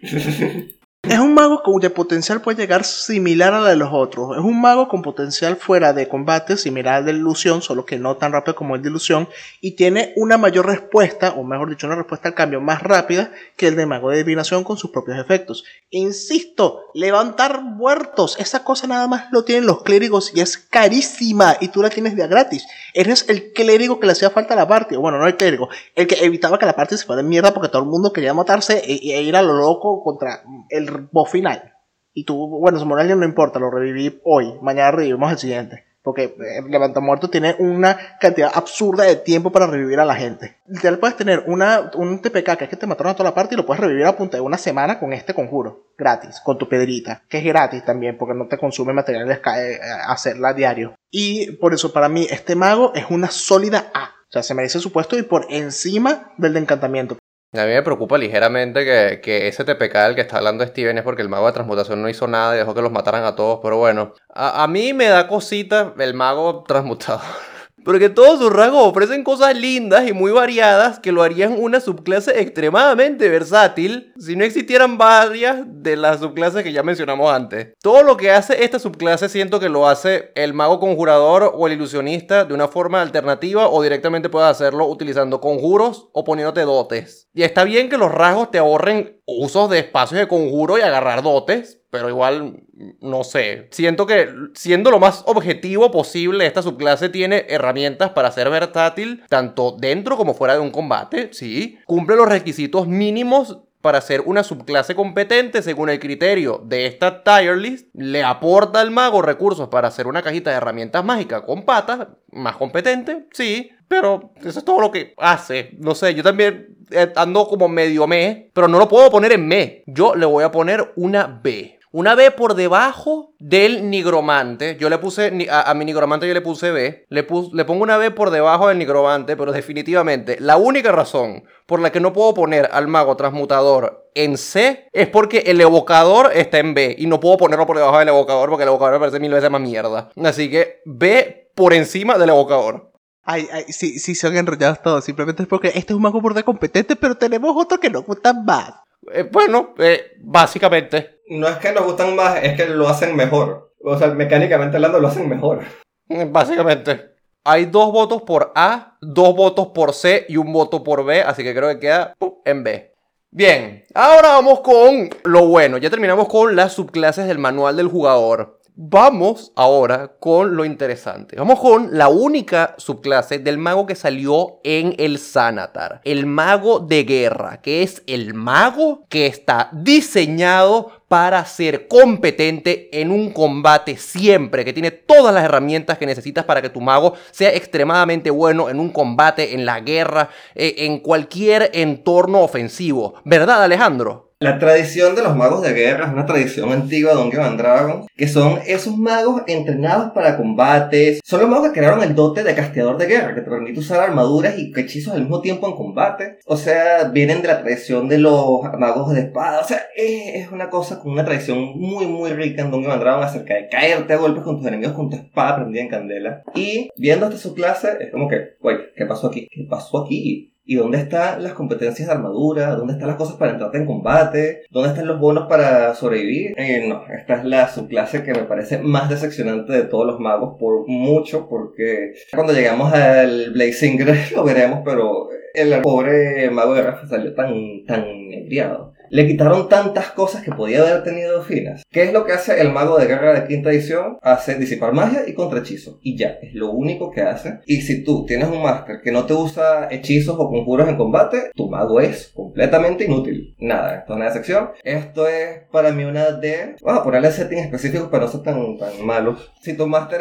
[1.08, 4.36] Es un mago cuyo potencial puede llegar similar a la de los otros.
[4.36, 8.16] Es un mago con potencial fuera de combate similar al de ilusión, solo que no
[8.16, 9.28] tan rápido como el de ilusión.
[9.60, 13.68] Y tiene una mayor respuesta, o mejor dicho, una respuesta al cambio más rápida que
[13.68, 15.62] el de mago de adivinación con sus propios efectos.
[15.90, 18.36] Insisto, levantar muertos.
[18.40, 21.56] Esa cosa nada más lo tienen los clérigos y es carísima.
[21.60, 22.66] Y tú la tienes de gratis.
[22.98, 24.96] Eres el clérigo que le hacía falta a la parte.
[24.96, 25.68] Bueno, no el clérigo.
[25.94, 28.32] El que evitaba que la parte se fuera de mierda porque todo el mundo quería
[28.32, 31.74] matarse e, e ir a lo loco contra el boss final.
[32.14, 35.85] Y tú, bueno, su moral no importa, lo reviví hoy, mañana revivimos el siguiente.
[36.06, 40.56] Porque eh, Levanta Muerto tiene una cantidad absurda de tiempo para revivir a la gente.
[40.68, 43.56] Literal puedes tener una, un TPK que es que te mataron a toda la parte
[43.56, 45.88] y lo puedes revivir a punta de una semana con este conjuro.
[45.98, 47.24] Gratis, con tu pedrita.
[47.28, 50.94] Que es gratis también porque no te consume materiales eh, hacerla a diario.
[51.10, 54.10] Y por eso para mí este mago es una sólida A.
[54.28, 57.18] O sea, se merece su puesto y por encima del de encantamiento.
[57.52, 61.04] A mí me preocupa ligeramente que, que, ese TPK del que está hablando Steven es
[61.04, 63.60] porque el mago de transmutación no hizo nada y dejó que los mataran a todos.
[63.62, 67.22] Pero bueno, a, a mí me da cosita el mago transmutador.
[67.86, 72.40] Porque todos sus rasgos ofrecen cosas lindas y muy variadas que lo harían una subclase
[72.40, 77.74] extremadamente versátil si no existieran varias de las subclases que ya mencionamos antes.
[77.80, 81.74] Todo lo que hace esta subclase siento que lo hace el mago conjurador o el
[81.74, 87.28] ilusionista de una forma alternativa o directamente puede hacerlo utilizando conjuros o poniéndote dotes.
[87.34, 91.22] Y está bien que los rasgos te ahorren usos de espacios de conjuro y agarrar
[91.22, 92.62] dotes, pero igual,
[93.00, 93.68] no sé.
[93.70, 99.76] Siento que siendo lo más objetivo posible, esta subclase tiene herramientas para ser versátil, tanto
[99.78, 101.78] dentro como fuera de un combate, sí.
[101.86, 107.56] Cumple los requisitos mínimos para ser una subclase competente según el criterio de esta tier
[107.56, 112.08] list, le aporta al mago recursos para hacer una cajita de herramientas mágicas con patas,
[112.32, 115.70] más competente, sí, pero eso es todo lo que hace.
[115.78, 116.76] No sé, yo también
[117.14, 119.84] ando como medio me, pero no lo puedo poner en me.
[119.86, 124.76] Yo le voy a poner una B Una B por debajo del nigromante.
[124.78, 127.06] Yo le puse, a, a mi nigromante yo le puse B.
[127.08, 131.44] Le, pus- le pongo una B por debajo del nigromante, pero definitivamente la única razón
[131.64, 136.32] por la que no puedo poner al mago transmutador en C es porque el evocador
[136.34, 138.98] está en B y no puedo ponerlo por debajo del evocador porque el evocador me
[139.00, 140.10] parece mil veces más mierda.
[140.22, 142.92] Así que B por encima del evocador.
[143.22, 145.02] Ay, ay, sí, sí, son enrollados todos.
[145.02, 148.34] Simplemente es porque este es un mago burde competente, pero tenemos otro que nos gusta
[148.34, 148.74] más.
[149.12, 151.20] Eh, bueno, eh, básicamente.
[151.28, 153.74] No es que nos gustan más, es que lo hacen mejor.
[153.82, 155.60] O sea, mecánicamente hablando, lo hacen mejor.
[156.08, 157.16] Eh, Básicamente.
[157.44, 161.44] Hay dos votos por A, dos votos por C y un voto por B, así
[161.44, 162.34] que creo que queda ¡pum!
[162.44, 162.92] en B.
[163.30, 165.78] Bien, ahora vamos con lo bueno.
[165.78, 168.55] Ya terminamos con las subclases del manual del jugador.
[168.78, 171.36] Vamos ahora con lo interesante.
[171.36, 176.02] Vamos con la única subclase del mago que salió en el Sanatar.
[176.04, 183.12] El mago de guerra, que es el mago que está diseñado para ser competente en
[183.12, 187.54] un combate siempre, que tiene todas las herramientas que necesitas para que tu mago sea
[187.54, 193.14] extremadamente bueno en un combate, en la guerra, eh, en cualquier entorno ofensivo.
[193.24, 194.25] ¿Verdad, Alejandro?
[194.38, 198.06] La tradición de los magos de guerra es una tradición antigua de Dungeons and Dragons,
[198.14, 201.20] que son esos magos entrenados para combates.
[201.24, 203.98] Son los magos que crearon el dote de casteador de guerra, que te permite usar
[204.00, 206.36] armaduras y hechizos al mismo tiempo en combate.
[206.44, 209.60] O sea, vienen de la tradición de los magos de espada.
[209.60, 213.26] O sea, es una cosa con una tradición muy, muy rica en Dungeons and Dragons
[213.28, 216.42] acerca de caerte a golpes con tus enemigos con tu espada prendida en candela.
[216.54, 219.48] Y viendo esta subclase, es como que, güey, ¿qué pasó aquí?
[219.50, 220.52] ¿Qué pasó aquí?
[220.68, 222.74] ¿Y dónde están las competencias de armadura?
[222.74, 224.64] ¿Dónde están las cosas para entrarte en combate?
[224.68, 226.54] ¿Dónde están los bonos para sobrevivir?
[226.58, 230.56] Eh, no, esta es la subclase que me parece más decepcionante de todos los magos
[230.58, 237.06] por mucho, porque cuando llegamos al Blazinger lo veremos, pero el pobre mago de Rafa
[237.06, 238.95] salió tan, tan embriagado.
[239.10, 241.82] Le quitaron tantas cosas que podía haber tenido finas.
[241.90, 244.18] ¿Qué es lo que hace el mago de guerra de quinta edición?
[244.22, 245.98] Hace disipar magia y contrahechizo.
[246.02, 247.60] Y ya, es lo único que hace.
[247.66, 251.50] Y si tú tienes un máster que no te usa hechizos o conjuros en combate,
[251.54, 253.54] tu mago es completamente inútil.
[253.58, 254.70] Nada, esto es una excepción.
[254.82, 256.76] Esto es para mí una D.
[256.82, 259.52] Vamos a ponerle setting específicos para no ser tan, tan malos.
[259.60, 260.20] Si tu máster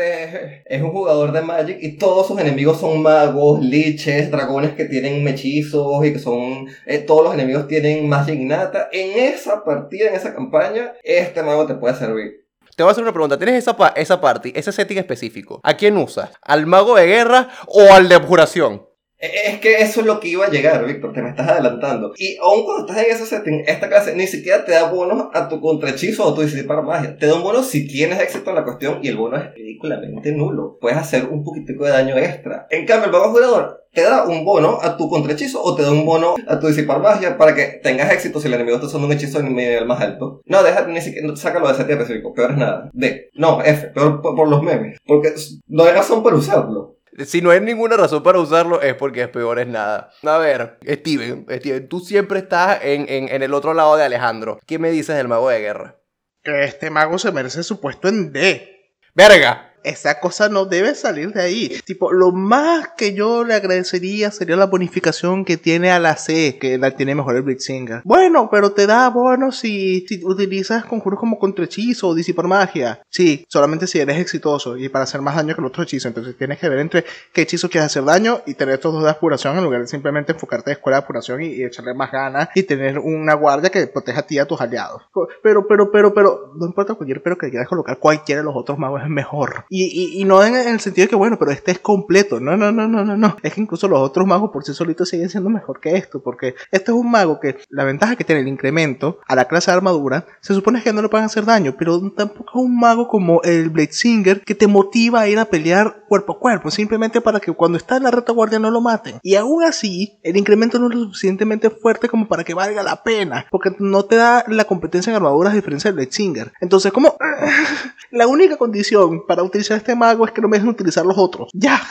[0.66, 5.24] es, un jugador de Magic y todos sus enemigos son magos, liches, dragones que tienen
[5.24, 6.68] mechizos y que son...
[6.86, 8.75] eh, todos los enemigos tienen magia innata.
[8.92, 12.46] En esa partida, en esa campaña, este mago te puede servir.
[12.76, 13.38] Te voy a hacer una pregunta.
[13.38, 15.62] ¿Tienes esa, pa- esa party, ese setting específico?
[15.64, 16.32] ¿A quién usas?
[16.42, 18.85] ¿Al mago de guerra o al de abjuración?
[19.20, 22.14] E- Es que eso es lo que iba a llegar, Víctor, te me estás adelantando.
[22.18, 25.48] Y aun cuando estás en ese setting, esta clase ni siquiera te da bonos a
[25.50, 27.18] tu contrahechizo o tu disipar magia.
[27.18, 30.32] Te da un bono si tienes éxito en la cuestión y el bono es ridículamente
[30.32, 30.78] nulo.
[30.82, 32.68] Puedes hacer un poquitico de daño extra.
[32.70, 35.92] En cambio, el mago jugador te da un bono a tu contrahechizo o te da
[35.92, 39.08] un bono a tu disipar magia para que tengas éxito si el enemigo está usando
[39.08, 40.42] un hechizo en nivel más alto.
[40.46, 42.90] No, deja, ni siquiera, sácalo de setting específico, peor es nada.
[42.92, 43.30] D.
[43.36, 44.98] No, F, peor por, por los memes.
[45.06, 45.34] Porque
[45.68, 46.95] no hay razón para usarlo.
[47.26, 50.12] Si no hay ninguna razón para usarlo, es porque es peor es nada.
[50.24, 54.60] A ver, Steven, Steven, tú siempre estás en, en- en el otro lado de Alejandro.
[54.66, 55.96] ¿Qué me dices del mago de guerra?
[56.44, 58.92] Que este mago se merece su puesto en D.
[59.14, 59.74] ¡Verga!
[59.86, 61.78] Esa cosa no debe salir de ahí.
[61.86, 66.58] Tipo, lo más que yo le agradecería sería la bonificación que tiene a la C,
[66.60, 68.02] que la tiene mejor el Blitzinger.
[68.04, 73.02] Bueno, pero te da bonos si, utilizas conjuros como contrahechizo o disipar magia.
[73.10, 76.08] Sí, solamente si eres exitoso y para hacer más daño que el otro hechizo.
[76.08, 79.10] Entonces tienes que ver entre qué hechizo quieres hacer daño y tener estos dos de
[79.10, 82.50] apuración en lugar de simplemente enfocarte en escuela de apuración y, y echarle más ganas
[82.56, 85.04] y tener una guardia que proteja a ti y a tus aliados.
[85.44, 88.78] Pero, pero, pero, pero, no importa cualquier pero que quieras colocar, cualquiera de los otros
[88.78, 89.66] magos es mejor.
[89.78, 92.40] Y, no en, en el sentido de que, bueno, pero este es completo.
[92.40, 93.38] No, no, no, no, no, no.
[93.44, 96.22] Es que incluso los otros magos por sí solitos siguen siendo mejor que esto.
[96.22, 99.72] Porque este es un mago que la ventaja que tiene el incremento a la clase
[99.72, 101.76] de armadura, se supone que no le pueden hacer daño.
[101.78, 106.04] Pero tampoco es un mago como el Bladesinger que te motiva a ir a pelear
[106.08, 106.72] cuerpo a cuerpo.
[106.72, 109.20] Simplemente para que cuando está en la retaguardia no lo maten.
[109.24, 113.04] Y aún así, el incremento no es lo suficientemente fuerte como para que valga la
[113.04, 113.46] pena.
[113.52, 116.54] Porque no te da la competencia en armaduras a diferencia del Bladesinger.
[116.62, 117.18] Entonces, como
[118.12, 121.50] la única condición para utilizar este mago es que no me dejen utilizar los otros.
[121.54, 121.82] Ya.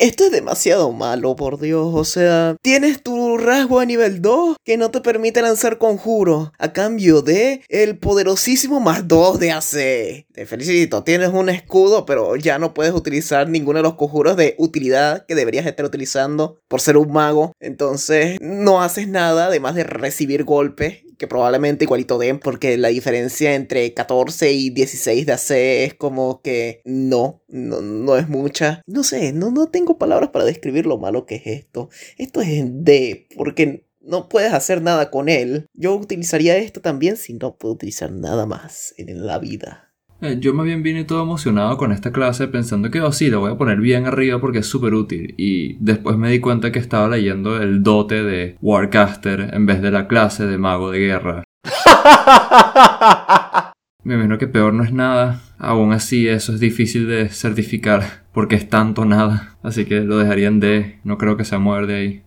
[0.00, 1.90] Esto es demasiado malo, por Dios.
[1.92, 6.72] O sea, tienes tu rasgo a nivel 2 que no te permite lanzar conjuros a
[6.72, 10.26] cambio de el poderosísimo más 2 de AC.
[10.32, 14.54] Te felicito, tienes un escudo, pero ya no puedes utilizar ninguno de los conjuros de
[14.56, 17.52] utilidad que deberías estar utilizando por ser un mago.
[17.60, 23.54] Entonces, no haces nada además de recibir golpes que probablemente igualito den, porque la diferencia
[23.54, 28.82] entre 14 y 16 de AC es como que no, no, no es mucha.
[28.86, 31.88] No sé, no, no tengo palabras para describir lo malo que es esto.
[32.18, 35.66] Esto es en D, porque no puedes hacer nada con él.
[35.72, 39.93] Yo utilizaría esto también si no puedo utilizar nada más en la vida.
[40.24, 43.40] Eh, yo más bien vine todo emocionado con esta clase pensando que, oh sí, lo
[43.40, 45.34] voy a poner bien arriba porque es súper útil.
[45.36, 49.90] Y después me di cuenta que estaba leyendo el dote de Warcaster en vez de
[49.90, 51.44] la clase de mago de guerra.
[54.02, 55.42] Me imagino que peor no es nada.
[55.58, 59.58] Aún así, eso es difícil de certificar porque es tanto nada.
[59.62, 61.00] Así que lo dejaría en D.
[61.04, 62.22] No creo que se mueva de ahí.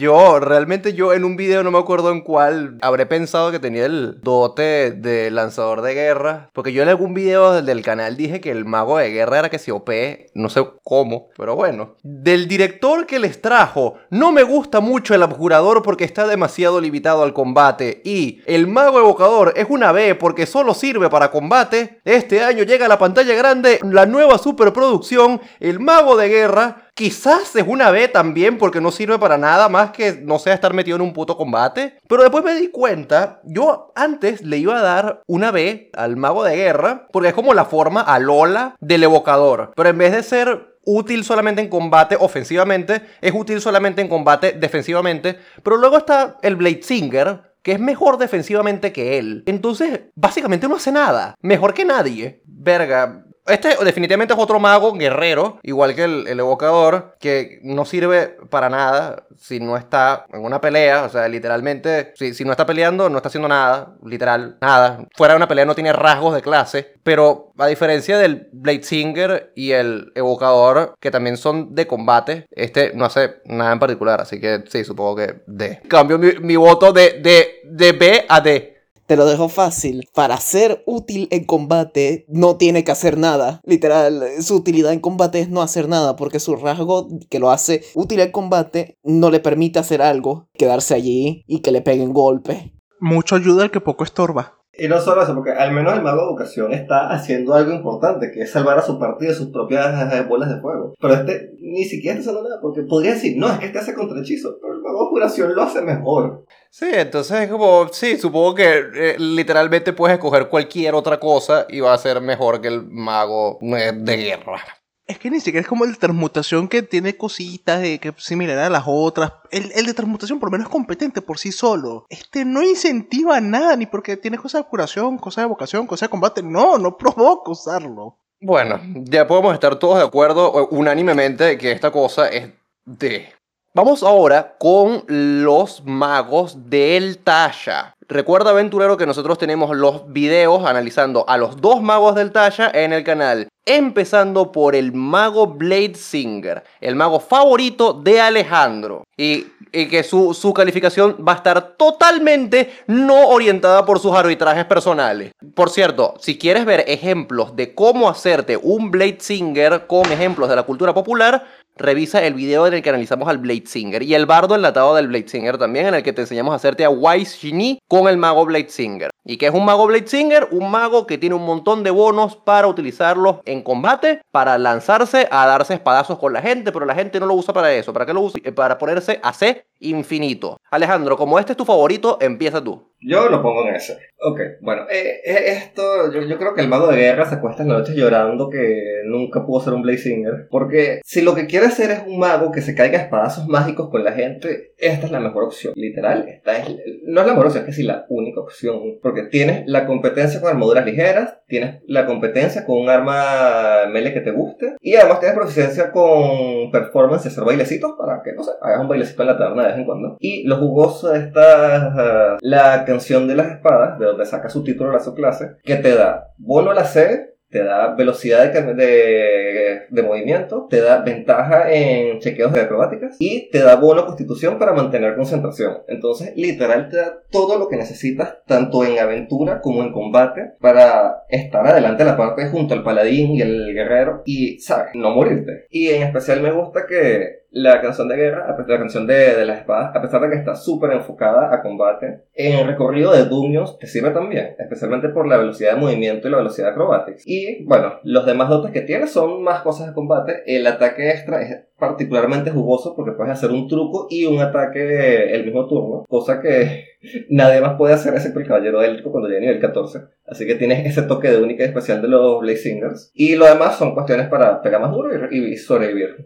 [0.00, 3.84] Yo, realmente yo en un video no me acuerdo en cuál habré pensado que tenía
[3.84, 6.48] el dote de lanzador de guerra.
[6.54, 9.58] Porque yo en algún video del canal dije que el mago de guerra era que
[9.58, 9.90] se OP,
[10.32, 11.96] no sé cómo, pero bueno.
[12.02, 17.22] Del director que les trajo, no me gusta mucho el abjurador porque está demasiado limitado
[17.22, 18.00] al combate.
[18.02, 22.00] Y el mago evocador es una B porque solo sirve para combate.
[22.06, 27.56] Este año llega a la pantalla grande la nueva superproducción, el mago de guerra Quizás
[27.56, 30.96] es una B también porque no sirve para nada más que no sea estar metido
[30.96, 31.98] en un puto combate.
[32.08, 36.44] Pero después me di cuenta, yo antes le iba a dar una B al mago
[36.44, 39.72] de guerra porque es como la forma a Lola del evocador.
[39.74, 44.52] Pero en vez de ser útil solamente en combate ofensivamente, es útil solamente en combate
[44.52, 45.38] defensivamente.
[45.62, 49.42] Pero luego está el Blade Singer, que es mejor defensivamente que él.
[49.46, 51.34] Entonces, básicamente no hace nada.
[51.40, 52.42] Mejor que nadie.
[52.46, 58.68] Verga, este definitivamente es otro mago guerrero, igual que el, evocador, que no sirve para
[58.68, 61.04] nada si no está en una pelea.
[61.04, 63.94] O sea, literalmente, si, si no está peleando, no está haciendo nada.
[64.04, 65.06] Literal, nada.
[65.16, 66.94] Fuera de una pelea no tiene rasgos de clase.
[67.02, 72.92] Pero a diferencia del Blade Singer y el evocador, que también son de combate, este
[72.94, 74.20] no hace nada en particular.
[74.20, 75.80] Así que sí, supongo que D.
[75.88, 78.79] Cambio mi, mi voto de, de, de B a D.
[79.10, 80.08] Te lo dejo fácil.
[80.14, 83.60] Para ser útil en combate, no tiene que hacer nada.
[83.64, 87.82] Literal, su utilidad en combate es no hacer nada, porque su rasgo que lo hace
[87.96, 92.72] útil en combate no le permite hacer algo, quedarse allí y que le peguen golpe.
[93.00, 94.60] Mucho ayuda al que poco estorba.
[94.78, 98.30] Y no solo eso, porque al menos el mago de educación está haciendo algo importante,
[98.32, 100.94] que es salvar a su partido de sus propias eh, bolas de fuego.
[101.00, 103.94] Pero este ni siquiera está haciendo nada, porque podría decir, no, es que este hace
[103.94, 106.44] contrahechizo, pero curación lo hace mejor.
[106.70, 111.80] Sí, entonces es como, sí, supongo que eh, literalmente puedes escoger cualquier otra cosa y
[111.80, 114.62] va a ser mejor que el mago eh, de guerra.
[115.06, 118.58] Es que ni siquiera es como el de transmutación que tiene cositas de que similar
[118.58, 119.32] a las otras.
[119.50, 122.06] El, el, de transmutación por lo menos es competente por sí solo.
[122.08, 126.10] Este no incentiva nada, ni porque tiene cosas de curación, cosas de vocación, cosas de
[126.10, 126.44] combate.
[126.44, 128.18] No, no provoca usarlo.
[128.40, 132.52] Bueno, ya podemos estar todos de acuerdo unánimemente que esta cosa es
[132.84, 133.28] de
[133.72, 137.94] Vamos ahora con los magos del Tasha.
[138.08, 142.92] Recuerda, aventurero, que nosotros tenemos los videos analizando a los dos magos del Tasha en
[142.92, 143.46] el canal.
[143.64, 149.04] Empezando por el mago Blade Singer, el mago favorito de Alejandro.
[149.16, 155.30] Y, que su, su, calificación va a estar totalmente no orientada por sus arbitrajes personales.
[155.54, 160.56] Por cierto, si quieres ver ejemplos de cómo hacerte un Blade Singer con ejemplos de
[160.56, 161.46] la cultura popular,
[161.80, 165.08] revisa el video en el que analizamos al Blade Singer y el bardo enlatado del
[165.08, 168.16] Blade Singer también, en el que te enseñamos a hacerte a Wise Genie con el
[168.16, 169.10] mago Blade Singer.
[169.24, 170.48] ¿Y qué es un mago Blade Singer?
[170.50, 175.46] Un mago que tiene un montón de bonos para utilizarlos en combate, para lanzarse a
[175.46, 177.92] darse espadazos con la gente, pero la gente no lo usa para eso.
[177.92, 178.40] ¿Para qué lo usa?
[178.44, 180.58] Eh, para ponerse a C infinito.
[180.70, 182.90] Alejandro, como este es tu favorito, empieza tú.
[183.00, 183.98] Yo lo pongo en ese.
[184.22, 187.62] Ok, bueno, eh, eh, esto, yo, yo, creo que el mago de guerra se acuesta
[187.62, 190.46] en la noche llorando que nunca pudo ser un Blazinger.
[190.50, 193.88] Porque si lo que quiere hacer es un mago que se caiga a espadazos mágicos
[193.88, 195.72] con la gente, esta es la mejor opción.
[195.74, 196.68] Literal, esta es,
[197.04, 198.98] no es la mejor opción, es que sí la única opción.
[199.02, 204.20] Porque tienes la competencia con armaduras ligeras, tienes la competencia con un arma melee que
[204.20, 208.50] te guste, y además tienes proficiencia con performance y hacer bailecitos para que, no sé,
[208.60, 210.16] hagas un bailecito en la taberna de vez en cuando.
[210.20, 214.90] Y lo jugoso de esta, la canción de las espadas, de donde saca su título
[214.90, 219.82] a la subclase, que te da bono a la C, te da velocidad de, de,
[219.90, 224.72] de, movimiento, te da ventaja en chequeos de acrobáticas y te da bono constitución para
[224.72, 225.78] mantener concentración.
[225.88, 231.24] Entonces, literal, te da todo lo que necesitas, tanto en aventura como en combate, para
[231.28, 234.94] estar adelante la parte junto al paladín y el guerrero y, ¿sabes?
[234.94, 235.66] No morirte.
[235.70, 239.58] Y en especial me gusta que la canción de guerra, la canción de, de las
[239.58, 243.78] espadas, a pesar de que está súper enfocada a combate, en el recorrido de Dungeons
[243.78, 247.22] te sirve también, especialmente por la velocidad de movimiento y la velocidad de acrobatics.
[247.26, 250.42] Y bueno, los demás dotes que tiene son más cosas de combate.
[250.46, 255.44] El ataque extra es particularmente jugoso porque puedes hacer un truco y un ataque el
[255.44, 256.84] mismo turno, cosa que
[257.30, 260.00] nadie más puede hacer excepto el caballero élico cuando llegue a nivel 14.
[260.26, 263.10] Así que tienes ese toque de única y especial de los Blazingers.
[263.14, 266.24] Y lo demás son cuestiones para pegar más duro y, sobrevivir.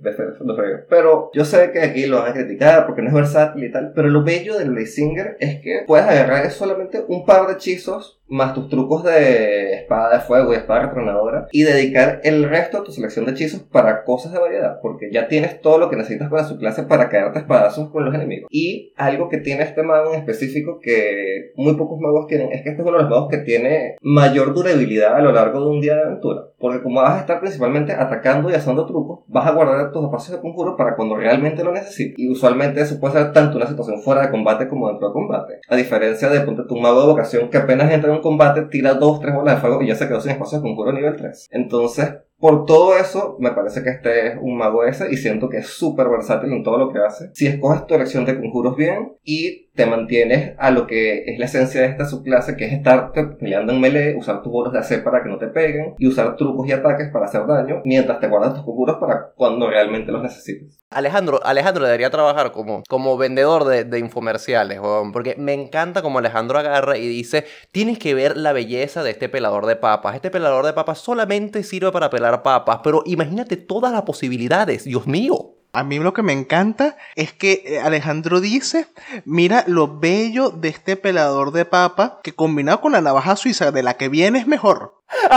[0.90, 3.92] Pero Yo sé que aquí lo van a criticar porque no es versátil y tal.
[3.94, 8.54] Pero lo bello del Blazinger es que puedes agarrar solamente un par de hechizos más
[8.54, 12.92] tus trucos de espada de fuego y espada retronadora y dedicar el resto de tu
[12.92, 16.44] selección de hechizos para cosas de variedad, porque ya tienes todo lo que necesitas para
[16.44, 18.48] su clase para caerte espadazos con los enemigos.
[18.50, 22.70] Y algo que tiene este mago en específico que muy pocos magos tienen es que
[22.70, 25.80] este es uno de los magos que tiene mayor durabilidad a lo largo de un
[25.80, 29.52] día de aventura, porque como vas a estar principalmente atacando y haciendo trucos, vas a
[29.52, 32.18] guardar tus espacios de conjuro para cuando realmente lo necesites.
[32.18, 35.60] Y usualmente eso puede ser tanto una situación fuera de combate como dentro de combate.
[35.68, 38.94] A diferencia de ponte tu mago de vocación que apenas entra en un combate, tira
[38.94, 41.48] dos, tres bolas de fuego y ya se quedó sin espacio de conjuro nivel 3.
[41.50, 45.58] Entonces, por todo eso, me parece que este es un mago ese y siento que
[45.58, 47.30] es súper versátil en todo lo que hace.
[47.32, 51.46] Si escoges tu elección de conjuros bien y te mantienes a lo que es la
[51.46, 55.02] esencia de esta subclase, que es estar peleando en melee, usar tus bolos de AC
[55.02, 58.28] para que no te peguen y usar trucos y ataques para hacer daño, mientras te
[58.28, 60.80] guardas tus conjuros para cuando realmente los necesites.
[60.90, 64.78] Alejandro, Alejandro debería trabajar como, como vendedor de, de infomerciales,
[65.12, 69.28] porque me encanta como Alejandro agarra y dice, tienes que ver la belleza de este
[69.28, 70.14] pelador de papas.
[70.14, 75.08] Este pelador de papas solamente sirve para pelar papas, pero imagínate todas las posibilidades, Dios
[75.08, 75.54] mío.
[75.74, 78.86] A mí lo que me encanta es que eh, Alejandro dice,
[79.24, 83.82] mira lo bello de este pelador de papa que combinado con la navaja suiza de
[83.82, 85.02] la que viene es mejor.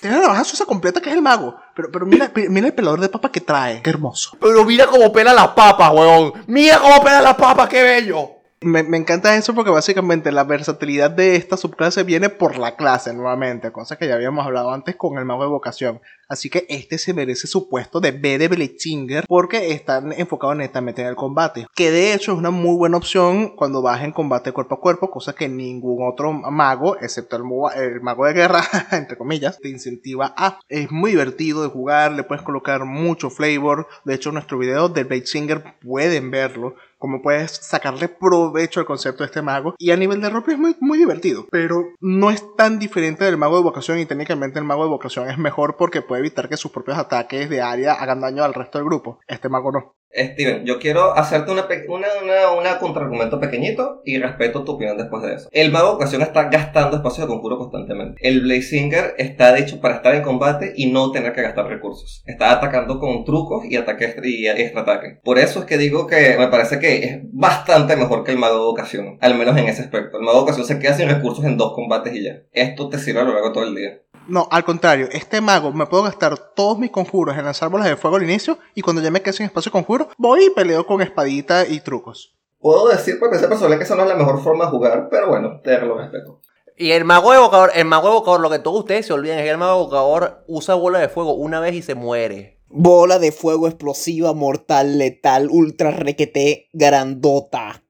[0.00, 1.56] Tiene la navaja suiza completa que es el mago.
[1.74, 3.82] Pero, pero mira, mira el pelador de papa que trae.
[3.82, 4.38] Qué hermoso.
[4.40, 6.32] Pero mira cómo pela las papas, weón.
[6.46, 8.35] Mira cómo pela las papas, qué bello.
[8.62, 13.70] Me, encanta eso porque básicamente la versatilidad de esta subclase viene por la clase nuevamente,
[13.70, 16.00] cosa que ya habíamos hablado antes con el mago de vocación.
[16.26, 21.02] Así que este se merece su puesto de B de Blitzsinger porque están enfocados netamente
[21.02, 21.66] en el combate.
[21.74, 25.10] Que de hecho es una muy buena opción cuando vas en combate cuerpo a cuerpo,
[25.10, 27.42] cosa que ningún otro mago, excepto el,
[27.80, 30.58] el mago de guerra, entre comillas, te incentiva a.
[30.70, 33.86] Es muy divertido de jugar, le puedes colocar mucho flavor.
[34.04, 36.74] De hecho, nuestro video de Blitzsinger pueden verlo
[37.06, 39.76] como puedes sacarle provecho al concepto de este mago.
[39.78, 43.36] Y a nivel de roleplay es muy, muy divertido, pero no es tan diferente del
[43.36, 46.56] mago de vocación y técnicamente el mago de vocación es mejor porque puede evitar que
[46.56, 49.20] sus propios ataques de área hagan daño al resto del grupo.
[49.28, 49.95] Este mago no.
[50.16, 55.34] Steven, yo quiero hacerte una, una, una, contraargumento pequeñito y respeto tu opinión después de
[55.34, 55.48] eso.
[55.52, 58.20] El mago de ocasión está gastando espacio de conjuro constantemente.
[58.26, 62.22] El Blazinger está hecho para estar en combate y no tener que gastar recursos.
[62.26, 65.20] Está atacando con trucos y ataques y extra ataque.
[65.22, 68.56] Por eso es que digo que me parece que es bastante mejor que el mago
[68.56, 70.18] de ocasión, al menos en ese aspecto.
[70.18, 72.42] El mago de ocasión se queda sin recursos en dos combates y ya.
[72.52, 74.00] Esto te sirve a lo largo de todo el día.
[74.28, 77.96] No, al contrario, este mago me puedo gastar todos mis conjuros en lanzar bolas de
[77.96, 80.86] fuego al inicio y cuando ya me quede sin espacio de conjuro, voy y peleo
[80.86, 82.36] con espadita y trucos.
[82.58, 85.28] Puedo decir por esa persona que esa no es la mejor forma de jugar, pero
[85.28, 86.40] bueno, te lo respeto.
[86.76, 89.50] Y el mago evocador, el mago evocador, lo que todos ustedes se olviden es que
[89.50, 92.60] el mago evocador usa bola de fuego una vez y se muere.
[92.68, 97.82] Bola de fuego explosiva, mortal, letal, ultra requete, grandota.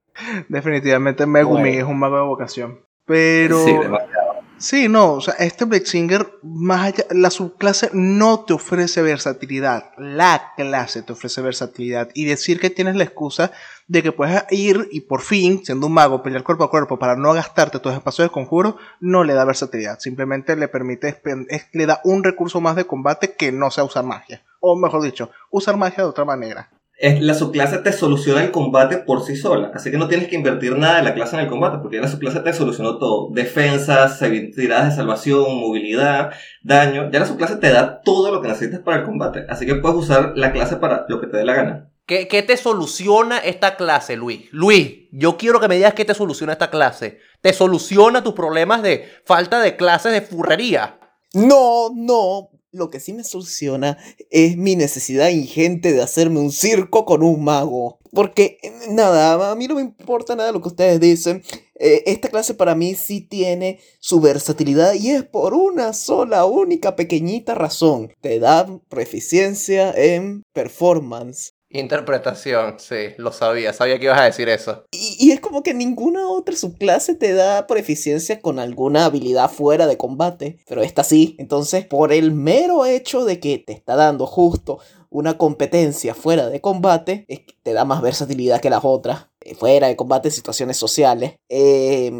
[0.48, 2.80] Definitivamente Megumi es un mago de vocación.
[3.06, 3.64] Pero.
[3.64, 3.74] Sí,
[4.58, 10.54] Sí, no, o sea, este Blazinger, más allá, la subclase no te ofrece versatilidad, la
[10.56, 12.08] clase te ofrece versatilidad.
[12.14, 13.52] Y decir que tienes la excusa
[13.86, 17.16] de que puedes ir y por fin, siendo un mago, pelear cuerpo a cuerpo para
[17.16, 19.98] no gastarte tus espacios de conjuro, no le da versatilidad.
[20.00, 21.20] Simplemente le permite,
[21.72, 24.42] le da un recurso más de combate que no sea usar magia.
[24.60, 29.22] O mejor dicho, usar magia de otra manera la subclase te soluciona el combate por
[29.22, 29.70] sí sola.
[29.74, 32.02] Así que no tienes que invertir nada de la clase en el combate, porque ya
[32.02, 33.28] la subclase te solucionó todo.
[33.32, 34.18] Defensas,
[34.54, 36.32] tiradas de salvación, movilidad,
[36.62, 37.10] daño.
[37.10, 39.44] Ya la subclase te da todo lo que necesitas para el combate.
[39.48, 41.90] Así que puedes usar la clase para lo que te dé la gana.
[42.06, 44.48] ¿Qué, ¿Qué, te soluciona esta clase, Luis?
[44.52, 47.18] Luis, yo quiero que me digas qué te soluciona esta clase.
[47.40, 51.00] ¿Te soluciona tus problemas de falta de clases de furrería?
[51.34, 53.98] No, no, lo que sí me soluciona
[54.30, 57.98] es mi necesidad ingente de hacerme un circo con un mago.
[58.12, 61.42] Porque, eh, nada, a mí no me importa nada lo que ustedes dicen.
[61.78, 66.96] Eh, esta clase para mí sí tiene su versatilidad y es por una sola, única,
[66.96, 68.12] pequeñita razón.
[68.20, 71.55] Te da proficiencia en performance.
[71.78, 74.84] Interpretación, sí, lo sabía, sabía que ibas a decir eso.
[74.90, 79.86] Y, es como que ninguna otra subclase te da por eficiencia con alguna habilidad fuera
[79.86, 81.36] de combate, pero esta sí.
[81.38, 84.78] Entonces, por el mero hecho de que te está dando justo
[85.10, 87.26] una competencia fuera de combate,
[87.62, 89.26] te da más versatilidad que las otras.
[89.40, 91.34] Eh, fuera de combate, situaciones sociales.
[91.48, 92.10] Eh,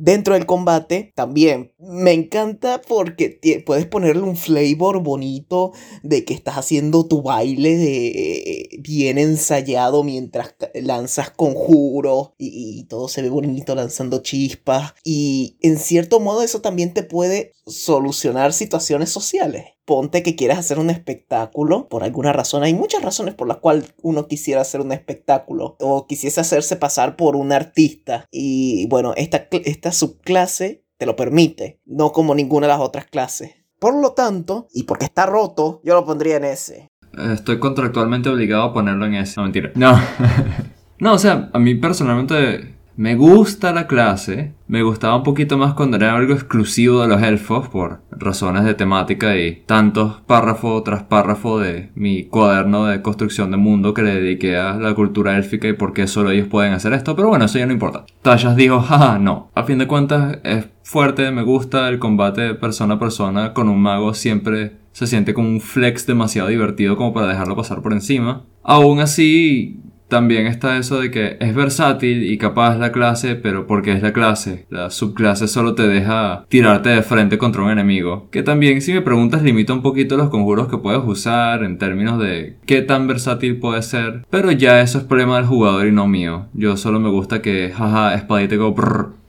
[0.00, 1.72] Dentro del combate también.
[1.78, 5.72] Me encanta porque puedes ponerle un flavor bonito
[6.02, 13.22] de que estás haciendo tu baile de bien ensayado mientras lanzas conjuros y, todo se
[13.22, 14.94] ve bonito lanzando chispas.
[15.04, 19.64] Y en cierto modo eso también te puede solucionar situaciones sociales.
[19.84, 23.92] Ponte que quieras hacer un espectáculo, por alguna razón, hay muchas razones por las cuales
[24.02, 28.24] uno quisiera hacer un espectáculo o quisiese hacerse pasar por un artista.
[28.30, 33.54] Y bueno, esta, esta subclase te lo permite, no como ninguna de las otras clases.
[33.78, 36.88] Por lo tanto, y porque está roto, yo lo pondría en ese.
[37.32, 39.34] Estoy contractualmente obligado a ponerlo en ese.
[39.36, 39.72] No, mentira.
[39.74, 39.98] No.
[40.98, 45.72] no, o sea, a mí personalmente me gusta la clase, me gustaba un poquito más
[45.72, 51.04] cuando era algo exclusivo de los elfos por razones de temática y tantos párrafo tras
[51.04, 55.66] párrafo de mi cuaderno de construcción de mundo que le dediqué a la cultura élfica
[55.66, 58.04] y por qué solo ellos pueden hacer esto, pero bueno, eso ya no importa.
[58.20, 59.48] Tallas dijo, jaja, no.
[59.54, 63.80] A fin de cuentas es fuerte, me gusta el combate persona a persona con un
[63.80, 68.44] mago siempre se siente como un flex demasiado divertido como para dejarlo pasar por encima.
[68.62, 69.80] Aún así,
[70.10, 74.12] también está eso de que es versátil y capaz la clase, pero porque es la
[74.12, 74.66] clase.
[74.68, 78.28] La subclase solo te deja tirarte de frente contra un enemigo.
[78.30, 82.20] Que también, si me preguntas, limita un poquito los conjuros que puedes usar en términos
[82.20, 84.26] de qué tan versátil puede ser.
[84.28, 86.48] Pero ya eso es problema del jugador y no mío.
[86.52, 88.74] Yo solo me gusta que, jaja, espadita go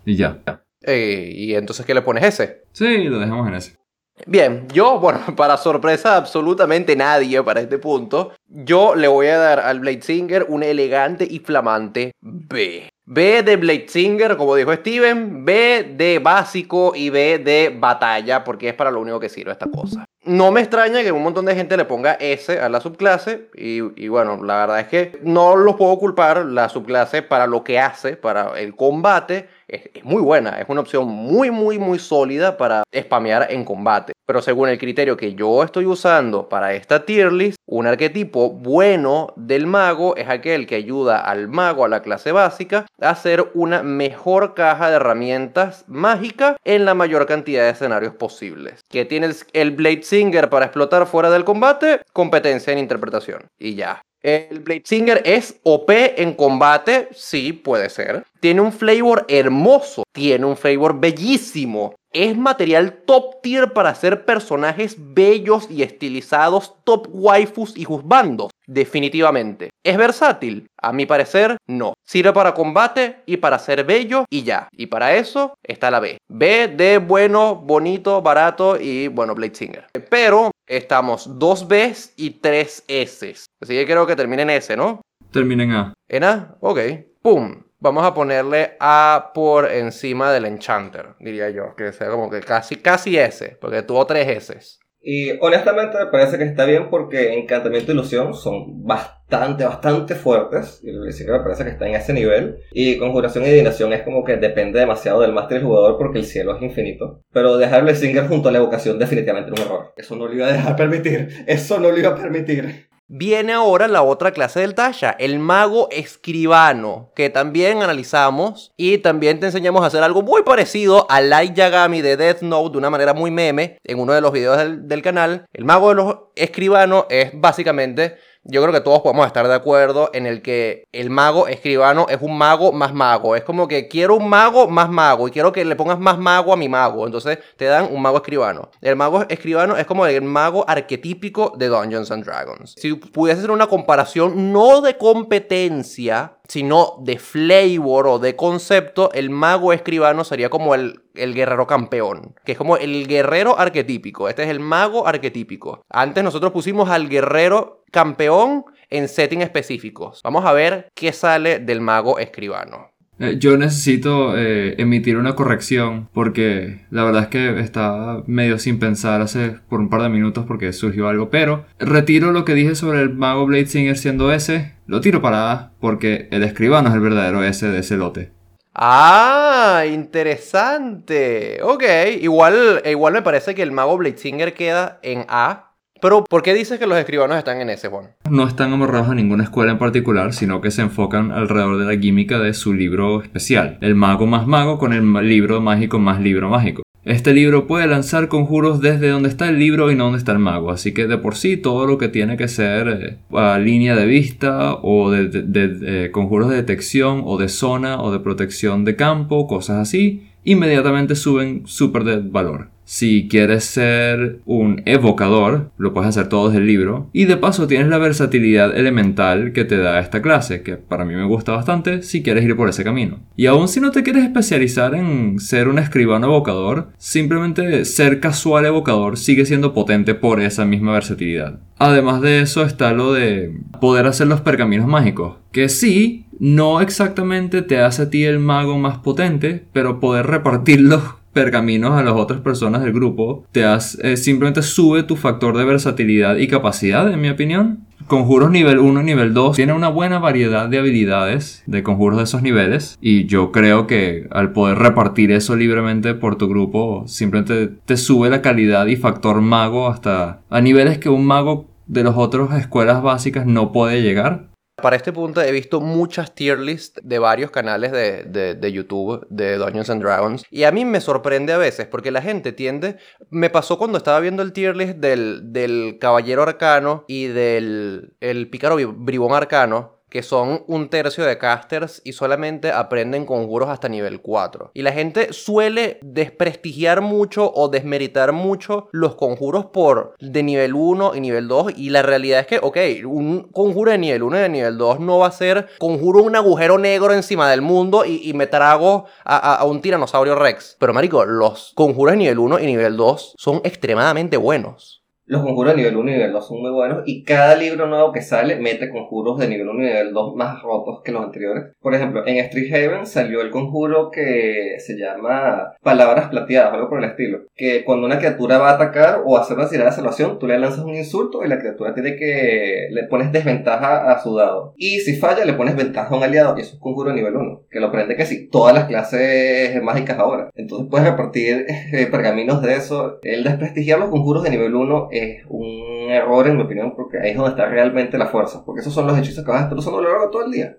[0.05, 0.41] y ya.
[0.85, 2.63] ¿Y entonces qué le pones ese?
[2.71, 3.80] Sí, lo dejamos en ese.
[4.25, 9.59] Bien, yo, bueno, para sorpresa absolutamente nadie para este punto, yo le voy a dar
[9.59, 12.89] al Blade Singer un elegante y flamante B.
[13.05, 18.69] B de Blade Singer, como dijo Steven, B de básico y B de batalla, porque
[18.69, 20.05] es para lo único que sirve esta cosa.
[20.23, 23.79] No me extraña que un montón de gente le ponga S a la subclase y,
[24.01, 27.79] y, bueno, la verdad es que no los puedo culpar, la subclase para lo que
[27.79, 32.83] hace, para el combate, es, muy buena, es una opción muy, muy, muy sólida para
[32.95, 34.13] spamear en combate.
[34.25, 39.33] Pero según el criterio que yo estoy usando para esta tier list, un arquetipo bueno
[39.35, 43.83] del mago es aquel que ayuda al mago, a la clase básica, a hacer una
[43.83, 48.81] mejor caja de herramientas mágica en la mayor cantidad de escenarios posibles.
[48.89, 53.45] Que tiene el Blade Singer para explotar fuera del combate, competencia en interpretación.
[53.57, 54.01] Y ya.
[54.21, 58.23] El Blade Singer es OP en combate, sí, puede ser.
[58.41, 61.93] Tiene un flavor hermoso, tiene un flavor bellísimo.
[62.11, 68.49] Es material top tier para hacer personajes bellos y estilizados, top waifus y juzbandos.
[68.65, 69.69] Definitivamente.
[69.83, 70.65] ¿Es versátil?
[70.81, 71.93] A mi parecer, no.
[72.03, 74.67] Sirve para combate y para ser bello y ya.
[74.71, 76.17] Y para eso está la B.
[76.27, 79.85] B de bueno, bonito, barato y bueno, Blade Singer.
[80.09, 83.35] Pero estamos dos Bs y tres S.
[83.61, 84.99] Así que creo que termine en S, ¿no?
[85.31, 85.93] Termina en A.
[86.09, 86.55] ¿En A?
[86.59, 86.79] Ok.
[87.21, 87.61] ¡Pum!
[87.83, 91.75] Vamos a ponerle A por encima del Enchanter, diría yo.
[91.75, 94.77] Que sea como que casi, casi S, porque tuvo tres S.
[95.01, 100.79] Y honestamente me parece que está bien porque Encantamiento y Ilusión son bastante, bastante fuertes.
[100.83, 102.59] Y que me parece que está en ese nivel.
[102.71, 106.55] Y Conjuración y Adivinación es como que depende demasiado del máster jugador porque el cielo
[106.55, 107.23] es infinito.
[107.33, 109.93] Pero dejarle Singer junto a la evocación definitivamente es un error.
[109.97, 111.29] Eso no lo iba a dejar permitir.
[111.47, 112.90] Eso no lo iba a permitir.
[113.13, 119.41] Viene ahora la otra clase del Tasha, el mago escribano, que también analizamos y también
[119.41, 122.89] te enseñamos a hacer algo muy parecido a Light Yagami de Death Note de una
[122.89, 125.45] manera muy meme en uno de los videos del, del canal.
[125.51, 130.09] El mago de los escribanos es básicamente yo creo que todos podemos estar de acuerdo
[130.13, 133.35] en el que el mago escribano es un mago más mago.
[133.35, 136.51] Es como que quiero un mago más mago y quiero que le pongas más mago
[136.51, 137.05] a mi mago.
[137.05, 138.71] Entonces te dan un mago escribano.
[138.81, 142.73] El mago escribano es como el mago arquetípico de Dungeons and Dragons.
[142.77, 149.29] Si pudiese hacer una comparación no de competencia, sino de flavor o de concepto, el
[149.29, 154.27] mago escribano sería como el, el, guerrero campeón, que es como el guerrero arquetípico.
[154.27, 155.81] Este es el mago arquetípico.
[155.89, 160.21] Antes nosotros pusimos al guerrero campeón en settings específicos.
[160.23, 162.91] Vamos a ver qué sale del mago escribano.
[163.21, 168.79] Eh, yo necesito eh, emitir una corrección porque la verdad es que estaba medio sin
[168.79, 172.73] pensar hace por un par de minutos porque surgió algo, pero retiro lo que dije
[172.73, 176.95] sobre el mago Blade Singer siendo ese, lo tiro para A porque el escribano es
[176.95, 178.31] el verdadero S de ese lote.
[178.73, 181.59] Ah, interesante.
[181.61, 181.83] Ok,
[182.21, 185.70] igual, igual me parece que el mago Blade Singer queda en A
[186.01, 188.07] pero, ¿por qué dices que los escribanos están en ese, Juan?
[188.29, 191.99] No están amarrados a ninguna escuela en particular, sino que se enfocan alrededor de la
[191.99, 193.77] química de su libro especial.
[193.81, 196.83] El mago más mago con el libro mágico más libro mágico.
[197.03, 200.39] Este libro puede lanzar conjuros desde donde está el libro y no donde está el
[200.39, 204.05] mago, así que de por sí todo lo que tiene que ser eh, línea de
[204.05, 209.47] vista o de, eh, conjuros de detección o de zona o de protección de campo,
[209.47, 212.69] cosas así, inmediatamente suben súper de valor.
[212.91, 217.09] Si quieres ser un evocador, lo puedes hacer todo desde el libro.
[217.13, 221.15] Y de paso tienes la versatilidad elemental que te da esta clase, que para mí
[221.15, 223.19] me gusta bastante si quieres ir por ese camino.
[223.37, 228.65] Y aún si no te quieres especializar en ser un escribano evocador, simplemente ser casual
[228.65, 231.61] evocador sigue siendo potente por esa misma versatilidad.
[231.77, 237.61] Además de eso está lo de poder hacer los pergaminos mágicos, que sí, no exactamente
[237.61, 242.41] te hace a ti el mago más potente, pero poder repartirlos pergaminos a las otras
[242.41, 247.21] personas del grupo, te has, eh, simplemente sube tu factor de versatilidad y capacidad, en
[247.21, 247.85] mi opinión.
[248.07, 252.23] Conjuros nivel 1 y nivel 2 tiene una buena variedad de habilidades de conjuros de
[252.25, 257.69] esos niveles y yo creo que al poder repartir eso libremente por tu grupo simplemente
[257.85, 262.17] te sube la calidad y factor mago hasta a niveles que un mago de las
[262.17, 264.50] otras escuelas básicas no puede llegar
[264.81, 268.23] para este punto he visto muchas tier lists de varios canales de,
[268.55, 272.21] de, YouTube de Dungeons and Dragons y a mí me sorprende a veces porque la
[272.21, 272.97] gente tiende...
[273.29, 278.49] Me pasó cuando estaba viendo el tier list del, del Caballero Arcano y del el
[278.49, 284.21] Pícaro Bribón Arcano que son un tercio de casters y solamente aprenden conjuros hasta nivel
[284.21, 284.71] 4.
[284.73, 291.15] Y la gente suele desprestigiar mucho o desmeritar mucho los conjuros por de nivel 1
[291.15, 294.41] y nivel 2 y la realidad es que, ok, un conjuro de nivel 1 y
[294.41, 298.31] de nivel 2 no va a ser conjuro un agujero negro encima del mundo y,
[298.33, 300.75] me trago a, a, un tiranosaurio rex.
[300.77, 305.00] Pero marico, los conjuros de nivel 1 y nivel 2 son extremadamente buenos.
[305.31, 308.11] Los conjuros de nivel 1 y nivel 2 son muy buenos y cada libro nuevo
[308.11, 311.71] que sale mete conjuros de nivel 1 y nivel 2 más rotos que los anteriores.
[311.79, 317.01] Por ejemplo, en Street Haven salió el conjuro que se llama Palabras Plateadas, algo por
[317.01, 317.45] el estilo.
[317.55, 320.59] Que cuando una criatura va a atacar o hacer una tirada de salvación, tú le
[320.59, 322.89] lanzas un insulto y la criatura tiene que...
[322.91, 324.73] le pones desventaja a su dado.
[324.75, 327.37] Y si falla, le pones ventaja a un aliado y eso es conjuro de nivel
[327.37, 327.67] 1.
[327.71, 330.49] Que lo aprende que sí, todas las clases mágicas ahora.
[330.55, 333.19] Entonces puedes repartir eh, pergaminos de eso.
[333.23, 337.31] El desprestigiar los conjuros de nivel 1 es un error en mi opinión porque ahí
[337.31, 339.77] es donde está realmente la fuerza, porque esos son los hechizos que vas a estar
[339.77, 340.77] usando a lo largo de todo el día.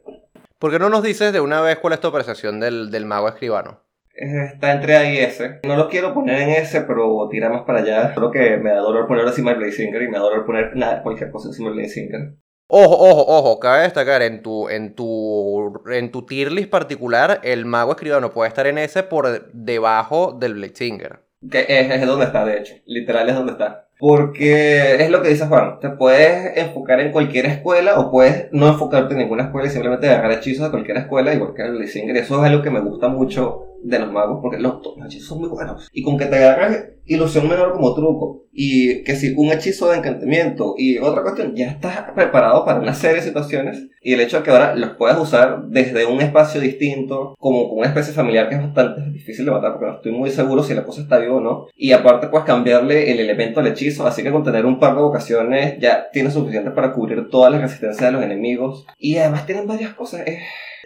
[0.59, 3.29] ¿Por qué no nos dices de una vez cuál es tu apreciación del, del mago
[3.29, 3.81] escribano?
[4.15, 5.61] Está entre A y S.
[5.65, 8.15] No lo quiero poner en S, pero tira más para allá.
[8.15, 11.03] Creo que me da dolor poner encima de Blazinger y me da dolor poner nada,
[11.03, 12.35] cualquier cosa encima de Blazinger.
[12.69, 17.67] Ojo, ojo, ojo, cabe destacar en tu, en tu, en tu tier list particular, el
[17.67, 21.21] mago escribano puede estar en S por debajo del Blazinger.
[21.51, 22.75] Que es, es donde está, de hecho.
[22.87, 23.89] Literal es donde está.
[24.03, 28.67] Porque es lo que dice Juan, te puedes enfocar en cualquier escuela o puedes no
[28.67, 32.17] enfocarte en ninguna escuela y simplemente agarrar hechizos de cualquier escuela, igual que el Lisinger.
[32.17, 34.77] Eso es algo que me gusta mucho de los magos, porque los,
[35.07, 35.89] hechizos son muy buenos.
[35.93, 39.99] Y con que te agarras ilusión menor como truco, y que si un hechizo de
[39.99, 44.39] encantamiento y otra cuestión, ya estás preparado para una serie de situaciones, y el hecho
[44.39, 48.49] de que ahora los puedas usar desde un espacio distinto, como con una especie familiar
[48.49, 51.19] que es bastante difícil de matar, porque no estoy muy seguro si la cosa está
[51.19, 54.65] viva o no, y aparte puedes cambiarle el elemento al hechizo, así que con tener
[54.65, 58.87] un par de vocaciones ya tienes suficiente para cubrir toda la resistencia de los enemigos,
[58.99, 60.23] y además tienen varias cosas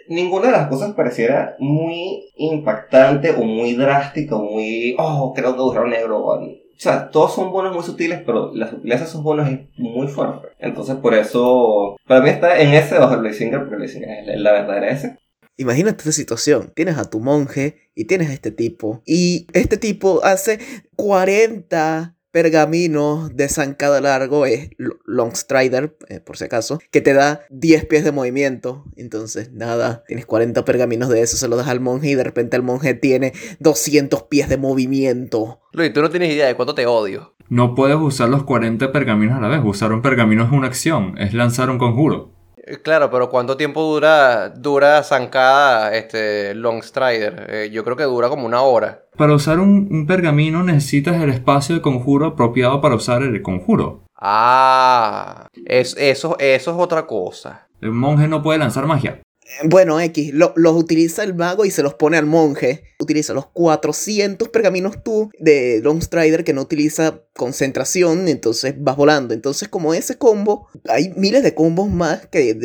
[0.09, 5.59] ninguna de las cosas pareciera muy impactante o muy drástica o muy, oh, creo que
[5.59, 6.25] agujero negro.
[6.25, 6.39] O,
[6.77, 10.49] sea, todos son bonos muy sutiles, pero la sutileza de esos bonos es muy fuerte.
[10.59, 14.51] Entonces, por eso, para mí está en ese bajo el Blazinger, porque el es la
[14.51, 15.17] verdadera ese.
[15.57, 16.71] Imagínate esta situación.
[16.75, 19.01] Tienes a tu monje y tienes a este tipo.
[19.05, 20.59] Y este tipo hace
[20.95, 24.69] 40 pergaminos de zancada largo es
[25.05, 28.85] Longstrider, eh, por si acaso, que te da 10 pies de movimiento.
[28.95, 32.55] Entonces, nada, tienes 40 pergaminos de eso, se lo das al monje y de repente
[32.55, 35.61] el monje tiene 200 pies de movimiento.
[35.71, 37.33] Luis, tú no tienes idea de cuánto te odio.
[37.49, 39.61] No puedes usar los 40 pergaminos a la vez.
[39.63, 42.36] Usar un pergamino es una acción, es lanzar un conjuro.
[42.67, 47.45] Eh, claro, pero ¿cuánto tiempo dura, dura zancada este Longstrider?
[47.49, 49.05] Eh, yo creo que dura como una hora.
[49.15, 54.03] Para usar un, pergamino necesitas el espacio de conjuro apropiado para usar el conjuro.
[54.15, 57.67] Ah, es, eso, eso es otra cosa.
[57.79, 59.21] El monje no puede lanzar magia.
[59.63, 62.83] Bueno, X, los utiliza el mago y se los pone al monje.
[62.99, 69.33] Utiliza los 400 pergaminos tú de Longstrider que no utiliza concentración, entonces vas volando.
[69.33, 72.57] Entonces, como ese combo, hay miles de combos más que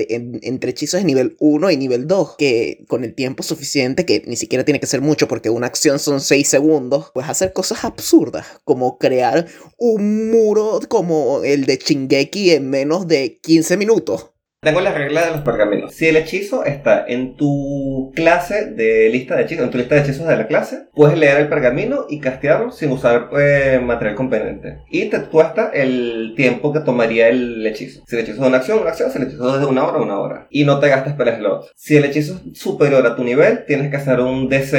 [0.43, 4.37] entre hechizos de nivel 1 y nivel 2, que con el tiempo suficiente, que ni
[4.37, 8.47] siquiera tiene que ser mucho porque una acción son 6 segundos, puedes hacer cosas absurdas,
[8.65, 9.47] como crear
[9.79, 14.32] un muro como el de Shingeki en menos de 15 minutos.
[14.65, 15.93] Tengo la regla de los pergaminos.
[15.93, 20.03] Si el hechizo está en tu clase de lista de hechizos, en tu lista de
[20.03, 24.79] hechizos de la clase, puedes leer el pergamino y castearlo sin usar eh, material competente.
[24.89, 28.05] Y te cuesta el tiempo que tomaría el hechizo.
[28.07, 29.11] Si el hechizo es una acción, una acción.
[29.11, 30.47] Si el hechizo es de una hora, una hora.
[30.49, 31.73] Y no te gastas spell slots.
[31.75, 34.77] Si el hechizo es superior a tu nivel, tienes que hacer un DC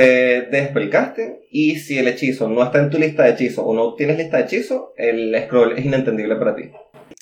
[0.49, 1.39] de spellcasting.
[1.51, 4.37] Y si el hechizo no está en tu lista de hechizos o no tienes lista
[4.37, 6.71] de hechizos, el scroll es inentendible para ti.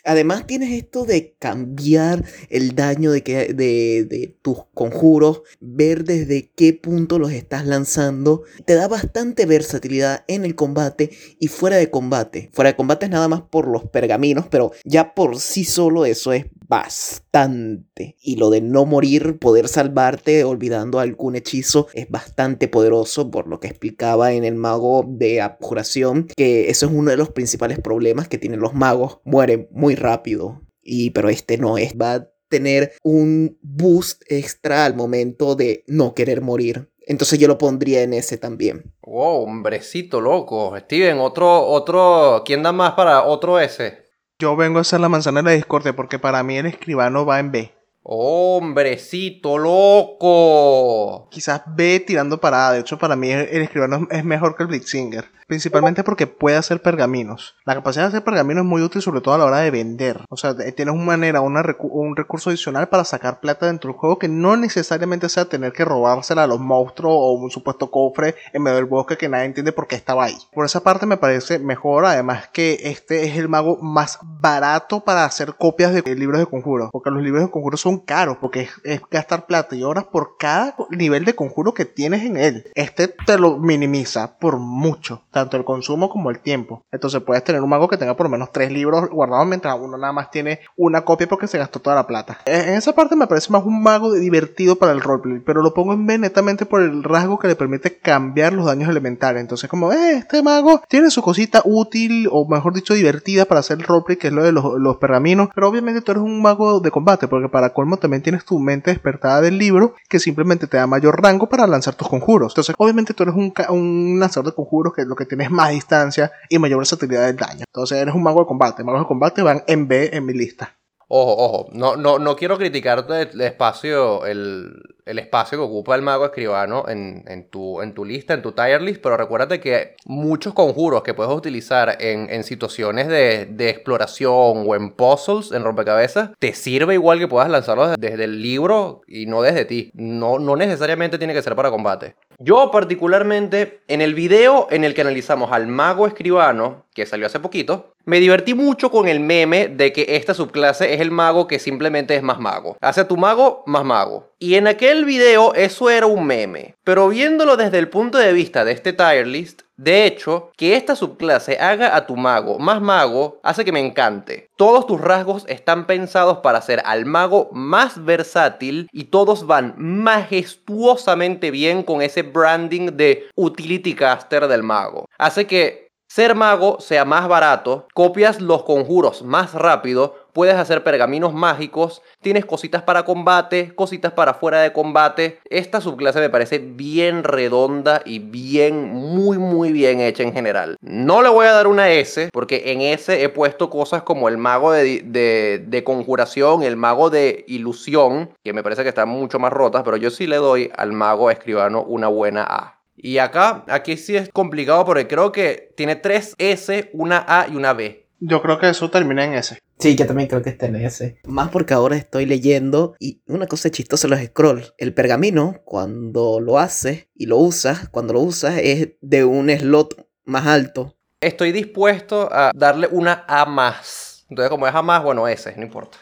[0.04, 6.52] Además tienes esto de cambiar el daño de, que, de, de, tus conjuros, ver desde
[6.56, 8.44] qué punto los estás lanzando.
[8.66, 12.50] Te da bastante versatilidad en el combate y fuera de combate.
[12.54, 16.34] Fuera de combate es nada más por los pergaminos, pero ya por sí solo eso
[16.34, 18.16] es bastante.
[18.22, 23.60] Y lo de no morir, poder salvarte olvidando algún hechizo es bastante poderoso por lo
[23.60, 28.30] que explicaba en el mago de abjuración, que eso es uno de los principales problemas
[28.30, 29.20] que tienen los magos.
[29.26, 30.62] Mueren muy rápido.
[30.82, 36.16] Y pero este no es, va a tener un boost extra al momento de no
[36.16, 36.90] querer morir.
[37.02, 38.94] Entonces yo lo pondría en ese también.
[39.02, 40.74] Wow, hombrecito loco.
[40.80, 44.01] Steven, otro, otro, ¿quién da más para otro S?
[44.42, 47.38] Yo vengo a hacer la manzana de la discordia porque para mí el escribano va
[47.40, 47.72] en B.
[48.02, 51.30] Hombrecito loco.
[51.30, 52.74] Quizás B tirando para A.
[52.74, 56.82] De hecho, para mí el escribano es mejor que el Blixinger principalmente porque puede hacer
[56.82, 57.56] pergaminos.
[57.66, 60.22] La capacidad de hacer pergaminos es muy útil sobre todo a la hora de vender.
[60.30, 64.30] O sea, tienes una manera, un recurso adicional para sacar plata dentro del juego que
[64.30, 68.78] no necesariamente sea tener que robársela a los monstruos o un supuesto cofre en medio
[68.78, 70.38] del bosque que nadie entiende por qué estaba ahí.
[70.54, 75.26] Por esa parte me parece mejor, además que este es el mago más barato para
[75.26, 79.02] hacer copias de libros de conjuros, porque los libros de conjuros son caros, porque es,
[79.12, 82.72] gastar plata y horas por cada nivel de conjuro que tienes en él.
[82.74, 86.84] Este te lo minimiza por mucho tanto el consumo como el tiempo.
[86.92, 89.98] Entonces puedes tener un mago que tenga por lo menos tres libros guardados mientras uno
[89.98, 92.40] nada más tiene una copia porque se gastó toda la plata.
[92.46, 95.94] En esa parte me parece más un mago divertido para el roleplay, pero lo pongo
[95.94, 99.42] en B netamente por el rasgo que le permite cambiar los daños elementales.
[99.42, 103.80] Entonces como, eh, este mago tiene su cosita útil o mejor dicho divertida para hacer
[103.80, 106.80] el roleplay que es lo de los, los pergaminos, pero obviamente tú eres un mago
[106.80, 110.78] de combate porque para colmo también tienes tu mente despertada del libro que simplemente te
[110.78, 112.54] da mayor rango para lanzar tus conjuros.
[112.54, 116.32] Entonces obviamente tú eres un, un lanzador de conjuros que lo que tienes más distancia
[116.50, 117.64] y mayor versatilidad del daño.
[117.68, 118.84] Entonces eres un mago de combate.
[118.84, 120.76] Magos de combate van en B en mi lista.
[121.14, 124.72] Ojo, ojo, no, no, no quiero criticarte el espacio, el,
[125.06, 128.54] el espacio que ocupa el mago escribano en, en, tu, en tu lista, en tu
[128.54, 133.70] tier list, pero recuérdate que muchos conjuros que puedes utilizar en, en situaciones de, de,
[133.70, 139.02] exploración o en puzzles, en rompecabezas, te sirve igual que puedas lanzarlos desde el libro
[139.06, 139.92] y no desde ti.
[139.94, 142.16] No, no necesariamente tiene que ser para combate.
[142.44, 147.40] Yo particularmente, en el video en el que analizamos al mago escribano, que salió hace
[147.40, 151.60] poquito, me divertí mucho con el meme de que esta subclase es el mago que
[151.60, 152.78] simplemente es más mago.
[152.82, 154.32] Hace a tu mago más mago.
[154.40, 156.76] Y en aquel video eso era un meme.
[156.84, 160.96] Pero viéndolo desde el punto de vista de este tier list, de hecho, que esta
[160.96, 164.50] subclase haga a tu mago más mago hace que me encante.
[164.56, 171.50] Todos tus rasgos están pensados para hacer al mago más versátil y todos van majestuosamente
[171.50, 175.06] bien con ese branding de utility caster del mago.
[175.18, 175.81] Hace que
[176.14, 182.44] ser mago sea más barato, copias los conjuros más rápido, puedes hacer pergaminos mágicos, tienes
[182.44, 185.40] cositas para combate, cositas para fuera de combate.
[185.50, 190.76] Esta subclase me parece bien redonda y bien, muy, muy bien hecha en general.
[190.82, 194.38] No le voy a dar una S, porque en S he puesto cosas como el
[194.38, 199.40] mago de, de, de conjuración, el mago de ilusión, que me parece que están mucho
[199.40, 202.81] más rotas, pero yo sí le doy al mago escribano una buena A.
[203.04, 207.56] Y acá, aquí sí es complicado porque creo que tiene tres S, una A y
[207.56, 208.08] una B.
[208.20, 209.58] Yo creo que eso termina en S.
[209.80, 211.18] Sí, yo también creo que está en S.
[211.26, 214.76] Más porque ahora estoy leyendo y una cosa chistosa los scrolls.
[214.78, 220.08] El pergamino, cuando lo haces y lo usas, cuando lo usas es de un slot
[220.26, 220.96] más alto.
[221.22, 224.28] Estoy dispuesto a darle una A más.
[224.30, 225.98] Entonces, como es A más, bueno, S, no importa.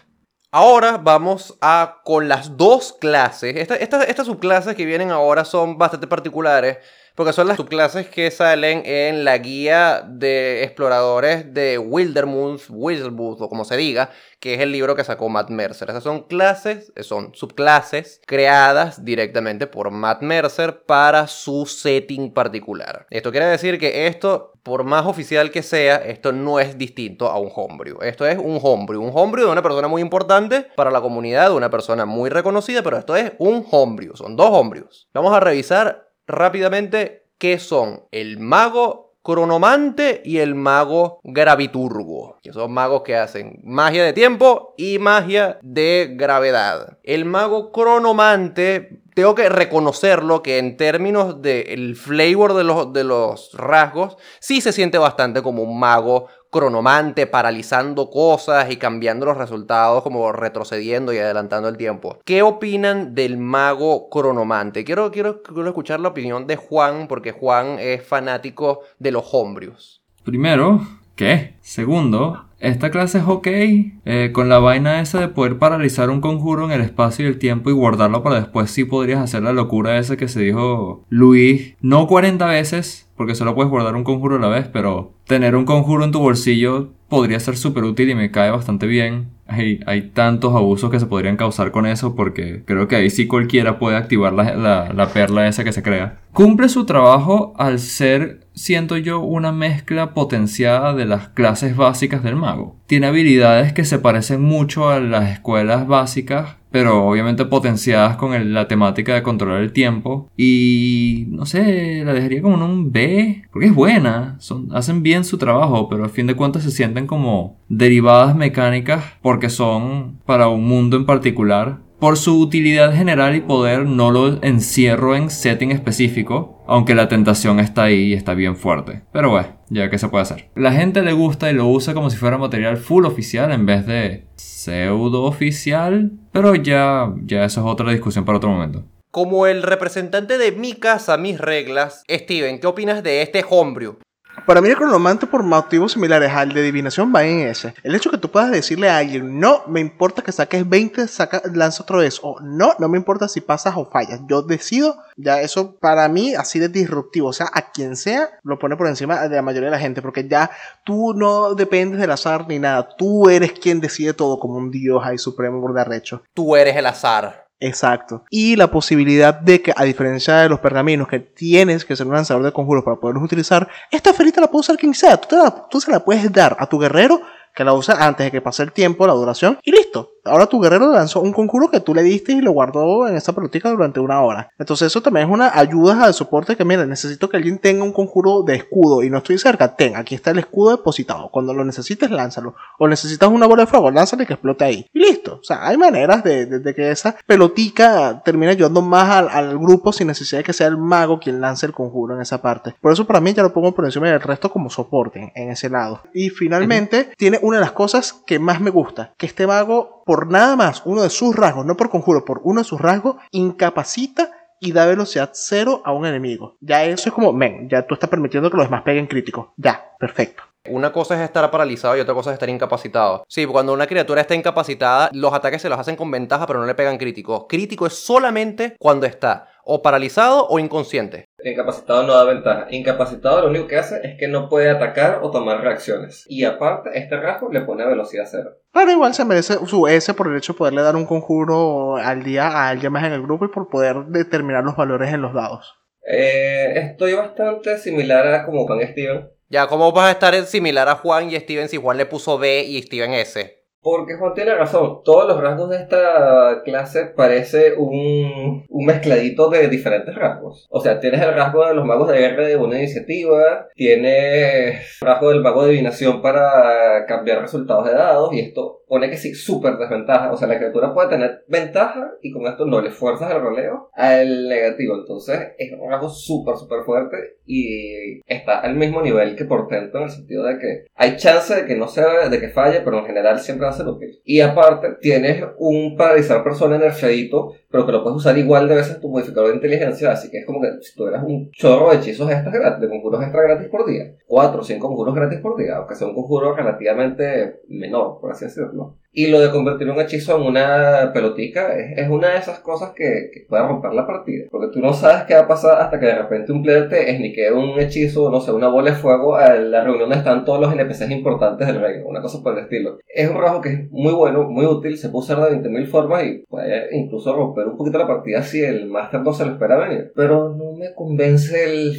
[0.52, 3.56] Ahora vamos a con las dos clases.
[3.56, 6.80] estas subclases que vienen ahora son bastante particulares
[7.20, 13.50] porque son las subclases que salen en la guía de exploradores de Wildermuth, Wildbooth o
[13.50, 15.90] como se diga, que es el libro que sacó Matt Mercer.
[15.90, 23.06] Esas son clases, son subclases creadas directamente por Matt Mercer para su setting particular.
[23.10, 27.38] Esto quiere decir que esto, por más oficial que sea, esto no es distinto a
[27.38, 27.98] un homebrew.
[28.02, 29.04] Esto es un homebrew.
[29.04, 32.82] Un homebrew de una persona muy importante para la comunidad, de una persona muy reconocida,
[32.82, 34.16] pero esto es un homebrew.
[34.16, 35.10] Son dos homebrews.
[35.14, 42.72] Vamos a revisar rápidamente qué son el mago cronomante y el mago graviturgo, que son
[42.72, 46.98] magos que hacen magia de tiempo y magia de gravedad.
[47.04, 53.52] El mago cronomante tengo que reconocerlo que en términos del flavor de los, de los
[53.54, 60.04] rasgos, sí se siente bastante como un mago cronomante, paralizando cosas y cambiando los resultados,
[60.04, 62.20] como retrocediendo y adelantando el tiempo.
[62.26, 64.84] ¿Qué opinan del mago cronomante?
[64.84, 70.02] Quiero, quiero, quiero escuchar la opinión de Juan, porque Juan es fanático de los hombrios.
[70.24, 70.82] Primero,
[71.16, 71.56] ¿qué?
[71.62, 76.66] Segundo, esta clase es ok, eh, con la vaina esa de poder paralizar un conjuro
[76.66, 79.98] en el espacio y el tiempo y guardarlo para después sí podrías hacer la locura
[79.98, 84.40] esa que se dijo Luis, no 40 veces, porque solo puedes guardar un conjuro a
[84.40, 88.32] la vez, pero tener un conjuro en tu bolsillo podría ser súper útil y me
[88.32, 89.32] cae bastante bien.
[89.48, 93.26] Hay, hay, tantos abusos que se podrían causar con eso porque creo que ahí sí
[93.26, 96.20] cualquiera puede activar la, la, la perla esa que se crea.
[96.34, 102.36] Cumple su trabajo al ser, siento yo, una mezcla potenciada de las clases básicas del
[102.36, 102.76] mago.
[102.88, 108.68] Tiene habilidades que se parecen mucho a las escuelas básicas, pero obviamente potenciadas con la
[108.68, 110.30] temática de controlar el tiempo.
[110.36, 115.24] Y no sé, la dejaría como en un B, porque es buena, son, hacen bien
[115.24, 120.50] su trabajo, pero a fin de cuentas se sienten como derivadas mecánicas porque son para
[120.50, 121.80] un mundo en particular.
[122.00, 127.60] Por su utilidad general y poder no lo encierro en setting específico, aunque la tentación
[127.60, 129.02] está ahí y está bien fuerte.
[129.12, 130.50] Pero bueno, ya que se puede hacer.
[130.56, 133.86] La gente le gusta y lo usa como si fuera material full oficial en vez
[133.86, 138.86] de pseudo oficial, pero ya, ya eso es otra discusión para otro momento.
[139.12, 143.98] Como el representante de mi casa, mis reglas, Steven, ¿qué opinas de este homebrew?
[144.46, 147.74] Para mí el cronomante por motivos similares al de adivinación va en ese.
[147.84, 151.42] El hecho que tú puedas decirle a alguien, no me importa que saques 20, saca,
[151.54, 155.42] lanza otra vez, o no, no me importa si pasas o fallas, yo decido, ya
[155.42, 159.28] eso para mí así de disruptivo, o sea, a quien sea lo pone por encima
[159.28, 160.52] de la mayoría de la gente, porque ya
[160.84, 165.02] tú no dependes del azar ni nada, tú eres quien decide todo como un dios
[165.04, 166.22] ahí supremo por de.
[166.34, 167.49] Tú eres el azar.
[167.60, 168.24] Exacto.
[168.30, 172.14] Y la posibilidad de que, a diferencia de los pergaminos, que tienes que ser un
[172.14, 175.18] lanzador de conjuros para poderlos utilizar, esta ferita la puede usar quien sea.
[175.18, 177.22] Tú, te la, tú se la puedes dar a tu guerrero
[177.54, 180.12] que la usa antes de que pase el tiempo, la duración, y listo.
[180.30, 183.34] Ahora tu guerrero lanzó un conjuro que tú le diste y lo guardó en esa
[183.34, 184.52] pelotica durante una hora.
[184.58, 187.94] Entonces eso también es una ayuda de soporte que, mira, necesito que alguien tenga un
[187.94, 189.76] conjuro de escudo y no estoy cerca.
[189.76, 191.30] Ten, aquí está el escudo depositado.
[191.30, 192.56] Cuando lo necesites, lánzalo.
[192.78, 194.86] O necesitas una bola de fuego, lánzale que explote ahí.
[194.94, 195.40] Y listo.
[195.42, 199.58] O sea, hay maneras de, de, de que esa pelotica termine ayudando más al, al,
[199.58, 202.76] grupo sin necesidad de que sea el mago quien lance el conjuro en esa parte.
[202.82, 205.70] Por eso para mí ya lo pongo por encima del resto como soporte en ese
[205.70, 206.02] lado.
[206.14, 207.16] Y finalmente, uh -huh.
[207.18, 210.82] tiene una de las cosas que más me gusta, que este mago por nada más,
[210.86, 214.88] uno de sus rasgos, no por conjuro, por uno de sus rasgos, incapacita y da
[214.88, 216.58] velocidad cero a un enemigo.
[216.62, 219.50] Ya eso es como, men, ya tú estás permitiendo que los demás peguen críticos.
[219.56, 220.42] Ya, perfecto.
[220.68, 223.24] Una cosa es estar paralizado y otra cosa es estar incapacitado.
[223.28, 226.66] Sí, cuando una criatura está incapacitada, los ataques se los hacen con ventaja, pero no
[226.66, 227.48] le pegan crítico.
[227.48, 231.26] Crítico es solamente cuando está o paralizado o inconsciente.
[231.44, 232.68] Incapacitado no da ventaja.
[232.72, 236.26] Incapacitado lo único que hace es que no puede atacar o tomar reacciones.
[236.28, 238.58] Y aparte, este rasgo le pone a velocidad cero.
[238.74, 242.24] Pero igual se merece su S por el hecho de poderle dar un conjuro al
[242.24, 245.34] día a alguien más en el grupo y por poder determinar los valores en los
[245.34, 245.76] dados.
[246.06, 249.30] Eh, estoy bastante similar a como Juan Steven.
[249.50, 252.64] Ya, ¿cómo vas a estar similar a Juan y Steven si Juan le puso B
[252.64, 253.59] y Steven S?
[253.82, 259.70] Porque Juan tiene razón, todos los rasgos de esta clase parece un, un mezcladito de
[259.70, 260.68] diferentes rasgos.
[260.70, 265.08] O sea, tienes el rasgo de los magos de guerra de una iniciativa, tienes el
[265.08, 269.34] rasgo del mago de adivinación para cambiar resultados de dados, y esto pone que sí,
[269.34, 270.32] súper desventaja.
[270.34, 273.90] O sea, la criatura puede tener ventaja y con esto no le fuerzas el roleo
[273.94, 274.96] al negativo.
[274.96, 280.06] Entonces, es un rasgo súper, súper fuerte y está al mismo nivel que portento en
[280.06, 283.06] el sentido de que hay chance de que no sea, de que falle, pero en
[283.06, 284.20] general siempre a ser útil.
[284.24, 289.00] Y aparte, tienes un paralizar persona nerfeadito, pero que lo puedes usar igual de veces
[289.00, 292.30] tu modificador de inteligencia, así que es como que si tuvieras un chorro de hechizos
[292.30, 295.78] extras gratis, de conjuros extra gratis por día, 4 o 5 conjuros gratis por día,
[295.78, 298.98] aunque sea un conjuro relativamente menor, por así decirlo.
[299.12, 302.92] Y lo de convertir un hechizo en una pelotica es, es una de esas cosas
[302.96, 304.46] que, que, puede romper la partida.
[304.52, 307.10] Porque tú no sabes qué va a pasar hasta que de repente un player te
[307.10, 310.62] esniquee un hechizo, no sé, una bola de fuego a la reunión donde están todos
[310.62, 312.08] los NPCs importantes del reino.
[312.08, 313.00] Una cosa por el estilo.
[313.08, 316.24] Es un rasgo que es muy bueno, muy útil, se puede usar de 20.000 formas
[316.26, 319.78] y puede incluso romper un poquito la partida si el máster no se lo espera
[319.78, 320.12] venir.
[320.16, 321.96] Pero no me convence el,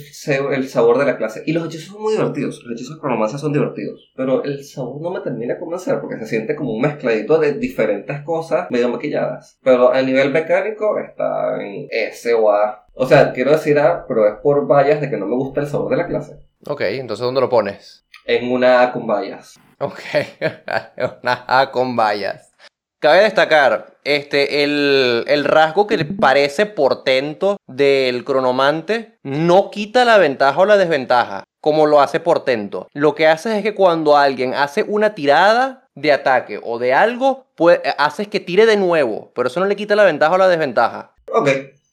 [0.52, 1.42] el sabor de la clase.
[1.44, 2.62] Y los hechizos son muy divertidos.
[2.64, 4.12] Los hechizos de cronomancia son divertidos.
[4.14, 7.38] Pero el sabor no me termina de convencer porque se siente como un mezcla mezcladito
[7.38, 9.58] de diferentes cosas medio maquilladas.
[9.62, 12.86] Pero a nivel mecánico está en S o A.
[12.94, 15.66] O sea, quiero decir A, pero es por vallas de que no me gusta el
[15.66, 16.38] sabor de la clase.
[16.66, 18.04] Ok, entonces ¿dónde lo pones?
[18.26, 19.58] En una A con vallas.
[19.78, 20.00] Ok,
[21.22, 22.52] una A con vallas.
[23.00, 30.60] Cabe destacar este, el, el rasgo que parece portento del cronomante no quita la ventaja
[30.60, 32.88] o la desventaja como lo hace portento.
[32.92, 37.46] Lo que hace es que cuando alguien hace una tirada de ataque o de algo,
[37.56, 40.48] pues haces que tire de nuevo, pero eso no le quita la ventaja o la
[40.48, 41.14] desventaja.
[41.32, 41.48] Ok,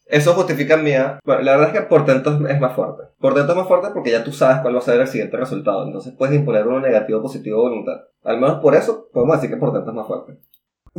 [0.05, 1.19] eso justifica mi A.
[1.23, 3.03] Bueno, la verdad es que portento es más fuerte.
[3.19, 5.85] Portento es más fuerte porque ya tú sabes cuál va a ser el siguiente resultado,
[5.85, 7.97] entonces puedes imponer uno negativo, positivo o voluntad.
[8.23, 10.37] Al menos por eso podemos decir que portento es más fuerte.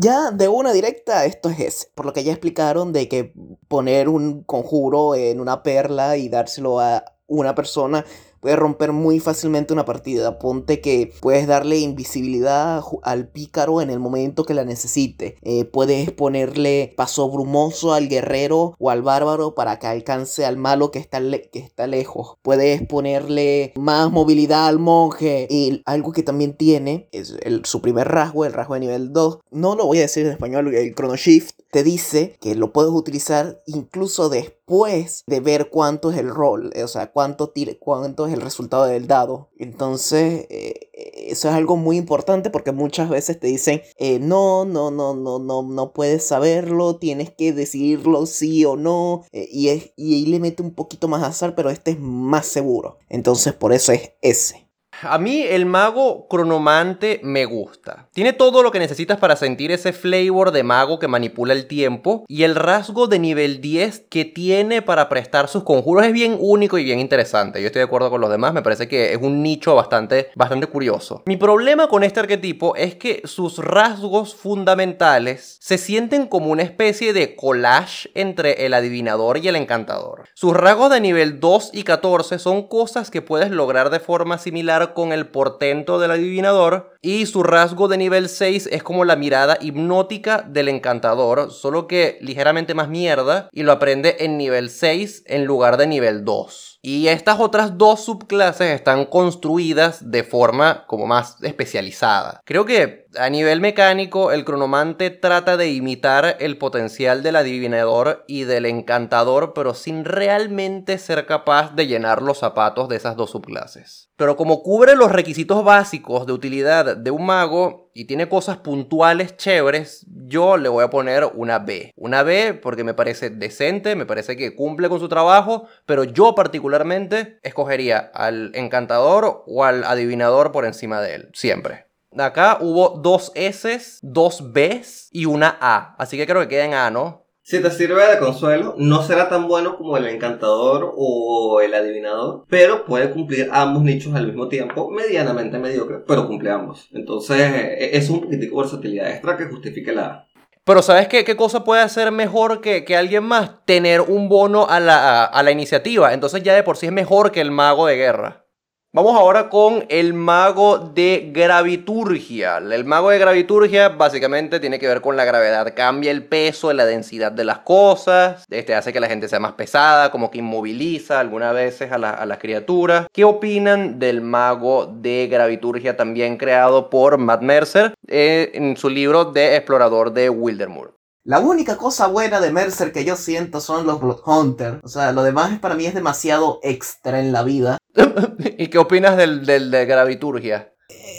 [0.01, 1.89] Ya de una directa, esto es ese.
[1.95, 3.33] Por lo que ya explicaron de que
[3.67, 8.05] poner un conjuro en una perla y dárselo a una persona
[8.41, 10.39] puede romper muy fácilmente una partida.
[10.39, 15.37] Ponte que puedes darle invisibilidad al pícaro en el momento que la necesite.
[15.43, 20.91] Eh, puedes ponerle paso brumoso al guerrero o al bárbaro para que alcance al malo
[20.91, 22.37] que está, que está lejos.
[22.43, 25.47] Puedes ponerle más movilidad al monje.
[25.51, 29.39] Y algo que también tiene es el, su primer rasgo, el rasgo de nivel 2.
[29.51, 32.93] No lo voy a decir en español, el Chrono Shift te dice que lo puedes
[32.93, 38.35] utilizar incluso después de ver cuánto es el rol, o sea, cuánto, tire, cuánto es
[38.35, 39.51] el resultado del dado.
[39.59, 40.91] Entonces, eh,
[41.29, 45.39] eso es algo muy importante porque muchas veces te dicen, eh, no, no, no, no,
[45.39, 50.27] no, no puedes saberlo, tienes que decidirlo sí o no, eh, y, es, y ahí
[50.27, 52.99] le mete un poquito más azar, pero este es más seguro.
[53.09, 54.68] Entonces, por eso es ese.
[55.03, 58.09] A mí el mago cronomante me gusta.
[58.13, 62.25] Tiene todo lo que necesitas para sentir ese flavor de mago que manipula el tiempo
[62.27, 66.79] y el rasgo de nivel 10 que tiene para prestar sus conjuros es bien único
[66.79, 67.61] y bien interesante.
[67.61, 70.67] Yo estoy de acuerdo con los demás, me parece que es un nicho bastante, bastante
[70.67, 71.23] curioso.
[71.27, 77.13] Mi problema con este arquetipo es que sus rasgos fundamentales se sienten como una especie
[77.13, 80.25] de collage entre el adivinador y el encantador.
[80.35, 84.88] Sus rasgos de nivel 2 y 14 son cosas que puedes lograr de forma similar
[84.95, 89.59] con el portento del adivinador y su rasgo de nivel 6 es como la mirada
[89.61, 95.45] hipnótica del encantador, solo que ligeramente más mierda y lo aprende en nivel 6 en
[95.45, 96.78] lugar de nivel 2.
[96.81, 102.41] Y estas otras dos subclases están construidas de forma como más especializada.
[102.45, 108.45] Creo que a nivel mecánico el cronomante trata de imitar el potencial del adivinador y
[108.45, 114.11] del encantador, pero sin realmente ser capaz de llenar los zapatos de esas dos subclases.
[114.17, 119.37] Pero como cubre los requisitos básicos de utilidad de un mago y tiene cosas puntuales
[119.37, 121.93] chéveres, yo le voy a poner una B.
[121.97, 126.37] Una B porque me parece decente, me parece que cumple con su trabajo, pero yo
[126.37, 131.87] particularmente escogería al encantador o al adivinador por encima de él, siempre.
[132.17, 136.75] Acá hubo dos S, dos Bs y una A, así que creo que queda en
[136.75, 137.28] A, ¿no?
[137.49, 142.45] Si te sirve de consuelo, no será tan bueno como el encantador o el adivinador,
[142.51, 146.91] pero puede cumplir ambos nichos al mismo tiempo, medianamente mediocre, pero cumple ambos.
[146.93, 150.29] Entonces e, es un poquitico de versatilidad extra que justifique la
[150.63, 153.65] Pero ¿sabes qué, qué cosa puede hacer mejor que, que alguien más?
[153.65, 156.13] Tener un bono a la, a la iniciativa.
[156.13, 158.45] Entonces ya de por sí es mejor que el mago de guerra.
[158.91, 162.57] Vamos ahora con el mago de graviturgia.
[162.57, 165.75] El mago de graviturgia básicamente tiene que ver con la gravedad.
[165.77, 168.47] Cambia el peso, la densidad de las cosas.
[168.49, 172.25] Este hace que la gente sea más pesada, como que inmoviliza algunas veces a, la,
[172.25, 173.09] las criaturas.
[173.13, 179.27] ¿Qué opinan del mago de graviturgia también creado por Matt Mercer eh, en su libro
[179.27, 180.98] de explorador de Wildermoor?
[181.29, 184.81] La única cosa buena de Mercer que yo siento son los Bloodhunter.
[184.83, 187.77] O sea, lo demás para mí es demasiado extra en la vida.
[188.57, 190.73] ¿Y qué opinas del, del de graviturgia?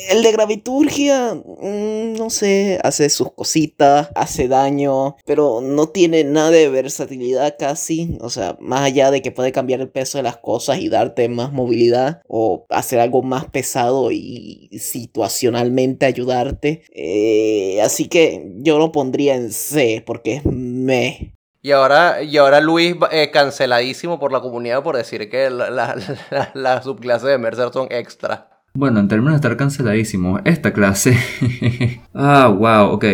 [0.10, 6.50] El de graviturgia, mm, no sé, hace sus cositas, hace daño, pero no tiene nada
[6.50, 8.18] de versatilidad casi.
[8.20, 11.30] O sea, más allá de que puede cambiar el peso de las cosas y darte
[11.30, 16.82] más movilidad o hacer algo más pesado y situacionalmente ayudarte.
[16.92, 21.36] Eh, así que yo lo pondría en C porque es me.
[21.62, 25.96] Y ahora, y ahora Luis eh, canceladísimo por la comunidad por decir que la, la,
[26.32, 28.59] la, la subclase de Mercer son extra.
[28.74, 31.18] Bueno, en términos de estar canceladísimo, esta clase...
[32.14, 33.06] ah, wow, ok.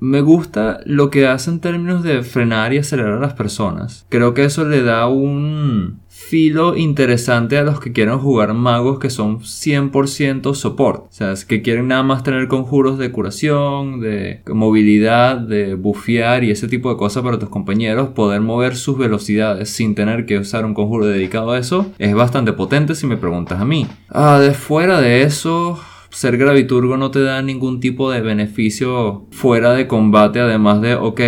[0.00, 4.04] Me gusta lo que hace en términos de frenar y acelerar a las personas.
[4.08, 9.10] Creo que eso le da un filo interesante a los que quieren jugar magos que
[9.10, 11.04] son 100% support.
[11.04, 16.44] O sea, es que quieren nada más tener conjuros de curación, de movilidad, de bufear
[16.44, 18.10] y ese tipo de cosas para tus compañeros.
[18.10, 22.52] Poder mover sus velocidades sin tener que usar un conjuro dedicado a eso es bastante
[22.52, 23.86] potente si me preguntas a mí.
[24.08, 25.78] Ah, de fuera de eso
[26.12, 31.20] ser graviturgo no te da ningún tipo de beneficio fuera de combate, además de, ok,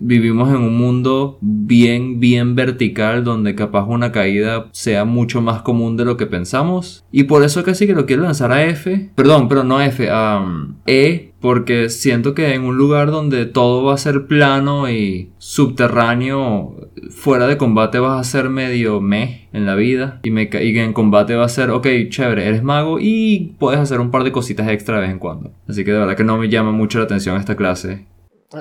[0.00, 5.96] vivimos en un mundo bien, bien vertical donde capaz una caída sea mucho más común
[5.96, 7.04] de lo que pensamos.
[7.10, 10.08] Y por eso casi que lo quiero lanzar a F, perdón, pero no a F,
[10.08, 14.90] a um, E porque siento que en un lugar donde todo va a ser plano
[14.90, 16.76] y subterráneo,
[17.10, 20.20] fuera de combate vas a ser medio meh en la vida.
[20.22, 24.24] Y, en combate va a ser, ok, chévere, eres mago y puedes hacer un par
[24.24, 25.52] de cositas extra de vez en cuando.
[25.68, 28.06] Así que de verdad que no me llama mucho la atención esta clase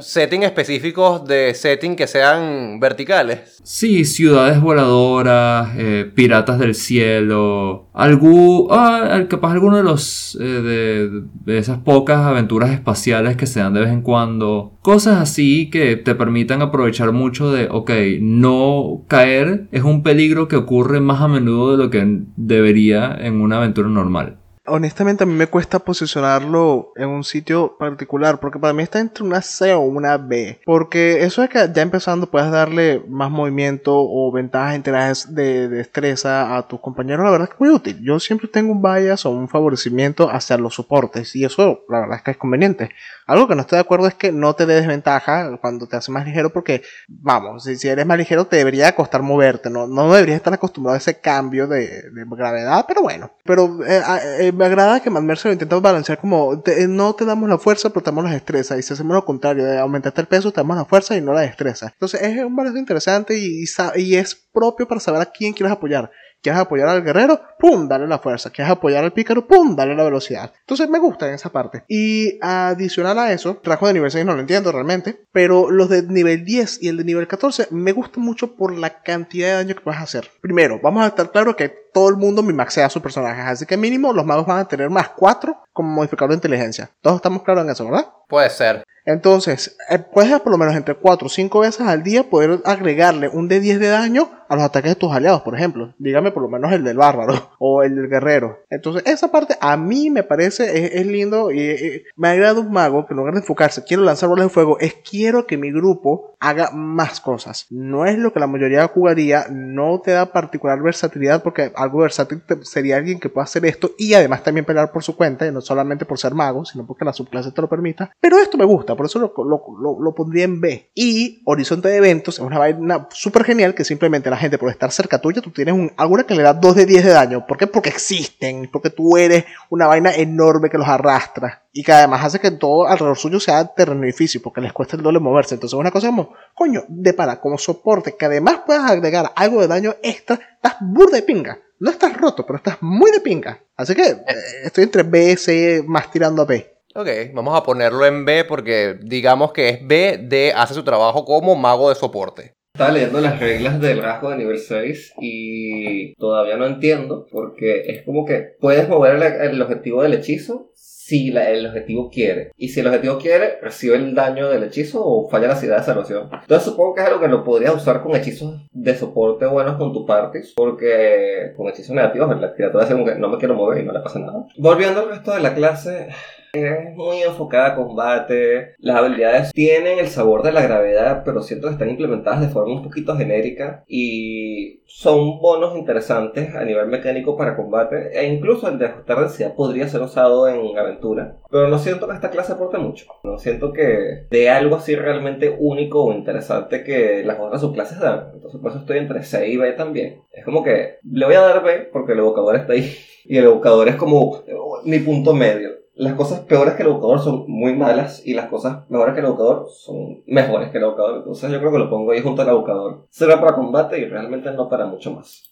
[0.01, 3.59] setting específicos de setting que sean verticales.
[3.63, 11.09] Sí, ciudades voladoras, eh, piratas del cielo, algún, ah, capaz alguno de los eh,
[11.45, 15.95] de, esas pocas aventuras espaciales que se dan de vez en cuando, cosas así que
[15.95, 17.91] te permitan aprovechar mucho de, ok,
[18.21, 23.41] no caer es un peligro que ocurre más a menudo de lo que debería en
[23.41, 24.38] una aventura normal
[24.69, 29.23] honestamente a mí me cuesta posicionarlo en un sitio particular, porque para mí está entre
[29.23, 30.59] una C o una B.
[30.65, 36.57] Porque eso es que ya empezando puedes darle más movimiento o ventajas enteras de, destreza
[36.57, 37.99] a tus compañeros, la verdad es que es muy útil.
[38.01, 42.17] Yo siempre tengo un bias o un favorecimiento hacia los soportes, y eso la verdad
[42.17, 42.89] es que es conveniente.
[43.29, 46.11] Algo que no estoy de acuerdo es que no te dé desventaja cuando te hace
[46.11, 50.37] más ligero, porque, vamos, si, eres más ligero te debería costar moverte, no, no deberías
[50.37, 53.31] estar acostumbrado a ese cambio de, gravedad, pero bueno.
[53.43, 54.01] Pero eh,
[54.39, 58.01] eh, me agrada que Mad lo intentamos balancear como, no te damos la fuerza, pero
[58.01, 60.77] te damos la destreza, y si hacemos lo contrario, de aumentarte el peso, te damos
[60.77, 61.91] la fuerza y no la destreza.
[61.93, 63.63] Entonces es un balance interesante y,
[63.95, 66.09] y es propio para saber a quién quieres apoyar.
[66.41, 67.41] ¿Quieres apoyar al guerrero?
[67.59, 67.87] ¡Pum!
[67.87, 68.49] Dale la fuerza.
[68.49, 69.45] ¿Quieres apoyar al pícaro?
[69.45, 69.75] ¡Pum!
[69.75, 70.53] Dale la velocidad.
[70.61, 71.83] Entonces me gusta en esa parte.
[71.89, 76.03] Y adicional a eso, trajo de nivel 6 no lo entiendo realmente, pero los de
[76.03, 79.75] nivel 10 y el de nivel 14 me gustan mucho por la cantidad de daño
[79.75, 80.29] que vas a hacer.
[80.41, 83.77] Primero, vamos a estar claro que todo el mundo me maxea sus personajes, así que
[83.77, 86.91] mínimo los magos van a tener más 4 como modificador de inteligencia.
[87.01, 88.07] Todos estamos claros en eso, ¿verdad?
[88.27, 88.83] Puede ser.
[89.05, 93.27] Entonces, eh, puedes por lo menos entre 4 o 5 veces al día poder agregarle
[93.27, 95.93] un de 10 de daño a los ataques de tus aliados, por ejemplo.
[95.99, 98.59] Dígame por lo menos el del bárbaro o el del guerrero.
[98.69, 103.13] Entonces, esa parte a mí me parece es, lindo y, me agrada un mago que
[103.13, 106.71] en lugar de enfocarse, quiero lanzar bolas de fuego, es quiero que mi grupo haga
[106.71, 107.67] más cosas.
[107.69, 112.41] No es lo que la mayoría jugaría, no te da particular versatilidad porque algo versátil
[112.63, 115.61] sería alguien que pueda hacer esto y además también pelear por su cuenta, y no
[115.61, 118.11] solamente por ser mago, sino porque la subclase te lo permita.
[118.19, 120.91] Pero esto me gusta, por eso lo, lo, pondría en B.
[120.93, 124.91] Y Horizonte de Eventos es una vaina súper genial que simplemente la gente por estar
[124.91, 127.47] cerca tuya, tú tienes un, alguna que le da 2 de 10 de daño.
[127.47, 127.67] ¿Por qué?
[127.67, 131.63] Porque existen, porque tú eres una vaina enorme que los arrastra.
[131.71, 135.03] Y que además hace que todo alrededor suyo sea terreno difícil, porque les cuesta el
[135.03, 135.55] doble moverse.
[135.55, 139.67] Entonces una cosa como, coño, de para, como soporte, que además puedas agregar algo de
[139.67, 141.59] daño extra, estás burda de pinga.
[141.79, 143.63] No estás roto, pero estás muy de pinga.
[143.75, 144.25] Así que eh,
[144.65, 146.79] estoy entre B, C, más tirando a B.
[146.95, 151.23] Ok, vamos a ponerlo en B porque digamos que es B de hace su trabajo
[151.23, 152.53] como mago de soporte.
[152.73, 158.03] Estaba leyendo las reglas del rasgo de nivel 6 y todavía no entiendo porque es
[158.03, 160.71] como que puedes mover el, objetivo del hechizo
[161.09, 162.51] si el objetivo quiere.
[162.55, 165.83] Y si el objetivo quiere, recibe el daño del hechizo o falla la ciudad de
[165.83, 166.29] salvación.
[166.31, 169.91] Entonces supongo que es algo que lo podrías usar con hechizos de soporte buenos con
[169.91, 170.39] tu party.
[170.55, 173.91] Porque con hechizos negativos la criatura hace como que no me quiero mover y no
[173.91, 174.45] le pasa nada.
[174.57, 176.09] Volviendo al resto de la clase,
[176.53, 178.75] es muy enfocada a combate.
[178.79, 182.73] Las habilidades tienen el sabor de la gravedad, pero siento que están implementadas de forma
[182.73, 188.17] un poquito genérica y son bonos interesantes a nivel mecánico para combate.
[188.19, 191.37] E incluso el de ajustar densidad podría ser usado en aventura.
[191.49, 193.05] Pero no siento que esta clase aporte mucho.
[193.23, 198.31] No siento que dé algo así realmente único o interesante que las otras subclases dan.
[198.33, 200.23] Entonces por eso estoy entre C y B también.
[200.31, 202.91] Es como que le voy a dar B porque el evocador está ahí.
[203.25, 204.41] Y el evocador es como
[204.85, 208.89] mi punto medio las cosas peores que el educador son muy malas y las cosas
[208.89, 211.17] mejores que el educador son mejores que el educador.
[211.17, 213.05] Entonces yo creo que lo pongo ahí junto al educador.
[213.09, 215.48] Será para combate y realmente no para mucho más.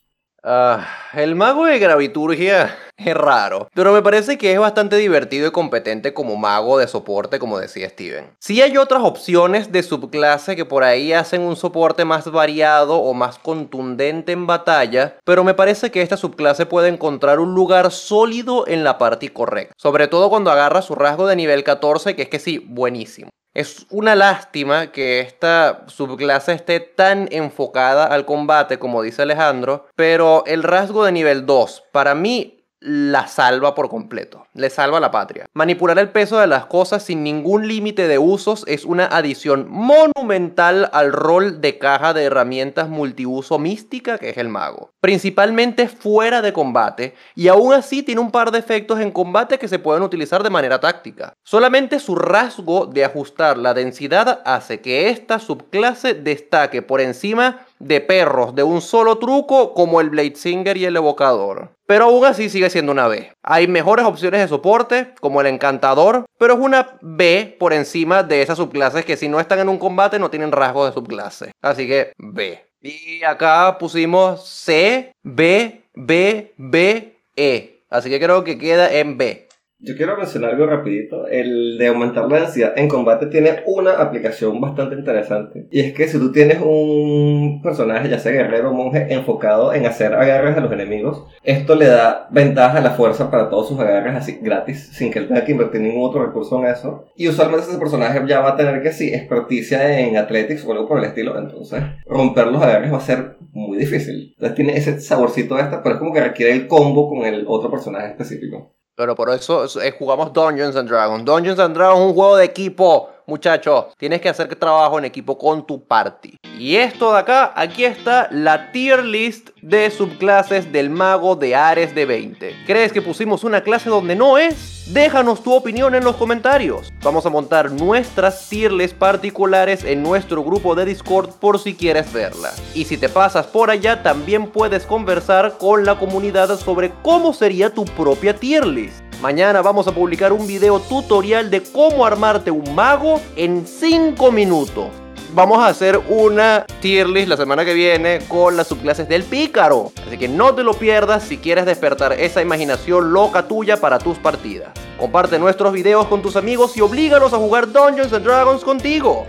[0.49, 5.51] Ah, el mago de graviturgia es raro, pero me parece que es bastante divertido y
[5.51, 8.31] competente como mago de soporte, como decía Steven.
[8.39, 13.13] Sí hay otras opciones de subclase que por ahí hacen un soporte más variado o
[13.13, 18.65] más contundente en batalla, pero me parece que esta subclase puede encontrar un lugar sólido
[18.67, 22.29] en la parte correcta, sobre todo cuando agarra su rasgo de nivel 14, que es
[22.29, 23.29] que sí, buenísimo.
[23.57, 30.43] Es una lástima que esta subclase esté tan enfocada al combate como dice Alejandro, pero
[30.45, 35.45] el rasgo de nivel 2 para mí la salva por completo, le salva la patria.
[35.53, 40.89] Manipular el peso de las cosas sin ningún límite de usos es una adición monumental
[40.93, 44.91] al rol de caja de herramientas multiuso mística que es el mago.
[45.01, 49.67] Principalmente fuera de combate, y aún así tiene un par de efectos en combate que
[49.67, 51.33] se pueden utilizar de manera táctica.
[51.43, 58.01] Solamente su rasgo de ajustar la densidad hace que esta subclase destaque por encima de
[58.01, 61.71] perros de un solo truco como el Blade Singer y el Evocador.
[61.85, 63.31] Pero aún así sigue siendo una B.
[63.43, 68.41] Hay mejores opciones de soporte, como el Encantador, pero es una B por encima de
[68.41, 71.51] esas subclases que si no están en un combate no tienen rasgos de subclase.
[71.61, 72.63] Así que B.
[72.81, 77.83] Y acá pusimos C, B, B, B, E.
[77.89, 79.46] Así que creo que queda en B.
[79.79, 81.27] Yo quiero mencionar algo rapidito.
[81.27, 85.67] El de aumentar la densidad en combate tiene una aplicación bastante interesante.
[85.69, 89.85] Y es que si tú tienes un personaje, ya sea guerrero o monje, enfocado en
[89.85, 93.79] hacer agarres a los enemigos, esto le da ventaja a la fuerza para todos sus
[93.79, 97.05] agarres así gratis, sin que él tenga que invertir ningún otro recurso en eso.
[97.15, 100.87] Y usualmente ese personaje ya va a tener que sí, experticia en athletics o algo
[100.87, 101.37] por el estilo.
[101.37, 104.33] Entonces, romper los agarres va a ser muy difícil.
[104.37, 107.45] Entonces tiene ese saborcito de esta, pero es como que requiere el combo con el
[107.47, 108.73] otro personaje específico.
[108.97, 111.23] Pero por eso eh, jugamos Dungeons and Dragons.
[111.23, 113.85] Dungeons and Dragons es un juego de equipo, muchachos.
[113.97, 116.37] Tienes que hacer trabajo en equipo con tu party.
[116.57, 121.93] Y esto de acá, aquí está la tier list de subclases del mago de Ares
[121.93, 122.55] de 20.
[122.65, 124.91] ¿Crees que pusimos una clase donde no es?
[124.93, 126.93] Déjanos tu opinión en los comentarios.
[127.03, 132.11] Vamos a montar nuestras tier lists particulares en nuestro grupo de Discord por si quieres
[132.13, 132.51] verla.
[132.73, 137.73] Y si te pasas por allá, también puedes conversar con la comunidad sobre cómo sería
[137.73, 139.06] tu propia tier list.
[139.21, 144.87] Mañana vamos a publicar un video tutorial de cómo armarte un mago en 5 minutos
[145.33, 149.91] vamos a hacer una tier list la semana que viene con las subclases del pícaro.
[150.05, 154.17] Así que no te lo pierdas si quieres despertar esa imaginación loca tuya para tus
[154.17, 154.71] partidas.
[154.97, 159.25] Comparte nuestros videos con tus amigos y oblígalos a jugar Dungeons and Dragons contigo.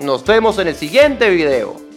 [0.00, 1.87] Nos vemos en el siguiente video.